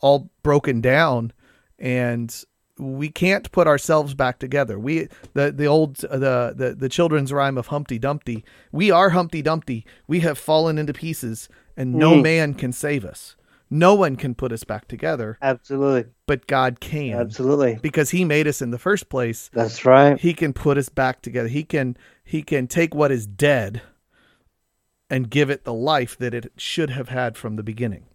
all 0.00 0.30
broken 0.42 0.80
down, 0.80 1.32
and 1.78 2.44
we 2.80 3.10
can't 3.10 3.50
put 3.52 3.66
ourselves 3.66 4.14
back 4.14 4.38
together. 4.38 4.78
We 4.78 5.08
the 5.34 5.52
the 5.52 5.66
old 5.66 5.96
the 5.96 6.54
the 6.56 6.74
the 6.76 6.88
children's 6.88 7.32
rhyme 7.32 7.58
of 7.58 7.68
Humpty 7.68 7.98
Dumpty. 7.98 8.44
We 8.72 8.90
are 8.90 9.10
Humpty 9.10 9.42
Dumpty. 9.42 9.84
We 10.06 10.20
have 10.20 10.38
fallen 10.38 10.78
into 10.78 10.92
pieces, 10.92 11.48
and 11.76 11.94
no 11.94 12.12
mm. 12.12 12.22
man 12.22 12.54
can 12.54 12.72
save 12.72 13.04
us. 13.04 13.36
No 13.72 13.94
one 13.94 14.16
can 14.16 14.34
put 14.34 14.50
us 14.50 14.64
back 14.64 14.88
together. 14.88 15.38
Absolutely. 15.40 16.10
But 16.26 16.48
God 16.48 16.80
can. 16.80 17.14
Absolutely. 17.14 17.78
Because 17.80 18.10
he 18.10 18.24
made 18.24 18.48
us 18.48 18.60
in 18.60 18.72
the 18.72 18.78
first 18.78 19.08
place. 19.08 19.48
That's 19.52 19.84
right. 19.84 20.18
He 20.18 20.34
can 20.34 20.52
put 20.52 20.76
us 20.76 20.88
back 20.88 21.22
together. 21.22 21.48
He 21.48 21.62
can 21.62 21.96
he 22.24 22.42
can 22.42 22.66
take 22.66 22.94
what 22.94 23.12
is 23.12 23.26
dead 23.26 23.82
and 25.08 25.30
give 25.30 25.50
it 25.50 25.64
the 25.64 25.74
life 25.74 26.16
that 26.18 26.34
it 26.34 26.52
should 26.56 26.90
have 26.90 27.08
had 27.08 27.36
from 27.36 27.56
the 27.56 27.62
beginning. 27.62 28.06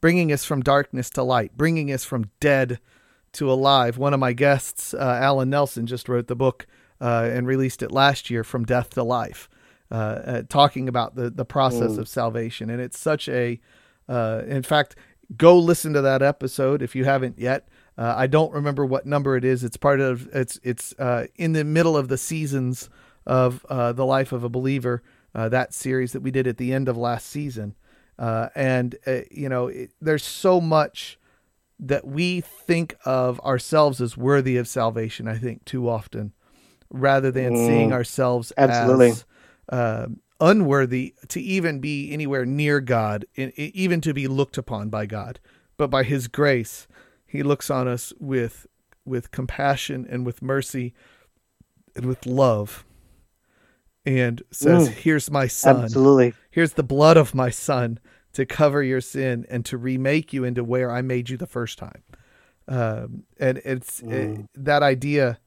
Bringing 0.00 0.32
us 0.32 0.44
from 0.44 0.62
darkness 0.62 1.10
to 1.10 1.22
light, 1.22 1.56
bringing 1.56 1.92
us 1.92 2.04
from 2.04 2.30
dead 2.40 2.80
to 3.32 3.50
alive. 3.50 3.98
One 3.98 4.14
of 4.14 4.20
my 4.20 4.32
guests, 4.32 4.94
uh, 4.94 5.18
Alan 5.20 5.50
Nelson, 5.50 5.86
just 5.86 6.08
wrote 6.08 6.26
the 6.26 6.36
book 6.36 6.66
uh, 7.00 7.28
and 7.32 7.46
released 7.46 7.82
it 7.82 7.90
last 7.90 8.30
year, 8.30 8.44
From 8.44 8.64
Death 8.64 8.90
to 8.90 9.02
Life, 9.02 9.48
uh, 9.90 9.94
uh 9.94 10.42
talking 10.48 10.88
about 10.88 11.14
the, 11.14 11.30
the 11.30 11.44
process 11.44 11.92
mm. 11.92 11.98
of 11.98 12.08
salvation. 12.08 12.70
And 12.70 12.80
it's 12.80 12.98
such 12.98 13.28
a, 13.28 13.60
uh, 14.08 14.42
in 14.46 14.62
fact, 14.62 14.96
go 15.36 15.58
listen 15.58 15.92
to 15.94 16.02
that 16.02 16.22
episode 16.22 16.82
if 16.82 16.94
you 16.94 17.04
haven't 17.04 17.38
yet. 17.38 17.68
Uh, 17.96 18.14
I 18.16 18.26
don't 18.26 18.52
remember 18.52 18.86
what 18.86 19.06
number 19.06 19.36
it 19.36 19.44
is. 19.44 19.64
It's 19.64 19.76
part 19.76 20.00
of 20.00 20.28
it's 20.34 20.58
it's 20.62 20.94
in 21.36 21.52
the 21.52 21.64
middle 21.64 21.96
of 21.96 22.08
the 22.08 22.16
seasons 22.16 22.88
of 23.26 23.64
the 23.68 24.04
life 24.04 24.32
of 24.32 24.44
a 24.44 24.48
believer. 24.48 25.02
that 25.34 25.74
series 25.74 26.12
that 26.12 26.20
we 26.20 26.30
did 26.30 26.46
at 26.46 26.56
the 26.56 26.72
end 26.72 26.88
of 26.88 26.96
last 26.96 27.26
season, 27.26 27.74
and 28.18 28.96
you 29.30 29.48
know, 29.50 29.66
it, 29.66 29.90
there's 30.00 30.24
so 30.24 30.58
much 30.58 31.18
that 31.82 32.06
we 32.06 32.40
think 32.40 32.96
of 33.04 33.40
ourselves 33.40 34.00
as 34.00 34.16
worthy 34.16 34.56
of 34.56 34.68
salvation, 34.68 35.26
I 35.26 35.36
think, 35.36 35.64
too 35.64 35.88
often, 35.88 36.32
rather 36.90 37.32
than 37.32 37.54
mm, 37.54 37.66
seeing 37.66 37.92
ourselves 37.92 38.52
absolutely. 38.56 39.08
as 39.10 39.24
uh, 39.68 40.06
unworthy 40.40 41.14
to 41.28 41.40
even 41.40 41.80
be 41.80 42.12
anywhere 42.12 42.46
near 42.46 42.80
God, 42.80 43.24
even 43.36 44.00
to 44.02 44.14
be 44.14 44.28
looked 44.28 44.56
upon 44.56 44.90
by 44.90 45.06
God. 45.06 45.40
But 45.76 45.88
by 45.88 46.04
His 46.04 46.28
grace, 46.28 46.86
He 47.26 47.42
looks 47.42 47.68
on 47.68 47.88
us 47.88 48.12
with 48.20 48.66
with 49.04 49.32
compassion 49.32 50.06
and 50.08 50.24
with 50.24 50.40
mercy 50.40 50.94
and 51.96 52.06
with 52.06 52.24
love 52.24 52.84
and 54.06 54.42
says, 54.50 54.88
mm, 54.88 54.92
Here's 54.92 55.30
my 55.30 55.46
son. 55.46 55.82
Absolutely. 55.84 56.34
Here's 56.50 56.74
the 56.74 56.82
blood 56.82 57.16
of 57.16 57.34
my 57.34 57.50
son 57.50 57.98
to 58.34 58.46
cover 58.46 58.82
your 58.82 59.00
sin 59.00 59.46
and 59.48 59.64
to 59.66 59.76
remake 59.76 60.32
you 60.32 60.44
into 60.44 60.64
where 60.64 60.90
I 60.90 61.02
made 61.02 61.28
you 61.28 61.36
the 61.36 61.46
first 61.46 61.78
time. 61.78 62.02
Um, 62.68 63.24
and 63.38 63.58
it's 63.64 64.00
mm. 64.00 64.12
it, 64.12 64.46
that 64.54 64.82
idea. 64.82 65.38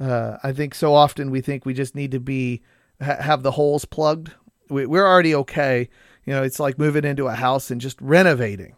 Uh, 0.00 0.38
I 0.42 0.52
think 0.52 0.74
so 0.74 0.94
often 0.94 1.30
we 1.30 1.40
think 1.40 1.64
we 1.64 1.74
just 1.74 1.94
need 1.94 2.10
to 2.12 2.20
be 2.20 2.62
ha- 3.00 3.20
have 3.20 3.42
the 3.42 3.52
holes 3.52 3.84
plugged. 3.84 4.32
We, 4.68 4.86
we're 4.86 5.06
already 5.06 5.34
okay. 5.34 5.88
You 6.24 6.32
know, 6.32 6.42
it's 6.42 6.60
like 6.60 6.78
moving 6.78 7.04
into 7.04 7.26
a 7.26 7.34
house 7.34 7.70
and 7.70 7.80
just 7.80 8.00
renovating. 8.00 8.76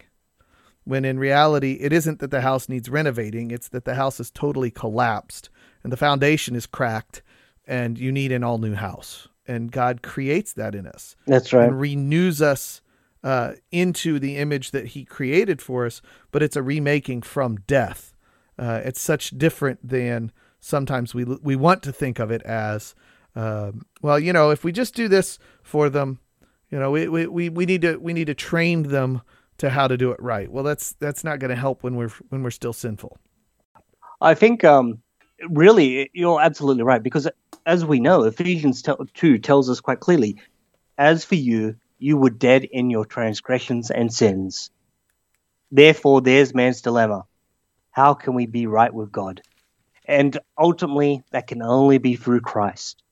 When 0.85 1.05
in 1.07 1.19
reality, 1.19 1.79
it 1.81 1.93
isn't 1.95 2.19
that 2.19 2.31
the 2.31 2.43
house 2.43 2.69
needs 2.69 2.91
renovating; 2.91 3.51
it's 3.51 3.69
that 3.69 3.87
the 3.87 3.95
house 3.95 4.21
is 4.21 4.31
totally 4.31 4.71
collapsed 4.71 5.49
and 5.85 5.93
the 5.93 5.97
foundation 5.99 6.57
is 6.57 6.67
cracked, 6.67 7.23
and 7.67 7.99
you 7.99 8.11
need 8.11 8.33
an 8.33 8.43
all 8.43 8.59
new 8.59 8.75
house. 8.75 9.29
And 9.47 9.71
God 9.71 10.03
creates 10.03 10.55
that 10.55 10.75
in 10.75 10.87
us. 10.87 11.15
That's 11.27 11.53
right. 11.53 11.69
And 11.69 11.79
renews 11.79 12.41
us 12.43 12.81
uh, 13.25 13.55
into 13.73 14.19
the 14.19 14.37
image 14.37 14.71
that 14.71 14.89
he 14.89 15.05
created 15.05 15.61
for 15.63 15.87
us, 15.87 16.03
but 16.31 16.43
it's 16.43 16.57
a 16.57 16.63
remaking 16.63 17.23
from 17.23 17.57
death. 17.67 18.15
Uh, 18.59 18.83
it's 18.85 19.01
such 19.01 19.31
different 19.31 19.81
than 19.87 20.31
sometimes 20.61 21.15
we 21.15 21.25
we 21.25 21.57
want 21.57 21.83
to 21.83 21.93
think 21.93 22.19
of 22.19 22.31
it 22.31 22.43
as. 22.43 22.95
Um, 23.35 23.87
well, 24.01 24.21
you 24.21 24.33
know, 24.33 24.51
if 24.51 24.63
we 24.63 24.71
just 24.71 24.95
do 24.95 25.09
this 25.09 25.39
for 25.63 25.89
them, 25.89 26.21
you 26.71 26.79
know, 26.79 26.91
we, 26.91 27.09
we, 27.09 27.27
we 27.27 27.49
we 27.49 27.67
need 27.67 27.83
to 27.83 27.97
we 27.97 28.13
need 28.13 28.27
to 28.27 28.35
train 28.35 28.85
them 28.85 29.23
to 29.59 29.71
how 29.71 29.89
to 29.89 29.97
do 29.97 30.11
it 30.11 30.23
right. 30.23 30.51
Well, 30.51 30.63
that's 30.63 30.93
that's 31.01 31.25
not 31.25 31.39
going 31.39 31.49
to 31.49 31.57
help 31.57 31.83
when 31.83 31.97
we're 31.97 32.13
when 32.29 32.43
we're 32.43 32.51
still 32.51 32.75
sinful. 32.75 33.19
I 34.21 34.35
think 34.35 34.65
um, 34.65 34.99
really 35.49 36.11
you're 36.13 36.41
absolutely 36.41 36.83
right 36.85 37.03
because 37.03 37.27
as 37.67 37.85
we 37.85 38.01
know, 38.01 38.25
Ephesians 38.25 38.83
2 39.15 39.39
tells 39.39 39.71
us 39.71 39.81
quite 39.81 40.01
clearly, 40.01 40.37
as 40.99 41.25
for 41.25 41.35
you, 41.35 41.77
you 42.05 42.19
were 42.19 42.29
dead 42.29 42.65
in 42.65 42.91
your 42.91 43.07
transgressions 43.07 43.91
and 43.91 44.13
sins. 44.13 44.71
Therefore, 45.73 46.21
there's 46.21 46.55
man's 46.55 46.83
dilemma. 46.83 47.25
How 47.93 48.13
can 48.13 48.35
we 48.35 48.45
be 48.45 48.67
right 48.67 48.93
with 48.93 49.11
God? 49.11 49.41
And 50.05 50.39
ultimately, 50.59 51.23
that 51.31 51.47
can 51.47 51.63
only 51.63 51.97
be 51.97 52.17
through 52.17 52.43
Christ. 52.43 53.03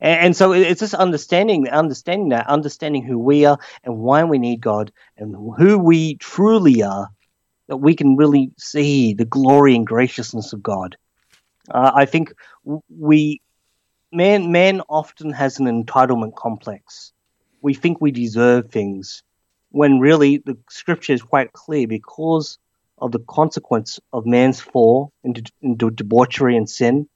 And, 0.00 0.18
and 0.18 0.36
so 0.36 0.52
it's 0.52 0.80
just 0.80 0.94
understanding, 0.94 1.68
understanding 1.68 2.30
that, 2.30 2.46
understanding 2.46 3.04
who 3.04 3.18
we 3.18 3.44
are 3.44 3.58
and 3.84 3.98
why 3.98 4.24
we 4.24 4.38
need 4.38 4.62
God 4.62 4.90
and 5.18 5.36
who 5.58 5.78
we 5.78 6.14
truly 6.14 6.82
are, 6.82 7.10
that 7.68 7.76
we 7.76 7.94
can 7.94 8.16
really 8.16 8.50
see 8.56 9.12
the 9.12 9.26
glory 9.26 9.74
and 9.74 9.86
graciousness 9.86 10.54
of 10.54 10.62
God. 10.62 10.96
Uh, 11.70 11.92
I 11.94 12.06
think 12.06 12.32
we, 12.88 13.42
man, 14.10 14.52
man 14.52 14.80
often 14.88 15.32
has 15.34 15.58
an 15.58 15.66
entitlement 15.66 16.34
complex 16.34 17.12
we 17.64 17.72
think 17.72 17.98
we 17.98 18.10
deserve 18.10 18.70
things 18.70 19.22
when 19.70 19.98
really 19.98 20.36
the 20.36 20.58
scripture 20.68 21.14
is 21.14 21.22
quite 21.22 21.54
clear 21.54 21.88
because 21.88 22.58
of 22.98 23.10
the 23.10 23.18
consequence 23.18 23.98
of 24.12 24.26
man's 24.26 24.60
fall 24.60 25.10
into, 25.24 25.50
into 25.62 25.90
debauchery 25.90 26.58
and 26.58 26.68
sin 26.68 27.08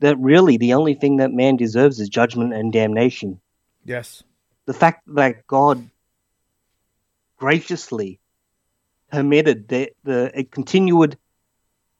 that 0.00 0.18
really 0.18 0.58
the 0.58 0.74
only 0.74 0.92
thing 0.92 1.16
that 1.16 1.32
man 1.32 1.56
deserves 1.56 2.00
is 2.00 2.10
judgment 2.10 2.52
and 2.52 2.70
damnation. 2.70 3.40
Yes. 3.82 4.22
The 4.66 4.74
fact 4.74 5.04
that 5.14 5.46
God 5.46 5.88
graciously 7.38 8.20
permitted 9.10 9.68
the, 9.68 9.92
the 10.04 10.46
continued 10.50 11.16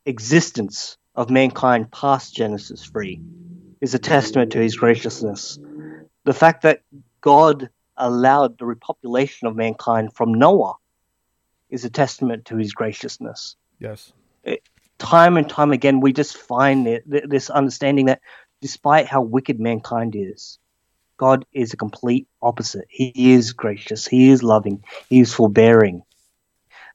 existence 0.05 0.99
of 1.15 1.31
mankind 1.31 1.91
past 1.91 2.35
Genesis 2.35 2.85
3 2.85 3.23
is 3.81 3.95
a 3.95 3.99
testament 3.99 4.53
to 4.53 4.59
his 4.59 4.77
graciousness. 4.77 5.59
The 6.25 6.35
fact 6.35 6.63
that 6.63 6.83
God 7.21 7.69
allowed 7.97 8.59
the 8.59 8.65
repopulation 8.65 9.49
of 9.49 9.57
mankind 9.57 10.15
from 10.15 10.35
Noah 10.35 10.75
is 11.69 11.85
a 11.85 11.91
testament 11.91 12.47
to 12.47 12.57
his 12.57 12.73
graciousness. 12.73 13.57
Yes. 13.79 14.13
It, 14.45 14.63
time 14.99 15.37
and 15.37 15.49
time 15.49 15.73
again, 15.73 16.01
we 16.01 16.13
just 16.13 16.37
find 16.37 16.87
it, 16.87 17.05
this 17.07 17.51
understanding 17.51 18.07
that 18.07 18.21
despite 18.61 19.07
how 19.07 19.23
wicked 19.23 19.61
mankind 19.61 20.15
is, 20.17 20.59
God 21.17 21.45
is 21.53 21.73
a 21.73 21.77
complete 21.77 22.27
opposite. 22.41 22.87
He 22.89 23.33
is 23.33 23.53
gracious. 23.53 24.07
He 24.07 24.31
is 24.31 24.43
loving. 24.43 24.83
He 25.09 25.21
is 25.21 25.35
forbearing. 25.35 26.03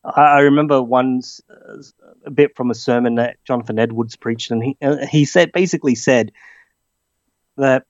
I, 0.03 0.21
I 0.21 0.39
remember 0.41 0.81
once 0.81 1.41
uh, 1.49 1.83
a 2.25 2.31
bit 2.31 2.55
from 2.55 2.71
a 2.71 2.75
sermon 2.75 3.15
that 3.15 3.37
Jonathan 3.45 3.77
Edwards 3.79 4.15
preached, 4.15 4.49
and 4.51 4.63
he 4.63 4.77
uh, 4.81 5.05
he 5.05 5.25
said 5.25 5.51
basically 5.51 5.93
said 5.95 6.31
that 7.57 7.85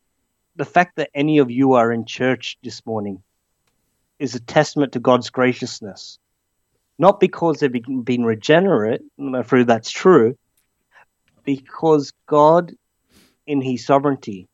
the 0.55 0.65
fact 0.65 0.95
that 0.95 1.09
any 1.13 1.39
of 1.39 1.51
you 1.51 1.73
are 1.73 1.91
in 1.91 2.05
church 2.05 2.57
this 2.63 2.85
morning 2.85 3.21
is 4.19 4.35
a 4.35 4.39
testament 4.39 4.93
to 4.93 4.99
God's 4.99 5.29
graciousness. 5.29 6.17
Not 6.97 7.19
because 7.19 7.59
they've 7.59 7.71
been 8.03 8.23
regenerate, 8.23 9.01
through 9.45 9.65
that's 9.65 9.91
true, 9.91 10.37
because 11.43 12.13
God, 12.25 12.73
in 13.45 13.61
His 13.61 13.85
sovereignty, 13.85 14.47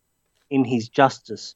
in 0.50 0.66
His 0.66 0.90
justice, 0.90 1.56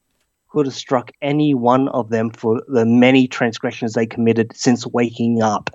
could 0.50 0.68
have 0.68 0.76
struck 0.76 1.12
any 1.22 1.56
one 1.56 1.88
of 1.88 2.10
them 2.10 2.30
for 2.30 2.62
the 2.68 2.86
many 2.86 3.28
transgressions 3.28 3.94
they 3.94 4.06
committed 4.06 4.56
since 4.56 4.86
waking 4.86 5.42
up 5.42 5.72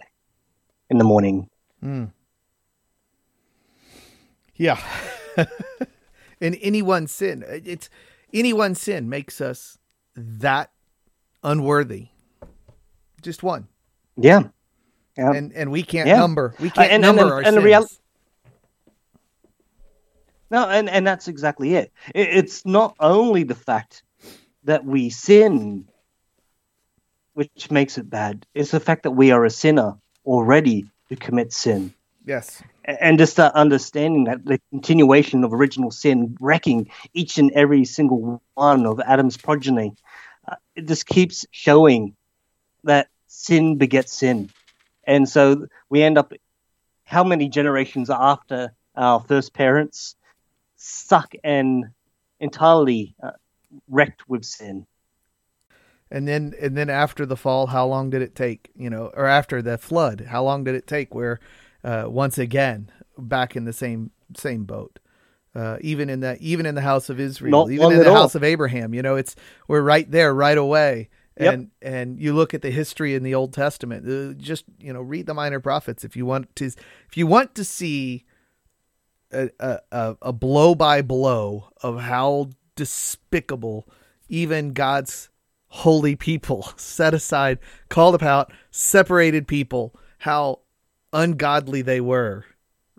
in 0.88 0.98
the 0.98 1.04
morning. 1.04 1.48
Mm. 1.84 2.12
Yeah. 4.54 4.80
in 6.40 6.54
any 6.54 6.82
one 6.82 7.08
sin, 7.08 7.44
it's 7.48 7.90
any 8.32 8.52
one 8.52 8.74
sin 8.74 9.08
makes 9.08 9.40
us 9.40 9.78
that 10.16 10.70
unworthy. 11.42 12.08
Just 13.22 13.42
one. 13.42 13.68
Yeah. 14.16 14.44
yeah. 15.16 15.32
And 15.32 15.52
and 15.52 15.70
we 15.70 15.82
can't 15.82 16.08
yeah. 16.08 16.18
number. 16.18 16.54
We 16.58 16.70
can't 16.70 16.90
uh, 16.90 16.94
and, 16.94 17.02
number 17.02 17.22
and, 17.22 17.32
our 17.32 17.38
and 17.38 17.54
sins. 17.54 17.64
Real- 17.64 17.86
no, 20.50 20.68
and, 20.68 20.90
and 20.90 21.06
that's 21.06 21.28
exactly 21.28 21.74
it. 21.74 21.92
it. 22.12 22.28
It's 22.28 22.66
not 22.66 22.96
only 22.98 23.44
the 23.44 23.54
fact 23.54 24.02
that 24.64 24.84
we 24.84 25.08
sin 25.10 25.86
which 27.34 27.70
makes 27.70 27.96
it 27.96 28.10
bad. 28.10 28.46
It's 28.54 28.70
the 28.70 28.80
fact 28.80 29.04
that 29.04 29.12
we 29.12 29.30
are 29.30 29.44
a 29.46 29.50
sinner 29.50 29.94
already 30.26 30.90
to 31.08 31.16
commit 31.16 31.54
sin. 31.54 31.94
Yes. 32.26 32.62
And 32.84 33.18
just 33.18 33.36
that 33.36 33.54
understanding 33.54 34.24
that 34.24 34.44
the 34.44 34.60
continuation 34.70 35.44
of 35.44 35.52
original 35.52 35.90
sin, 35.90 36.36
wrecking 36.40 36.90
each 37.12 37.38
and 37.38 37.52
every 37.52 37.84
single 37.84 38.42
one 38.54 38.86
of 38.86 39.00
Adam's 39.00 39.36
progeny, 39.36 39.94
uh, 40.48 40.56
it 40.74 40.86
just 40.86 41.06
keeps 41.06 41.46
showing 41.50 42.16
that 42.84 43.08
sin 43.26 43.76
begets 43.76 44.12
sin. 44.12 44.50
And 45.04 45.28
so 45.28 45.66
we 45.88 46.02
end 46.02 46.18
up, 46.18 46.32
how 47.04 47.22
many 47.22 47.48
generations 47.48 48.08
after 48.08 48.72
our 48.96 49.20
first 49.20 49.52
parents, 49.52 50.16
stuck 50.76 51.34
and 51.44 51.86
entirely 52.40 53.14
uh, 53.22 53.32
wrecked 53.88 54.28
with 54.28 54.44
sin. 54.44 54.86
And 56.10 56.26
then, 56.26 56.54
and 56.60 56.76
then 56.76 56.90
after 56.90 57.24
the 57.26 57.36
fall, 57.36 57.68
how 57.68 57.86
long 57.86 58.10
did 58.10 58.22
it 58.22 58.34
take? 58.34 58.70
You 58.74 58.90
know, 58.90 59.12
or 59.14 59.26
after 59.26 59.62
the 59.62 59.78
flood, 59.78 60.26
how 60.28 60.42
long 60.42 60.64
did 60.64 60.74
it 60.74 60.86
take? 60.86 61.14
Where, 61.14 61.38
uh, 61.84 62.04
once 62.06 62.38
again, 62.38 62.90
back 63.18 63.56
in 63.56 63.64
the 63.64 63.72
same 63.72 64.10
same 64.36 64.64
boat. 64.64 64.98
Uh, 65.54 65.78
even 65.80 66.08
in 66.08 66.20
the 66.20 66.36
even 66.40 66.64
in 66.64 66.74
the 66.74 66.80
house 66.80 67.10
of 67.10 67.18
Israel, 67.18 67.50
Not 67.50 67.70
even 67.70 67.92
in 67.92 67.98
the 67.98 68.12
house 68.12 68.34
of 68.34 68.44
Abraham, 68.44 68.94
you 68.94 69.02
know, 69.02 69.16
it's 69.16 69.34
we're 69.66 69.82
right 69.82 70.08
there 70.10 70.32
right 70.32 70.58
away. 70.58 71.08
And 71.36 71.70
yep. 71.80 71.92
and 71.92 72.20
you 72.20 72.34
look 72.34 72.54
at 72.54 72.62
the 72.62 72.70
history 72.70 73.14
in 73.14 73.22
the 73.22 73.34
Old 73.34 73.52
Testament. 73.52 74.06
Uh, 74.06 74.34
just 74.40 74.64
you 74.78 74.92
know, 74.92 75.00
read 75.00 75.26
the 75.26 75.34
minor 75.34 75.58
prophets 75.58 76.04
if 76.04 76.16
you 76.16 76.26
want 76.26 76.54
to. 76.56 76.66
If 76.66 77.16
you 77.16 77.26
want 77.26 77.54
to 77.54 77.64
see 77.64 78.24
a 79.32 79.50
a, 79.58 80.16
a 80.22 80.32
blow 80.32 80.74
by 80.74 81.02
blow 81.02 81.70
of 81.82 82.00
how 82.00 82.50
despicable 82.76 83.88
even 84.28 84.72
God's 84.72 85.30
holy 85.68 86.16
people, 86.16 86.68
set 86.76 87.14
aside, 87.14 87.58
called 87.88 88.22
out, 88.22 88.52
separated 88.70 89.48
people, 89.48 89.94
how 90.18 90.60
ungodly 91.12 91.82
they 91.82 92.00
were. 92.00 92.44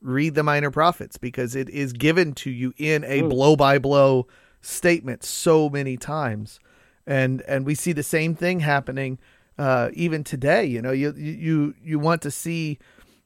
Read 0.02 0.36
the 0.36 0.44
minor 0.44 0.72
prophets 0.72 1.18
because 1.18 1.56
it 1.56 1.70
is 1.70 1.94
given 1.94 2.34
to 2.34 2.50
you 2.50 2.74
in 2.78 3.04
a 3.04 3.22
blow 3.22 3.56
by 3.56 3.78
blow 3.78 4.28
statement 4.62 5.24
so 5.24 5.70
many 5.70 5.98
times. 5.98 6.60
And 7.06 7.42
and 7.44 7.66
we 7.66 7.76
see 7.76 7.94
the 7.94 8.04
same 8.04 8.36
thing 8.36 8.62
happening 8.62 9.20
uh, 9.58 9.90
even 9.94 10.24
today. 10.24 10.66
You 10.66 10.82
know, 10.82 10.92
you 10.92 11.14
you 11.14 11.76
you 11.84 12.00
want 12.00 12.22
to 12.24 12.32
see, 12.32 12.80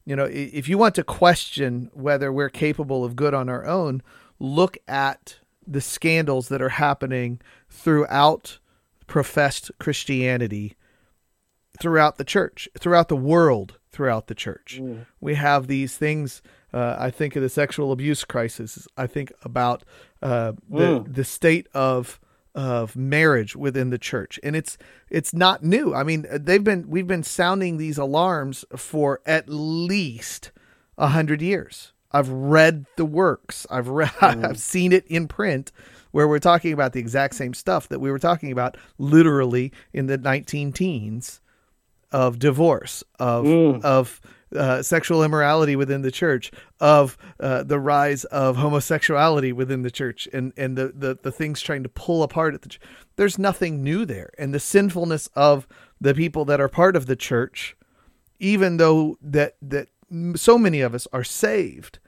you 0.05 0.15
know, 0.15 0.25
if 0.25 0.67
you 0.67 0.77
want 0.77 0.95
to 0.95 1.03
question 1.03 1.89
whether 1.93 2.31
we're 2.31 2.49
capable 2.49 3.05
of 3.05 3.15
good 3.15 3.33
on 3.33 3.47
our 3.47 3.65
own, 3.65 4.01
look 4.39 4.77
at 4.87 5.37
the 5.65 5.81
scandals 5.81 6.49
that 6.49 6.61
are 6.61 6.69
happening 6.69 7.39
throughout 7.69 8.59
professed 9.07 9.71
Christianity 9.79 10.75
throughout 11.79 12.17
the 12.17 12.23
church, 12.23 12.69
throughout 12.77 13.09
the 13.09 13.15
world, 13.15 13.77
throughout 13.95 14.27
the 14.27 14.35
church. 14.35 14.79
Mm. 14.81 15.05
We 15.21 15.35
have 15.35 15.67
these 15.67 15.97
things. 15.97 16.41
Uh, 16.73 16.97
I 16.99 17.09
think 17.09 17.37
of 17.37 17.41
the 17.41 17.49
sexual 17.49 17.93
abuse 17.93 18.25
crisis. 18.25 18.87
I 18.97 19.07
think 19.07 19.31
about 19.43 19.83
uh, 20.21 20.51
the 20.69 20.99
mm. 20.99 21.13
the 21.15 21.23
state 21.23 21.67
of 21.73 22.19
of 22.53 22.95
marriage 22.95 23.55
within 23.55 23.89
the 23.91 23.97
church, 23.97 24.37
and 24.43 24.55
it's 24.55 24.77
it's 25.09 25.33
not 25.33 25.63
new. 25.63 25.95
I 25.95 26.03
mean, 26.03 26.25
they've 26.29 26.63
been 26.63 26.89
we've 26.89 27.07
been 27.07 27.23
sounding 27.23 27.77
these 27.77 27.97
alarms 27.97 28.65
for 28.75 29.21
at 29.25 29.47
least 29.47 30.51
a 30.97 31.07
hundred 31.07 31.41
years. 31.41 31.93
I've 32.11 32.29
read 32.29 32.85
the 32.97 33.05
works. 33.05 33.65
I've 33.69 33.87
read. 33.87 34.11
Mm. 34.21 34.45
I've 34.45 34.59
seen 34.59 34.91
it 34.91 35.05
in 35.07 35.27
print 35.27 35.71
where 36.11 36.27
we're 36.27 36.39
talking 36.39 36.73
about 36.73 36.93
the 36.93 36.99
exact 36.99 37.35
same 37.35 37.53
stuff 37.53 37.87
that 37.89 37.99
we 37.99 38.11
were 38.11 38.19
talking 38.19 38.51
about 38.51 38.75
literally 38.97 39.71
in 39.93 40.07
the 40.07 40.17
19 40.17 40.73
teens 40.73 41.41
of 42.15 42.39
divorce, 42.39 43.03
of 43.19 43.43
mm. 43.43 43.83
of 43.83 44.21
uh, 44.55 44.81
sexual 44.81 45.21
immorality 45.21 45.75
within 45.75 46.01
the 46.01 46.11
church, 46.11 46.49
of 46.79 47.17
uh, 47.41 47.61
the 47.63 47.77
rise 47.77 48.23
of 48.25 48.55
homosexuality 48.55 49.51
within 49.51 49.81
the 49.81 49.91
church, 49.91 50.25
and 50.31 50.53
and 50.55 50.77
the, 50.77 50.93
the 50.95 51.19
the 51.21 51.31
things 51.31 51.59
trying 51.59 51.83
to 51.83 51.89
pull 51.89 52.23
apart 52.23 52.53
at 52.53 52.61
the. 52.61 52.69
Ch- 52.69 52.79
There's 53.17 53.37
nothing 53.37 53.83
new 53.83 54.05
there, 54.05 54.31
and 54.37 54.53
the 54.53 54.61
sinfulness 54.61 55.27
of 55.35 55.67
the 55.99 56.13
people 56.13 56.45
that 56.45 56.61
are 56.61 56.69
part 56.69 56.95
of 56.95 57.05
the 57.05 57.17
church, 57.17 57.75
even 58.39 58.77
though 58.77 59.17
that 59.21 59.57
that 59.61 59.89
so 60.35 60.57
many 60.57 60.79
of 60.79 60.95
us 60.95 61.09
are 61.11 61.25
saved, 61.25 61.99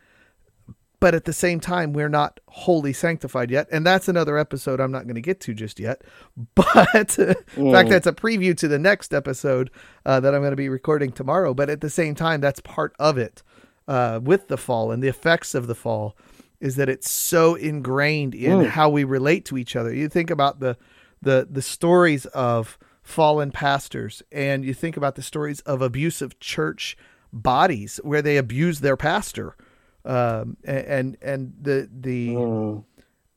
but 1.00 1.14
at 1.14 1.26
the 1.26 1.34
same 1.34 1.60
time 1.60 1.94
we're 1.94 2.10
not 2.10 2.40
wholly 2.48 2.94
sanctified 2.94 3.52
yet. 3.52 3.68
And 3.72 3.86
that's 3.86 4.08
another 4.08 4.38
episode 4.38 4.80
i'm 4.80 4.92
not 4.92 5.04
going 5.04 5.16
to 5.16 5.22
get 5.22 5.40
to 5.42 5.54
just 5.54 5.80
yet. 5.80 6.02
But 6.56 7.18
in 7.20 7.36
fact 7.36 7.56
mm. 7.56 7.90
that's 7.90 8.08
a 8.08 8.14
preview 8.14 8.56
to 8.58 8.68
the 8.68 8.80
next 8.80 9.14
episode 9.14 9.70
uh, 10.06 10.20
that 10.20 10.34
i'm 10.34 10.42
going 10.42 10.52
to 10.52 10.58
be 10.58 10.70
recording 10.70 11.12
tomorrow. 11.12 11.54
But 11.54 11.70
at 11.70 11.82
the 11.82 11.90
same 11.90 12.16
time 12.16 12.42
that's 12.42 12.60
part 12.60 12.94
of 13.00 13.18
it 13.18 13.44
uh, 13.88 14.20
with 14.22 14.48
the 14.48 14.58
fall 14.58 14.92
and 14.92 15.02
the 15.02 15.08
effects 15.08 15.56
of 15.56 15.68
the 15.68 15.76
fall 15.76 16.18
is 16.60 16.76
that 16.76 16.90
it's 16.90 17.10
so 17.10 17.56
ingrained 17.56 18.34
in 18.34 18.60
mm. 18.60 18.68
how 18.68 18.90
we 18.90 19.04
relate 19.04 19.46
to 19.46 19.58
each 19.58 19.76
other. 19.76 19.94
You 19.94 20.10
think 20.10 20.30
about 20.30 20.60
the 20.60 20.78
the 21.22 21.48
the 21.50 21.62
stories 21.62 22.26
of 22.28 22.78
fallen 23.02 23.52
pastors 23.52 24.22
and 24.32 24.66
you 24.66 24.74
think 24.74 24.98
about 24.98 25.16
the 25.16 25.22
stories 25.22 25.62
of 25.62 25.82
abusive 25.82 26.40
church 26.40 26.98
bodies 27.32 28.02
where 28.04 28.22
they 28.22 28.36
abuse 28.36 28.82
their 28.82 28.98
pastor 28.98 29.56
um, 30.08 30.58
and 30.64 31.18
and 31.22 31.54
the 31.62 31.90
the 31.92 32.30
mm. 32.30 32.84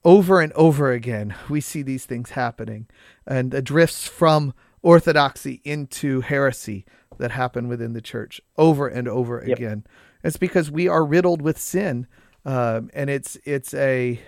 over 0.05 0.41
and 0.41 0.53
over 0.55 0.93
again 0.93 1.35
we 1.49 1.61
see 1.61 1.83
these 1.83 2.07
things 2.07 2.31
happening, 2.31 2.87
and 3.27 3.51
the 3.51 3.61
drifts 3.61 4.07
from 4.07 4.55
orthodoxy 4.83 5.61
into 5.65 6.21
heresy 6.21 6.87
that 7.19 7.33
happen 7.33 7.69
within 7.69 7.93
the 7.93 8.01
church 8.01 8.41
over 8.57 8.89
and 8.89 9.09
over 9.09 9.45
yep. 9.47 9.59
again. 9.59 9.85
It's 10.23 10.37
because 10.37 10.71
we 10.71 10.89
are 10.89 11.05
riddled 11.05 11.43
with 11.43 11.59
sin, 11.59 12.07
um, 12.45 12.89
and 12.95 13.11
it's 13.11 13.37
it's 13.45 13.75
a 13.75 14.21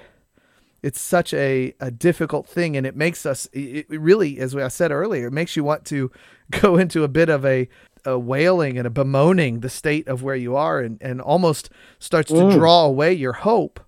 it's 0.83 1.01
such 1.01 1.33
a, 1.33 1.73
a 1.79 1.93
difficult 1.93 2.49
thing 2.49 2.77
and 2.77 2.85
it 2.85 2.97
makes 2.97 3.25
us 3.25 3.49
it 3.53 3.89
really 3.89 4.41
as 4.41 4.55
i 4.57 4.67
said 4.67 4.91
earlier 4.91 5.29
it 5.29 5.33
makes 5.33 5.55
you 5.55 5.63
want 5.63 5.85
to 5.85 6.11
go 6.51 6.77
into 6.77 7.05
a 7.05 7.09
bit 7.09 7.29
of 7.29 7.47
a 7.47 7.69
a 8.05 8.19
wailing 8.19 8.79
and 8.79 8.87
a 8.87 8.91
bemoaning 8.91 9.61
the 9.61 9.71
state 9.71 10.09
of 10.09 10.23
where 10.23 10.37
you 10.37 10.57
are 10.57 10.81
and, 10.81 10.99
and 11.01 11.21
almost 11.21 11.71
starts 11.99 12.31
to 12.31 12.37
mm. 12.37 12.53
draw 12.53 12.85
away 12.85 13.13
your 13.13 13.33
hope, 13.33 13.81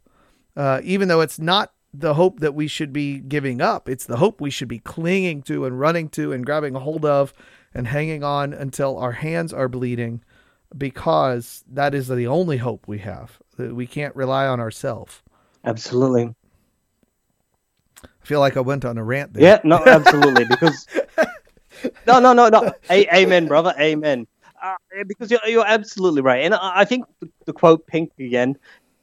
uh, 0.57 0.81
even 0.85 1.09
though 1.09 1.21
it's 1.21 1.39
not 1.39 1.73
the 1.93 2.15
hope 2.15 2.41
that 2.41 2.55
we 2.55 2.67
should 2.67 2.93
be 2.93 3.19
giving 3.19 3.61
up. 3.61 3.89
It's 3.89 4.07
the 4.07 4.17
hope 4.17 4.41
we 4.41 4.51
should 4.51 4.69
be 4.69 4.81
clinging 4.81 5.43
to 5.43 5.65
and 5.65 5.79
running 5.79 6.09
to 6.11 6.33
and 6.33 6.45
grabbing 6.45 6.75
a 6.75 6.81
hold 6.81 7.05
of 7.05 7.33
and 7.73 7.87
hanging 7.87 8.25
on 8.25 8.53
until 8.53 8.99
our 8.99 9.13
hands 9.13 9.53
are 9.53 9.69
bleeding 9.69 10.23
because 10.77 11.65
that 11.71 11.95
is 11.95 12.09
the 12.09 12.27
only 12.27 12.59
hope 12.59 12.89
we 12.89 12.99
have. 12.99 13.39
We 13.57 13.87
can't 13.87 14.15
rely 14.17 14.47
on 14.47 14.59
ourselves. 14.59 15.23
Absolutely. 15.65 16.35
I 18.03 18.27
feel 18.27 18.41
like 18.41 18.57
I 18.57 18.61
went 18.61 18.85
on 18.85 18.99
a 18.99 19.05
rant 19.05 19.35
there. 19.35 19.43
Yeah, 19.43 19.61
no, 19.65 19.77
absolutely. 19.87 20.45
Because 20.47 20.87
no, 22.07 22.19
no, 22.21 22.33
no, 22.33 22.49
no. 22.49 22.73
A- 22.91 23.15
amen, 23.15 23.47
brother. 23.47 23.75
Amen. 23.79 24.27
Uh, 24.63 24.75
because 25.07 25.31
you're, 25.31 25.41
you're 25.47 25.67
absolutely 25.67 26.23
right. 26.23 26.45
And 26.45 26.55
I, 26.55 26.81
I 26.81 26.85
think 26.85 27.05
the, 27.21 27.29
the, 27.45 27.53
quote 27.53 27.87
Pink 27.87 28.13
again, 28.19 28.57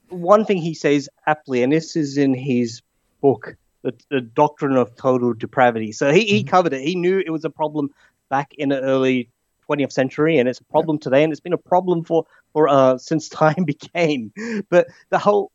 one 0.10 0.46
thing 0.46 0.58
he 0.58 0.74
says 0.74 1.10
aptly, 1.28 1.64
and 1.64 1.72
this 1.72 1.96
is 1.96 2.18
in 2.18 2.34
his 2.34 2.82
book, 3.22 3.56
The, 3.84 3.94
the 4.10 4.22
Doctrine 4.22 4.76
of 4.76 4.96
Total 4.96 5.34
Depravity. 5.34 5.92
So 5.92 6.12
he, 6.12 6.26
he 6.26 6.40
mm-hmm. 6.40 6.50
covered 6.50 6.74
it. 6.74 6.82
He 6.82 6.96
knew 6.96 7.20
it 7.20 7.30
was 7.30 7.46
a 7.46 7.50
problem 7.50 7.90
back 8.30 8.54
in 8.58 8.70
the 8.70 8.82
early 8.82 9.30
20th 9.70 9.92
century, 9.92 10.38
and 10.38 10.50
it's 10.50 10.60
a 10.60 10.66
problem 10.66 10.98
yeah. 10.98 11.04
today, 11.04 11.24
and 11.24 11.32
it's 11.32 11.40
been 11.40 11.54
a 11.54 11.58
problem 11.58 12.04
for, 12.04 12.26
for 12.54 12.68
uh, 12.68 12.98
since 12.98 13.30
time 13.30 13.64
became. 13.64 14.34
But 14.70 14.88
the 15.10 15.20
whole 15.20 15.52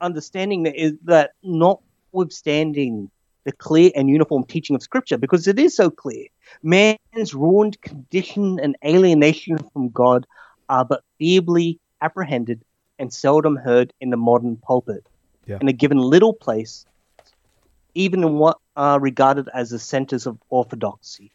understanding 0.00 0.62
that 0.62 0.76
is 0.76 0.94
that 1.04 1.32
notwithstanding 1.42 3.10
the 3.44 3.52
clear 3.52 3.90
and 3.94 4.08
uniform 4.08 4.44
teaching 4.44 4.76
of 4.76 4.82
Scripture, 4.82 5.18
because 5.18 5.48
it 5.48 5.58
is 5.58 5.74
so 5.74 5.90
clear 5.90 6.26
Man's 6.62 7.34
ruined 7.34 7.80
condition 7.80 8.58
and 8.60 8.76
alienation 8.84 9.58
from 9.72 9.88
God 9.90 10.26
are 10.68 10.84
but 10.84 11.02
feebly 11.18 11.78
apprehended 12.00 12.62
and 12.98 13.12
seldom 13.12 13.56
heard 13.56 13.92
in 14.00 14.10
the 14.10 14.16
modern 14.16 14.56
pulpit, 14.56 15.06
yeah. 15.46 15.56
and 15.58 15.68
are 15.68 15.72
given 15.72 15.98
little 15.98 16.34
place 16.34 16.86
even 17.94 18.22
in 18.22 18.34
what 18.34 18.58
are 18.76 19.00
regarded 19.00 19.48
as 19.52 19.70
the 19.70 19.78
centers 19.78 20.26
of 20.26 20.38
orthodoxy. 20.48 21.32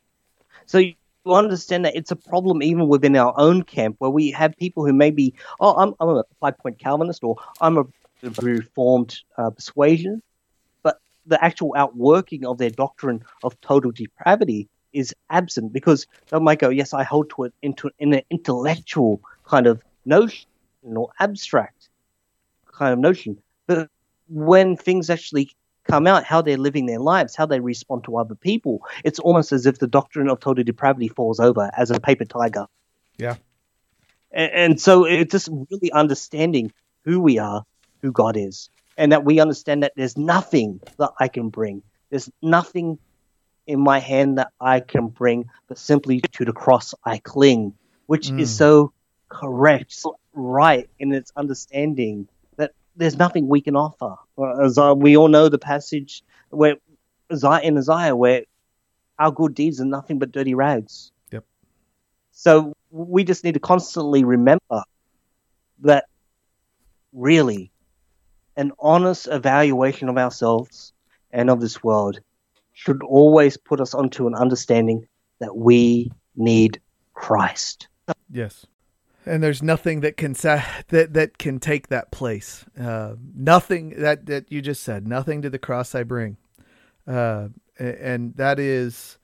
So 0.66 0.78
you 0.78 0.94
understand 1.28 1.86
that 1.86 1.96
it's 1.96 2.12
a 2.12 2.16
problem 2.16 2.64
even 2.64 2.88
within 2.88 3.16
our 3.16 3.34
own 3.38 3.64
camp 3.64 3.98
where 4.00 4.12
we 4.12 4.32
have 4.32 4.56
people 4.58 4.86
who 4.86 4.94
may 4.94 5.12
be, 5.12 5.34
oh, 5.60 5.76
I'm, 5.76 5.94
I'm 6.00 6.10
a 6.10 6.24
five 6.40 6.58
point 6.58 6.80
Calvinist 6.80 7.24
or 7.24 7.36
I'm 7.60 7.78
a 7.78 7.84
reformed 8.42 9.20
uh, 9.38 9.50
persuasion, 9.50 10.22
the 11.26 11.44
actual 11.44 11.74
outworking 11.76 12.46
of 12.46 12.58
their 12.58 12.70
doctrine 12.70 13.24
of 13.44 13.60
total 13.62 13.92
depravity 13.92 14.70
is 14.94 15.14
absent 15.30 15.74
because 15.74 16.08
they 16.30 16.40
might 16.40 16.60
go, 16.60 16.70
yes, 16.70 16.94
I 16.94 17.04
hold 17.04 17.30
to 17.32 17.44
it 17.46 17.54
into 17.62 17.92
in 18.00 18.14
an 18.14 18.22
intellectual 18.30 19.22
kind 19.46 19.68
of 19.68 19.84
notion 20.06 20.48
or 20.84 21.10
abstract 21.20 21.90
kind 22.72 22.94
of 22.94 23.00
notion, 23.00 23.38
but 23.68 23.90
when 24.28 24.76
things 24.76 25.10
actually 25.10 25.52
come 25.84 26.08
out, 26.08 26.24
how 26.24 26.42
they're 26.42 26.58
living 26.58 26.86
their 26.86 27.00
lives, 27.00 27.36
how 27.36 27.46
they 27.46 27.60
respond 27.60 28.04
to 28.06 28.18
other 28.18 28.36
people, 28.36 28.82
it's 29.04 29.20
almost 29.20 29.52
as 29.52 29.66
if 29.66 29.80
the 29.80 29.88
doctrine 29.88 30.30
of 30.30 30.40
total 30.40 30.64
depravity 30.64 31.08
falls 31.08 31.40
over 31.40 31.70
as 31.78 31.92
a 31.92 32.00
paper 32.00 32.26
tiger. 32.26 32.66
Yeah. 33.18 33.36
And, 34.32 34.52
and 34.52 34.82
so 34.82 35.06
it's 35.06 35.32
just 35.32 35.50
really 35.70 35.92
understanding 35.92 36.72
who 37.04 37.20
we 37.20 37.38
are, 37.38 37.64
who 38.02 38.12
God 38.12 38.36
is, 38.36 38.70
and 38.98 39.12
that 39.12 39.26
we 39.26 39.40
understand 39.40 39.84
that 39.84 39.94
there's 39.96 40.18
nothing 40.18 40.80
that 40.98 41.12
I 41.20 41.28
can 41.28 41.50
bring. 41.50 41.84
There's 42.10 42.30
nothing 42.42 42.98
in 43.68 43.80
my 43.80 44.00
hand 44.00 44.38
that 44.38 44.52
I 44.60 44.80
can 44.80 45.08
bring, 45.08 45.50
but 45.68 45.78
simply 45.78 46.22
to 46.22 46.46
the 46.46 46.54
cross 46.54 46.94
I 47.04 47.18
cling, 47.18 47.74
which 48.06 48.30
mm. 48.30 48.40
is 48.40 48.56
so 48.56 48.94
correct, 49.30 49.92
so 49.92 50.18
right 50.34 50.90
in 51.00 51.14
its 51.14 51.32
understanding 51.36 52.28
that 52.58 52.72
there's 52.96 53.18
nothing 53.18 53.48
we 53.48 53.62
can 53.62 53.76
offer. 53.76 54.16
As 54.62 54.78
we 54.98 55.18
all 55.18 55.28
know 55.28 55.50
the 55.50 55.58
passage 55.58 56.24
where 56.50 56.76
in 57.30 57.78
Isaiah 57.78 58.16
where 58.16 58.44
our 59.18 59.32
good 59.32 59.56
deeds 59.56 59.82
are 59.82 59.86
nothing 59.86 60.20
but 60.20 60.32
dirty 60.32 60.54
rags. 60.54 61.12
Yep. 61.32 61.46
So 62.32 62.74
we 62.92 63.24
just 63.24 63.44
need 63.44 63.54
to 63.54 63.60
constantly 63.60 64.24
remember 64.24 64.84
that 65.80 66.06
really 67.14 67.72
an 68.58 68.72
honest 68.80 69.28
evaluation 69.28 70.10
of 70.10 70.18
ourselves 70.18 70.94
and 71.32 71.50
of 71.50 71.60
this 71.60 71.84
world 71.84 72.20
should 72.74 73.02
always 73.04 73.58
put 73.58 73.80
us 73.80 73.94
onto 73.94 74.28
an 74.28 74.36
understanding 74.36 75.08
that 75.40 75.56
we 75.56 76.12
need 76.36 76.80
Christ. 77.14 77.88
Yes 78.30 78.66
and 79.26 79.42
there's 79.42 79.64
nothing 79.64 80.02
that 80.02 80.18
can 80.18 80.36
sa- 80.36 80.64
that 80.90 81.14
that 81.14 81.38
can 81.38 81.60
take 81.60 81.88
that 81.88 82.12
place. 82.12 82.66
Uh, 82.80 83.16
nothing 83.36 83.90
that 84.02 84.26
that 84.28 84.52
you 84.52 84.62
just 84.62 84.84
said. 84.84 85.08
Nothing 85.08 85.42
to 85.42 85.50
the 85.50 85.60
cross 85.60 85.96
I 85.96 86.04
bring, 86.04 86.38
uh, 87.08 87.50
and 87.80 88.36
that 88.36 88.60
is 88.60 89.18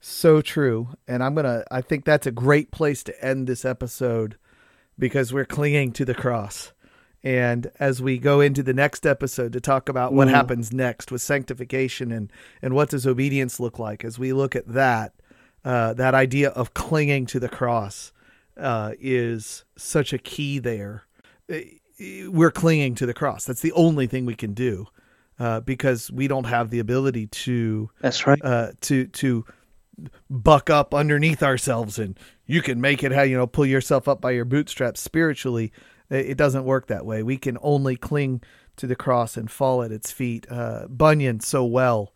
so 0.00 0.40
true. 0.42 0.88
And 1.08 1.22
I'm 1.22 1.34
gonna. 1.34 1.64
I 1.70 1.80
think 1.80 2.04
that's 2.04 2.26
a 2.26 2.32
great 2.32 2.70
place 2.70 3.02
to 3.04 3.24
end 3.24 3.46
this 3.46 3.64
episode 3.64 4.36
because 4.98 5.32
we're 5.32 5.46
clinging 5.46 5.92
to 5.92 6.04
the 6.04 6.14
cross. 6.14 6.72
And 7.26 7.72
as 7.80 8.00
we 8.00 8.18
go 8.18 8.40
into 8.40 8.62
the 8.62 8.72
next 8.72 9.04
episode 9.04 9.52
to 9.54 9.60
talk 9.60 9.88
about 9.88 10.12
what 10.12 10.28
mm. 10.28 10.30
happens 10.30 10.72
next 10.72 11.10
with 11.10 11.20
sanctification 11.20 12.12
and 12.12 12.32
and 12.62 12.72
what 12.72 12.90
does 12.90 13.04
obedience 13.04 13.58
look 13.58 13.80
like, 13.80 14.04
as 14.04 14.16
we 14.16 14.32
look 14.32 14.54
at 14.54 14.68
that, 14.68 15.12
uh, 15.64 15.92
that 15.94 16.14
idea 16.14 16.50
of 16.50 16.72
clinging 16.72 17.26
to 17.26 17.40
the 17.40 17.48
cross 17.48 18.12
uh, 18.56 18.92
is 19.00 19.64
such 19.74 20.12
a 20.12 20.18
key 20.18 20.60
there. 20.60 21.02
We're 22.28 22.52
clinging 22.52 22.94
to 22.94 23.06
the 23.06 23.14
cross. 23.14 23.44
That's 23.44 23.60
the 23.60 23.72
only 23.72 24.06
thing 24.06 24.24
we 24.24 24.36
can 24.36 24.54
do 24.54 24.86
uh, 25.40 25.58
because 25.62 26.12
we 26.12 26.28
don't 26.28 26.44
have 26.44 26.70
the 26.70 26.78
ability 26.78 27.26
to. 27.26 27.90
That's 28.02 28.24
right. 28.24 28.38
Uh, 28.40 28.70
to 28.82 29.08
to 29.08 29.44
buck 30.30 30.70
up 30.70 30.94
underneath 30.94 31.42
ourselves 31.42 31.98
and 31.98 32.18
you 32.44 32.60
can 32.60 32.80
make 32.80 33.02
it 33.02 33.12
how 33.12 33.22
you 33.22 33.36
know 33.36 33.46
pull 33.48 33.66
yourself 33.66 34.06
up 34.06 34.20
by 34.20 34.30
your 34.30 34.44
bootstraps 34.44 35.00
spiritually. 35.00 35.72
It 36.08 36.36
doesn't 36.36 36.64
work 36.64 36.86
that 36.86 37.04
way. 37.04 37.22
We 37.22 37.36
can 37.36 37.58
only 37.62 37.96
cling 37.96 38.42
to 38.76 38.86
the 38.86 38.96
cross 38.96 39.36
and 39.36 39.50
fall 39.50 39.82
at 39.82 39.90
its 39.90 40.12
feet. 40.12 40.46
Uh, 40.48 40.86
Bunyan 40.88 41.40
so 41.40 41.64
well 41.64 42.12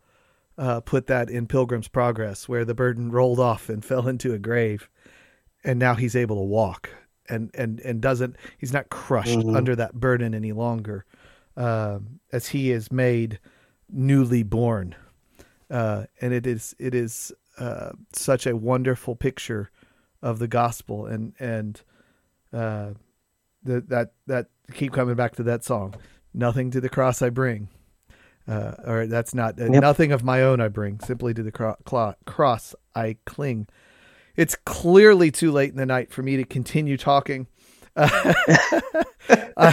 uh, 0.57 0.81
put 0.81 1.07
that 1.09 1.29
in 1.31 1.47
Pilgrim's 1.47 1.89
Progress, 1.89 2.49
where 2.49 2.65
the 2.65 2.75
burden 2.75 3.11
rolled 3.11 3.41
off 3.41 3.69
and 3.69 3.85
fell 3.85 4.07
into 4.07 4.33
a 4.33 4.39
grave 4.39 4.89
and 5.65 5.79
now 5.79 5.95
he's 5.95 6.17
able 6.17 6.37
to 6.37 6.43
walk 6.43 6.91
and 7.29 7.51
and 7.55 7.81
and 7.81 8.01
doesn't 8.01 8.37
he's 8.59 8.73
not 8.73 8.89
crushed 8.89 9.39
mm-hmm. 9.39 9.57
under 9.57 9.77
that 9.77 9.95
burden 9.95 10.35
any 10.35 10.53
longer 10.53 11.05
um, 11.57 12.21
as 12.33 12.49
he 12.49 12.71
is 12.71 12.91
made 12.91 13.39
newly 13.89 14.43
born 14.43 14.95
uh, 15.71 16.05
and 16.21 16.33
it 16.33 16.47
is 16.47 16.75
it 16.79 16.95
is 16.95 17.33
uh, 17.59 17.91
such 18.13 18.47
a 18.47 18.57
wonderful 18.57 19.15
picture 19.15 19.71
of 20.23 20.39
the 20.39 20.49
gospel 20.49 21.07
and 21.07 21.35
and 21.39 21.83
uh, 22.53 22.91
the, 23.63 23.81
that 23.89 24.13
that 24.27 24.47
keep 24.73 24.93
coming 24.93 25.15
back 25.15 25.37
to 25.37 25.43
that 25.43 25.65
song 25.65 25.95
nothing 26.33 26.71
to 26.71 26.81
the 26.81 26.89
cross 26.89 27.23
I 27.23 27.31
bring 27.31 27.69
uh, 28.49 28.75
or 28.87 29.07
that's 29.07 29.35
not 29.35 29.61
uh, 29.61 29.71
yep. 29.71 29.81
nothing 29.83 30.13
of 30.13 30.25
my 30.25 30.43
own 30.43 30.61
I 30.61 30.69
bring 30.69 31.01
simply 31.01 31.35
to 31.35 31.43
the 31.43 31.53
cro- 31.53 31.77
cro- 31.85 32.15
cross 32.27 32.75
I 32.95 33.17
cling 33.27 33.69
it's 34.37 34.57
clearly 34.65 35.31
too 35.31 35.53
late 35.53 35.71
in 35.71 35.77
the 35.77 35.87
night 35.87 36.11
for 36.11 36.23
me 36.23 36.37
to 36.37 36.45
continue 36.45 36.97
talking. 36.97 37.47
Uh, 37.97 38.33
uh, 39.57 39.73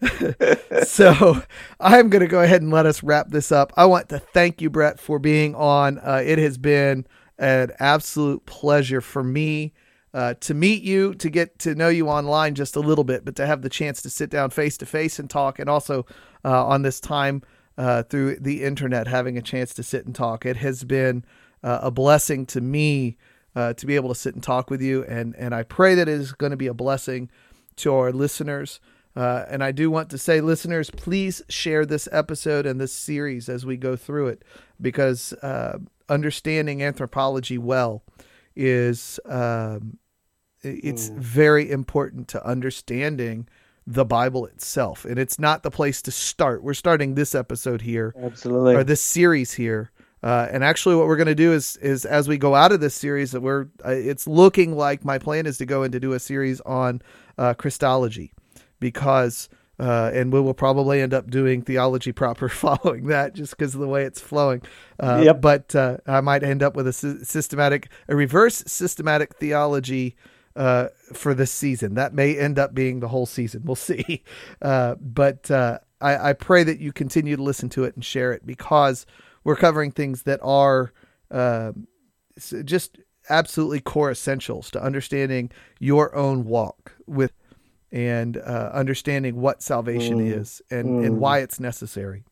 so 0.84 1.42
I'm 1.78 2.08
going 2.08 2.20
to 2.20 2.26
go 2.26 2.40
ahead 2.40 2.62
and 2.62 2.70
let 2.70 2.86
us 2.86 3.02
wrap 3.02 3.28
this 3.28 3.52
up. 3.52 3.72
I 3.76 3.86
want 3.86 4.08
to 4.08 4.18
thank 4.18 4.60
you, 4.62 4.70
Brett, 4.70 4.98
for 4.98 5.18
being 5.18 5.54
on. 5.54 5.98
Uh, 5.98 6.22
it 6.24 6.38
has 6.38 6.58
been 6.58 7.06
an 7.38 7.72
absolute 7.78 8.46
pleasure 8.46 9.00
for 9.00 9.22
me 9.22 9.74
uh, 10.16 10.34
to 10.40 10.54
meet 10.54 10.82
you, 10.82 11.14
to 11.14 11.28
get 11.28 11.58
to 11.58 11.74
know 11.74 11.90
you 11.90 12.08
online 12.08 12.54
just 12.54 12.76
a 12.76 12.80
little 12.80 13.04
bit, 13.04 13.24
but 13.24 13.36
to 13.36 13.46
have 13.46 13.60
the 13.60 13.68
chance 13.68 14.02
to 14.02 14.10
sit 14.10 14.30
down 14.30 14.50
face 14.50 14.76
to 14.78 14.86
face 14.86 15.20
and 15.20 15.28
talk, 15.28 15.58
and 15.58 15.68
also 15.68 16.06
uh, 16.44 16.66
on 16.66 16.82
this 16.82 17.00
time 17.00 17.42
uh, 17.76 18.02
through 18.02 18.36
the 18.40 18.64
internet, 18.64 19.06
having 19.06 19.36
a 19.36 19.42
chance 19.42 19.74
to 19.74 19.82
sit 19.82 20.06
and 20.06 20.14
talk. 20.14 20.46
It 20.46 20.56
has 20.56 20.84
been 20.84 21.24
a 21.62 21.90
blessing 21.90 22.46
to 22.46 22.60
me 22.60 23.16
uh, 23.56 23.72
to 23.72 23.86
be 23.86 23.96
able 23.96 24.10
to 24.10 24.14
sit 24.14 24.34
and 24.34 24.42
talk 24.42 24.70
with 24.70 24.80
you. 24.80 25.04
And, 25.04 25.34
and 25.36 25.54
I 25.54 25.64
pray 25.64 25.94
that 25.96 26.08
it 26.08 26.20
is 26.20 26.32
going 26.32 26.52
to 26.52 26.56
be 26.56 26.68
a 26.68 26.74
blessing 26.74 27.30
to 27.76 27.92
our 27.94 28.12
listeners. 28.12 28.80
Uh, 29.16 29.44
and 29.48 29.64
I 29.64 29.72
do 29.72 29.90
want 29.90 30.10
to 30.10 30.18
say, 30.18 30.40
listeners, 30.40 30.90
please 30.90 31.42
share 31.48 31.84
this 31.86 32.08
episode 32.12 32.66
and 32.66 32.80
this 32.80 32.92
series 32.92 33.48
as 33.48 33.66
we 33.66 33.76
go 33.76 33.96
through 33.96 34.28
it, 34.28 34.44
because 34.80 35.32
uh, 35.42 35.78
understanding 36.08 36.82
anthropology 36.82 37.58
well 37.58 38.04
is 38.54 39.18
um, 39.24 39.98
it's 40.66 41.10
mm. 41.10 41.16
very 41.16 41.70
important 41.70 42.28
to 42.28 42.46
understanding 42.46 43.48
the 43.86 44.04
Bible 44.04 44.46
itself. 44.46 45.04
And 45.04 45.18
it's 45.18 45.38
not 45.38 45.62
the 45.62 45.70
place 45.70 46.02
to 46.02 46.10
start. 46.10 46.62
We're 46.62 46.74
starting 46.74 47.14
this 47.14 47.34
episode 47.34 47.82
here, 47.82 48.14
absolutely, 48.20 48.74
or 48.74 48.84
this 48.84 49.00
series 49.00 49.54
here 49.54 49.90
uh, 50.26 50.48
and 50.50 50.64
actually, 50.64 50.96
what 50.96 51.06
we're 51.06 51.16
going 51.16 51.26
to 51.26 51.34
do 51.34 51.52
is 51.52 51.76
is 51.76 52.04
as 52.04 52.28
we 52.28 52.38
go 52.38 52.54
out 52.54 52.72
of 52.72 52.80
this 52.80 52.94
series, 52.94 53.32
that 53.32 53.42
we're 53.42 53.68
uh, 53.84 53.90
it's 53.90 54.26
looking 54.26 54.76
like 54.76 55.04
my 55.04 55.18
plan 55.18 55.46
is 55.46 55.58
to 55.58 55.66
go 55.66 55.82
and 55.82 55.92
to 55.92 56.00
do 56.00 56.14
a 56.14 56.18
series 56.18 56.60
on 56.62 57.02
uh, 57.38 57.54
Christology, 57.54 58.32
because 58.80 59.48
uh, 59.78 60.10
and 60.12 60.32
we 60.32 60.40
will 60.40 60.52
probably 60.52 61.02
end 61.02 61.12
up 61.12 61.30
doing 61.30 61.62
theology 61.62 62.10
proper 62.10 62.48
following 62.48 63.06
that, 63.06 63.34
just 63.34 63.56
because 63.56 63.74
of 63.74 63.80
the 63.80 63.86
way 63.86 64.04
it's 64.04 64.20
flowing. 64.20 64.62
Uh, 64.98 65.20
yep. 65.22 65.40
But 65.40 65.76
uh, 65.76 65.98
I 66.06 66.22
might 66.22 66.42
end 66.42 66.62
up 66.62 66.74
with 66.74 66.88
a 66.88 66.92
systematic, 66.92 67.88
a 68.08 68.16
reverse 68.16 68.64
systematic 68.66 69.36
theology. 69.36 70.16
For 71.12 71.34
this 71.34 71.50
season, 71.50 71.94
that 71.94 72.14
may 72.14 72.36
end 72.36 72.58
up 72.58 72.74
being 72.74 73.00
the 73.00 73.08
whole 73.08 73.26
season. 73.26 73.62
We'll 73.64 73.76
see. 73.76 74.24
but 74.60 75.50
I, 76.00 76.30
I 76.30 76.32
pray 76.32 76.64
that 76.64 76.80
you 76.80 76.92
continue 76.92 77.36
to 77.36 77.42
listen 77.42 77.68
to 77.70 77.84
it 77.84 77.94
and 77.94 78.04
share 78.04 78.32
it 78.32 78.46
because 78.46 79.06
we're 79.44 79.56
covering 79.56 79.92
things 79.92 80.24
that 80.24 80.40
are 80.42 80.92
uh, 81.30 81.72
just 82.64 82.98
absolutely 83.28 83.80
core 83.80 84.10
essentials 84.10 84.70
to 84.70 84.82
understanding 84.82 85.50
your 85.78 86.14
own 86.14 86.44
walk 86.44 86.92
with 87.06 87.32
and 87.92 88.36
uh, 88.36 88.70
understanding 88.72 89.36
what 89.40 89.62
salvation 89.62 90.18
mm. 90.18 90.38
is 90.38 90.60
and, 90.70 90.88
mm. 90.88 91.06
and 91.06 91.18
why 91.18 91.38
it's 91.38 91.60
necessary. 91.60 92.24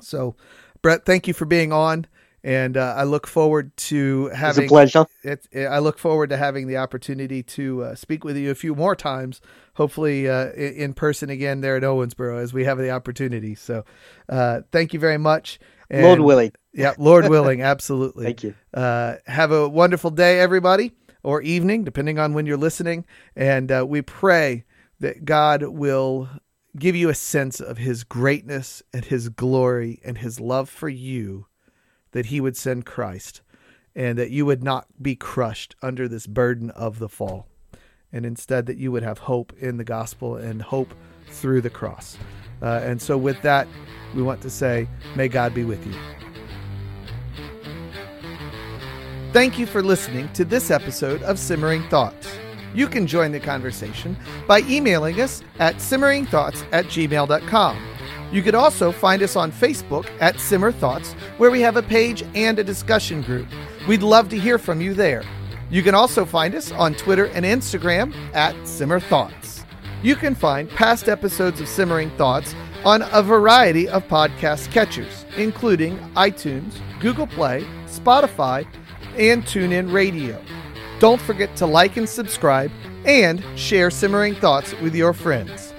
So, 0.00 0.36
Brett, 0.80 1.04
thank 1.04 1.28
you 1.28 1.34
for 1.34 1.44
being 1.44 1.72
on. 1.72 2.06
And 2.44 2.76
uh, 2.76 2.94
I 2.96 3.04
look 3.04 3.26
forward 3.26 3.76
to 3.76 4.28
having. 4.28 4.64
It's 4.64 4.70
a 4.70 4.74
pleasure. 4.74 5.06
It, 5.22 5.46
it, 5.52 5.66
I 5.66 5.78
look 5.78 5.98
forward 5.98 6.30
to 6.30 6.36
having 6.36 6.66
the 6.66 6.76
opportunity 6.76 7.42
to 7.44 7.84
uh, 7.84 7.94
speak 7.94 8.24
with 8.24 8.36
you 8.36 8.50
a 8.50 8.54
few 8.56 8.74
more 8.74 8.96
times, 8.96 9.40
hopefully 9.74 10.28
uh, 10.28 10.50
in 10.52 10.92
person 10.94 11.30
again 11.30 11.60
there 11.60 11.76
at 11.76 11.84
Owensboro 11.84 12.42
as 12.42 12.52
we 12.52 12.64
have 12.64 12.78
the 12.78 12.90
opportunity. 12.90 13.54
So, 13.54 13.84
uh, 14.28 14.62
thank 14.72 14.92
you 14.92 14.98
very 14.98 15.18
much. 15.18 15.60
And, 15.88 16.04
Lord 16.04 16.20
willing. 16.20 16.52
Yeah, 16.72 16.94
Lord 16.98 17.28
willing, 17.28 17.62
absolutely. 17.62 18.24
Thank 18.26 18.42
you. 18.44 18.54
Uh, 18.72 19.16
have 19.26 19.52
a 19.52 19.68
wonderful 19.68 20.10
day, 20.10 20.40
everybody, 20.40 20.92
or 21.22 21.42
evening, 21.42 21.84
depending 21.84 22.18
on 22.18 22.32
when 22.32 22.46
you're 22.46 22.56
listening. 22.56 23.04
And 23.36 23.70
uh, 23.70 23.84
we 23.86 24.00
pray 24.00 24.64
that 25.00 25.26
God 25.26 25.62
will 25.64 26.30
give 26.78 26.96
you 26.96 27.10
a 27.10 27.14
sense 27.14 27.60
of 27.60 27.76
his 27.76 28.04
greatness 28.04 28.82
and 28.94 29.04
his 29.04 29.28
glory 29.28 30.00
and 30.02 30.18
his 30.18 30.40
love 30.40 30.70
for 30.70 30.88
you 30.88 31.46
that 32.12 32.26
he 32.26 32.40
would 32.40 32.56
send 32.56 32.86
Christ 32.86 33.42
and 33.94 34.16
that 34.18 34.30
you 34.30 34.46
would 34.46 34.62
not 34.62 34.86
be 35.02 35.14
crushed 35.14 35.76
under 35.82 36.08
this 36.08 36.26
burden 36.26 36.70
of 36.70 36.98
the 36.98 37.08
fall 37.08 37.46
and 38.12 38.24
instead 38.24 38.66
that 38.66 38.76
you 38.76 38.92
would 38.92 39.02
have 39.02 39.18
hope 39.18 39.52
in 39.58 39.76
the 39.76 39.84
gospel 39.84 40.36
and 40.36 40.62
hope 40.62 40.94
through 41.28 41.60
the 41.60 41.70
cross. 41.70 42.16
Uh, 42.60 42.80
and 42.84 43.00
so, 43.00 43.18
with 43.18 43.40
that, 43.42 43.66
we 44.14 44.22
want 44.22 44.40
to 44.42 44.50
say, 44.50 44.86
may 45.16 45.28
God 45.28 45.54
be 45.54 45.64
with 45.64 45.84
you. 45.86 45.94
Thank 49.32 49.58
you 49.58 49.66
for 49.66 49.82
listening 49.82 50.30
to 50.34 50.44
this 50.44 50.70
episode 50.70 51.22
of 51.22 51.38
Simmering 51.38 51.82
Thoughts. 51.88 52.28
You 52.74 52.86
can 52.86 53.06
join 53.06 53.32
the 53.32 53.40
conversation 53.40 54.16
by 54.46 54.60
emailing 54.60 55.20
us 55.20 55.42
at 55.58 55.76
simmeringthoughts 55.76 56.66
at 56.72 56.86
gmail.com. 56.86 57.91
You 58.32 58.40
could 58.42 58.54
also 58.54 58.90
find 58.92 59.22
us 59.22 59.36
on 59.36 59.52
Facebook 59.52 60.08
at 60.18 60.40
Simmer 60.40 60.72
Thoughts, 60.72 61.12
where 61.36 61.50
we 61.50 61.60
have 61.60 61.76
a 61.76 61.82
page 61.82 62.24
and 62.34 62.58
a 62.58 62.64
discussion 62.64 63.20
group. 63.20 63.46
We'd 63.86 64.02
love 64.02 64.30
to 64.30 64.38
hear 64.38 64.56
from 64.56 64.80
you 64.80 64.94
there. 64.94 65.22
You 65.70 65.82
can 65.82 65.94
also 65.94 66.24
find 66.24 66.54
us 66.54 66.72
on 66.72 66.94
Twitter 66.94 67.26
and 67.26 67.44
Instagram 67.44 68.14
at 68.34 68.56
Simmer 68.66 69.00
Thoughts. 69.00 69.64
You 70.02 70.16
can 70.16 70.34
find 70.34 70.70
past 70.70 71.10
episodes 71.10 71.60
of 71.60 71.68
Simmering 71.68 72.10
Thoughts 72.16 72.54
on 72.86 73.02
a 73.12 73.22
variety 73.22 73.86
of 73.86 74.08
podcast 74.08 74.72
catchers, 74.72 75.26
including 75.36 75.98
iTunes, 76.16 76.80
Google 77.00 77.26
Play, 77.26 77.66
Spotify, 77.84 78.66
and 79.18 79.44
TuneIn 79.44 79.92
Radio. 79.92 80.42
Don't 81.00 81.20
forget 81.20 81.54
to 81.56 81.66
like 81.66 81.98
and 81.98 82.08
subscribe 82.08 82.70
and 83.04 83.44
share 83.56 83.90
Simmering 83.90 84.36
Thoughts 84.36 84.72
with 84.80 84.94
your 84.94 85.12
friends. 85.12 85.74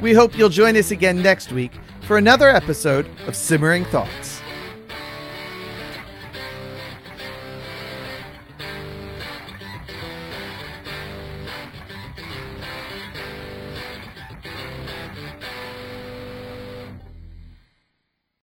We 0.00 0.12
hope 0.12 0.36
you'll 0.36 0.48
join 0.48 0.76
us 0.76 0.90
again 0.90 1.22
next 1.22 1.52
week 1.52 1.70
for 2.12 2.18
another 2.18 2.50
episode 2.50 3.08
of 3.26 3.34
Simmering 3.34 3.86
Thoughts. 3.86 4.41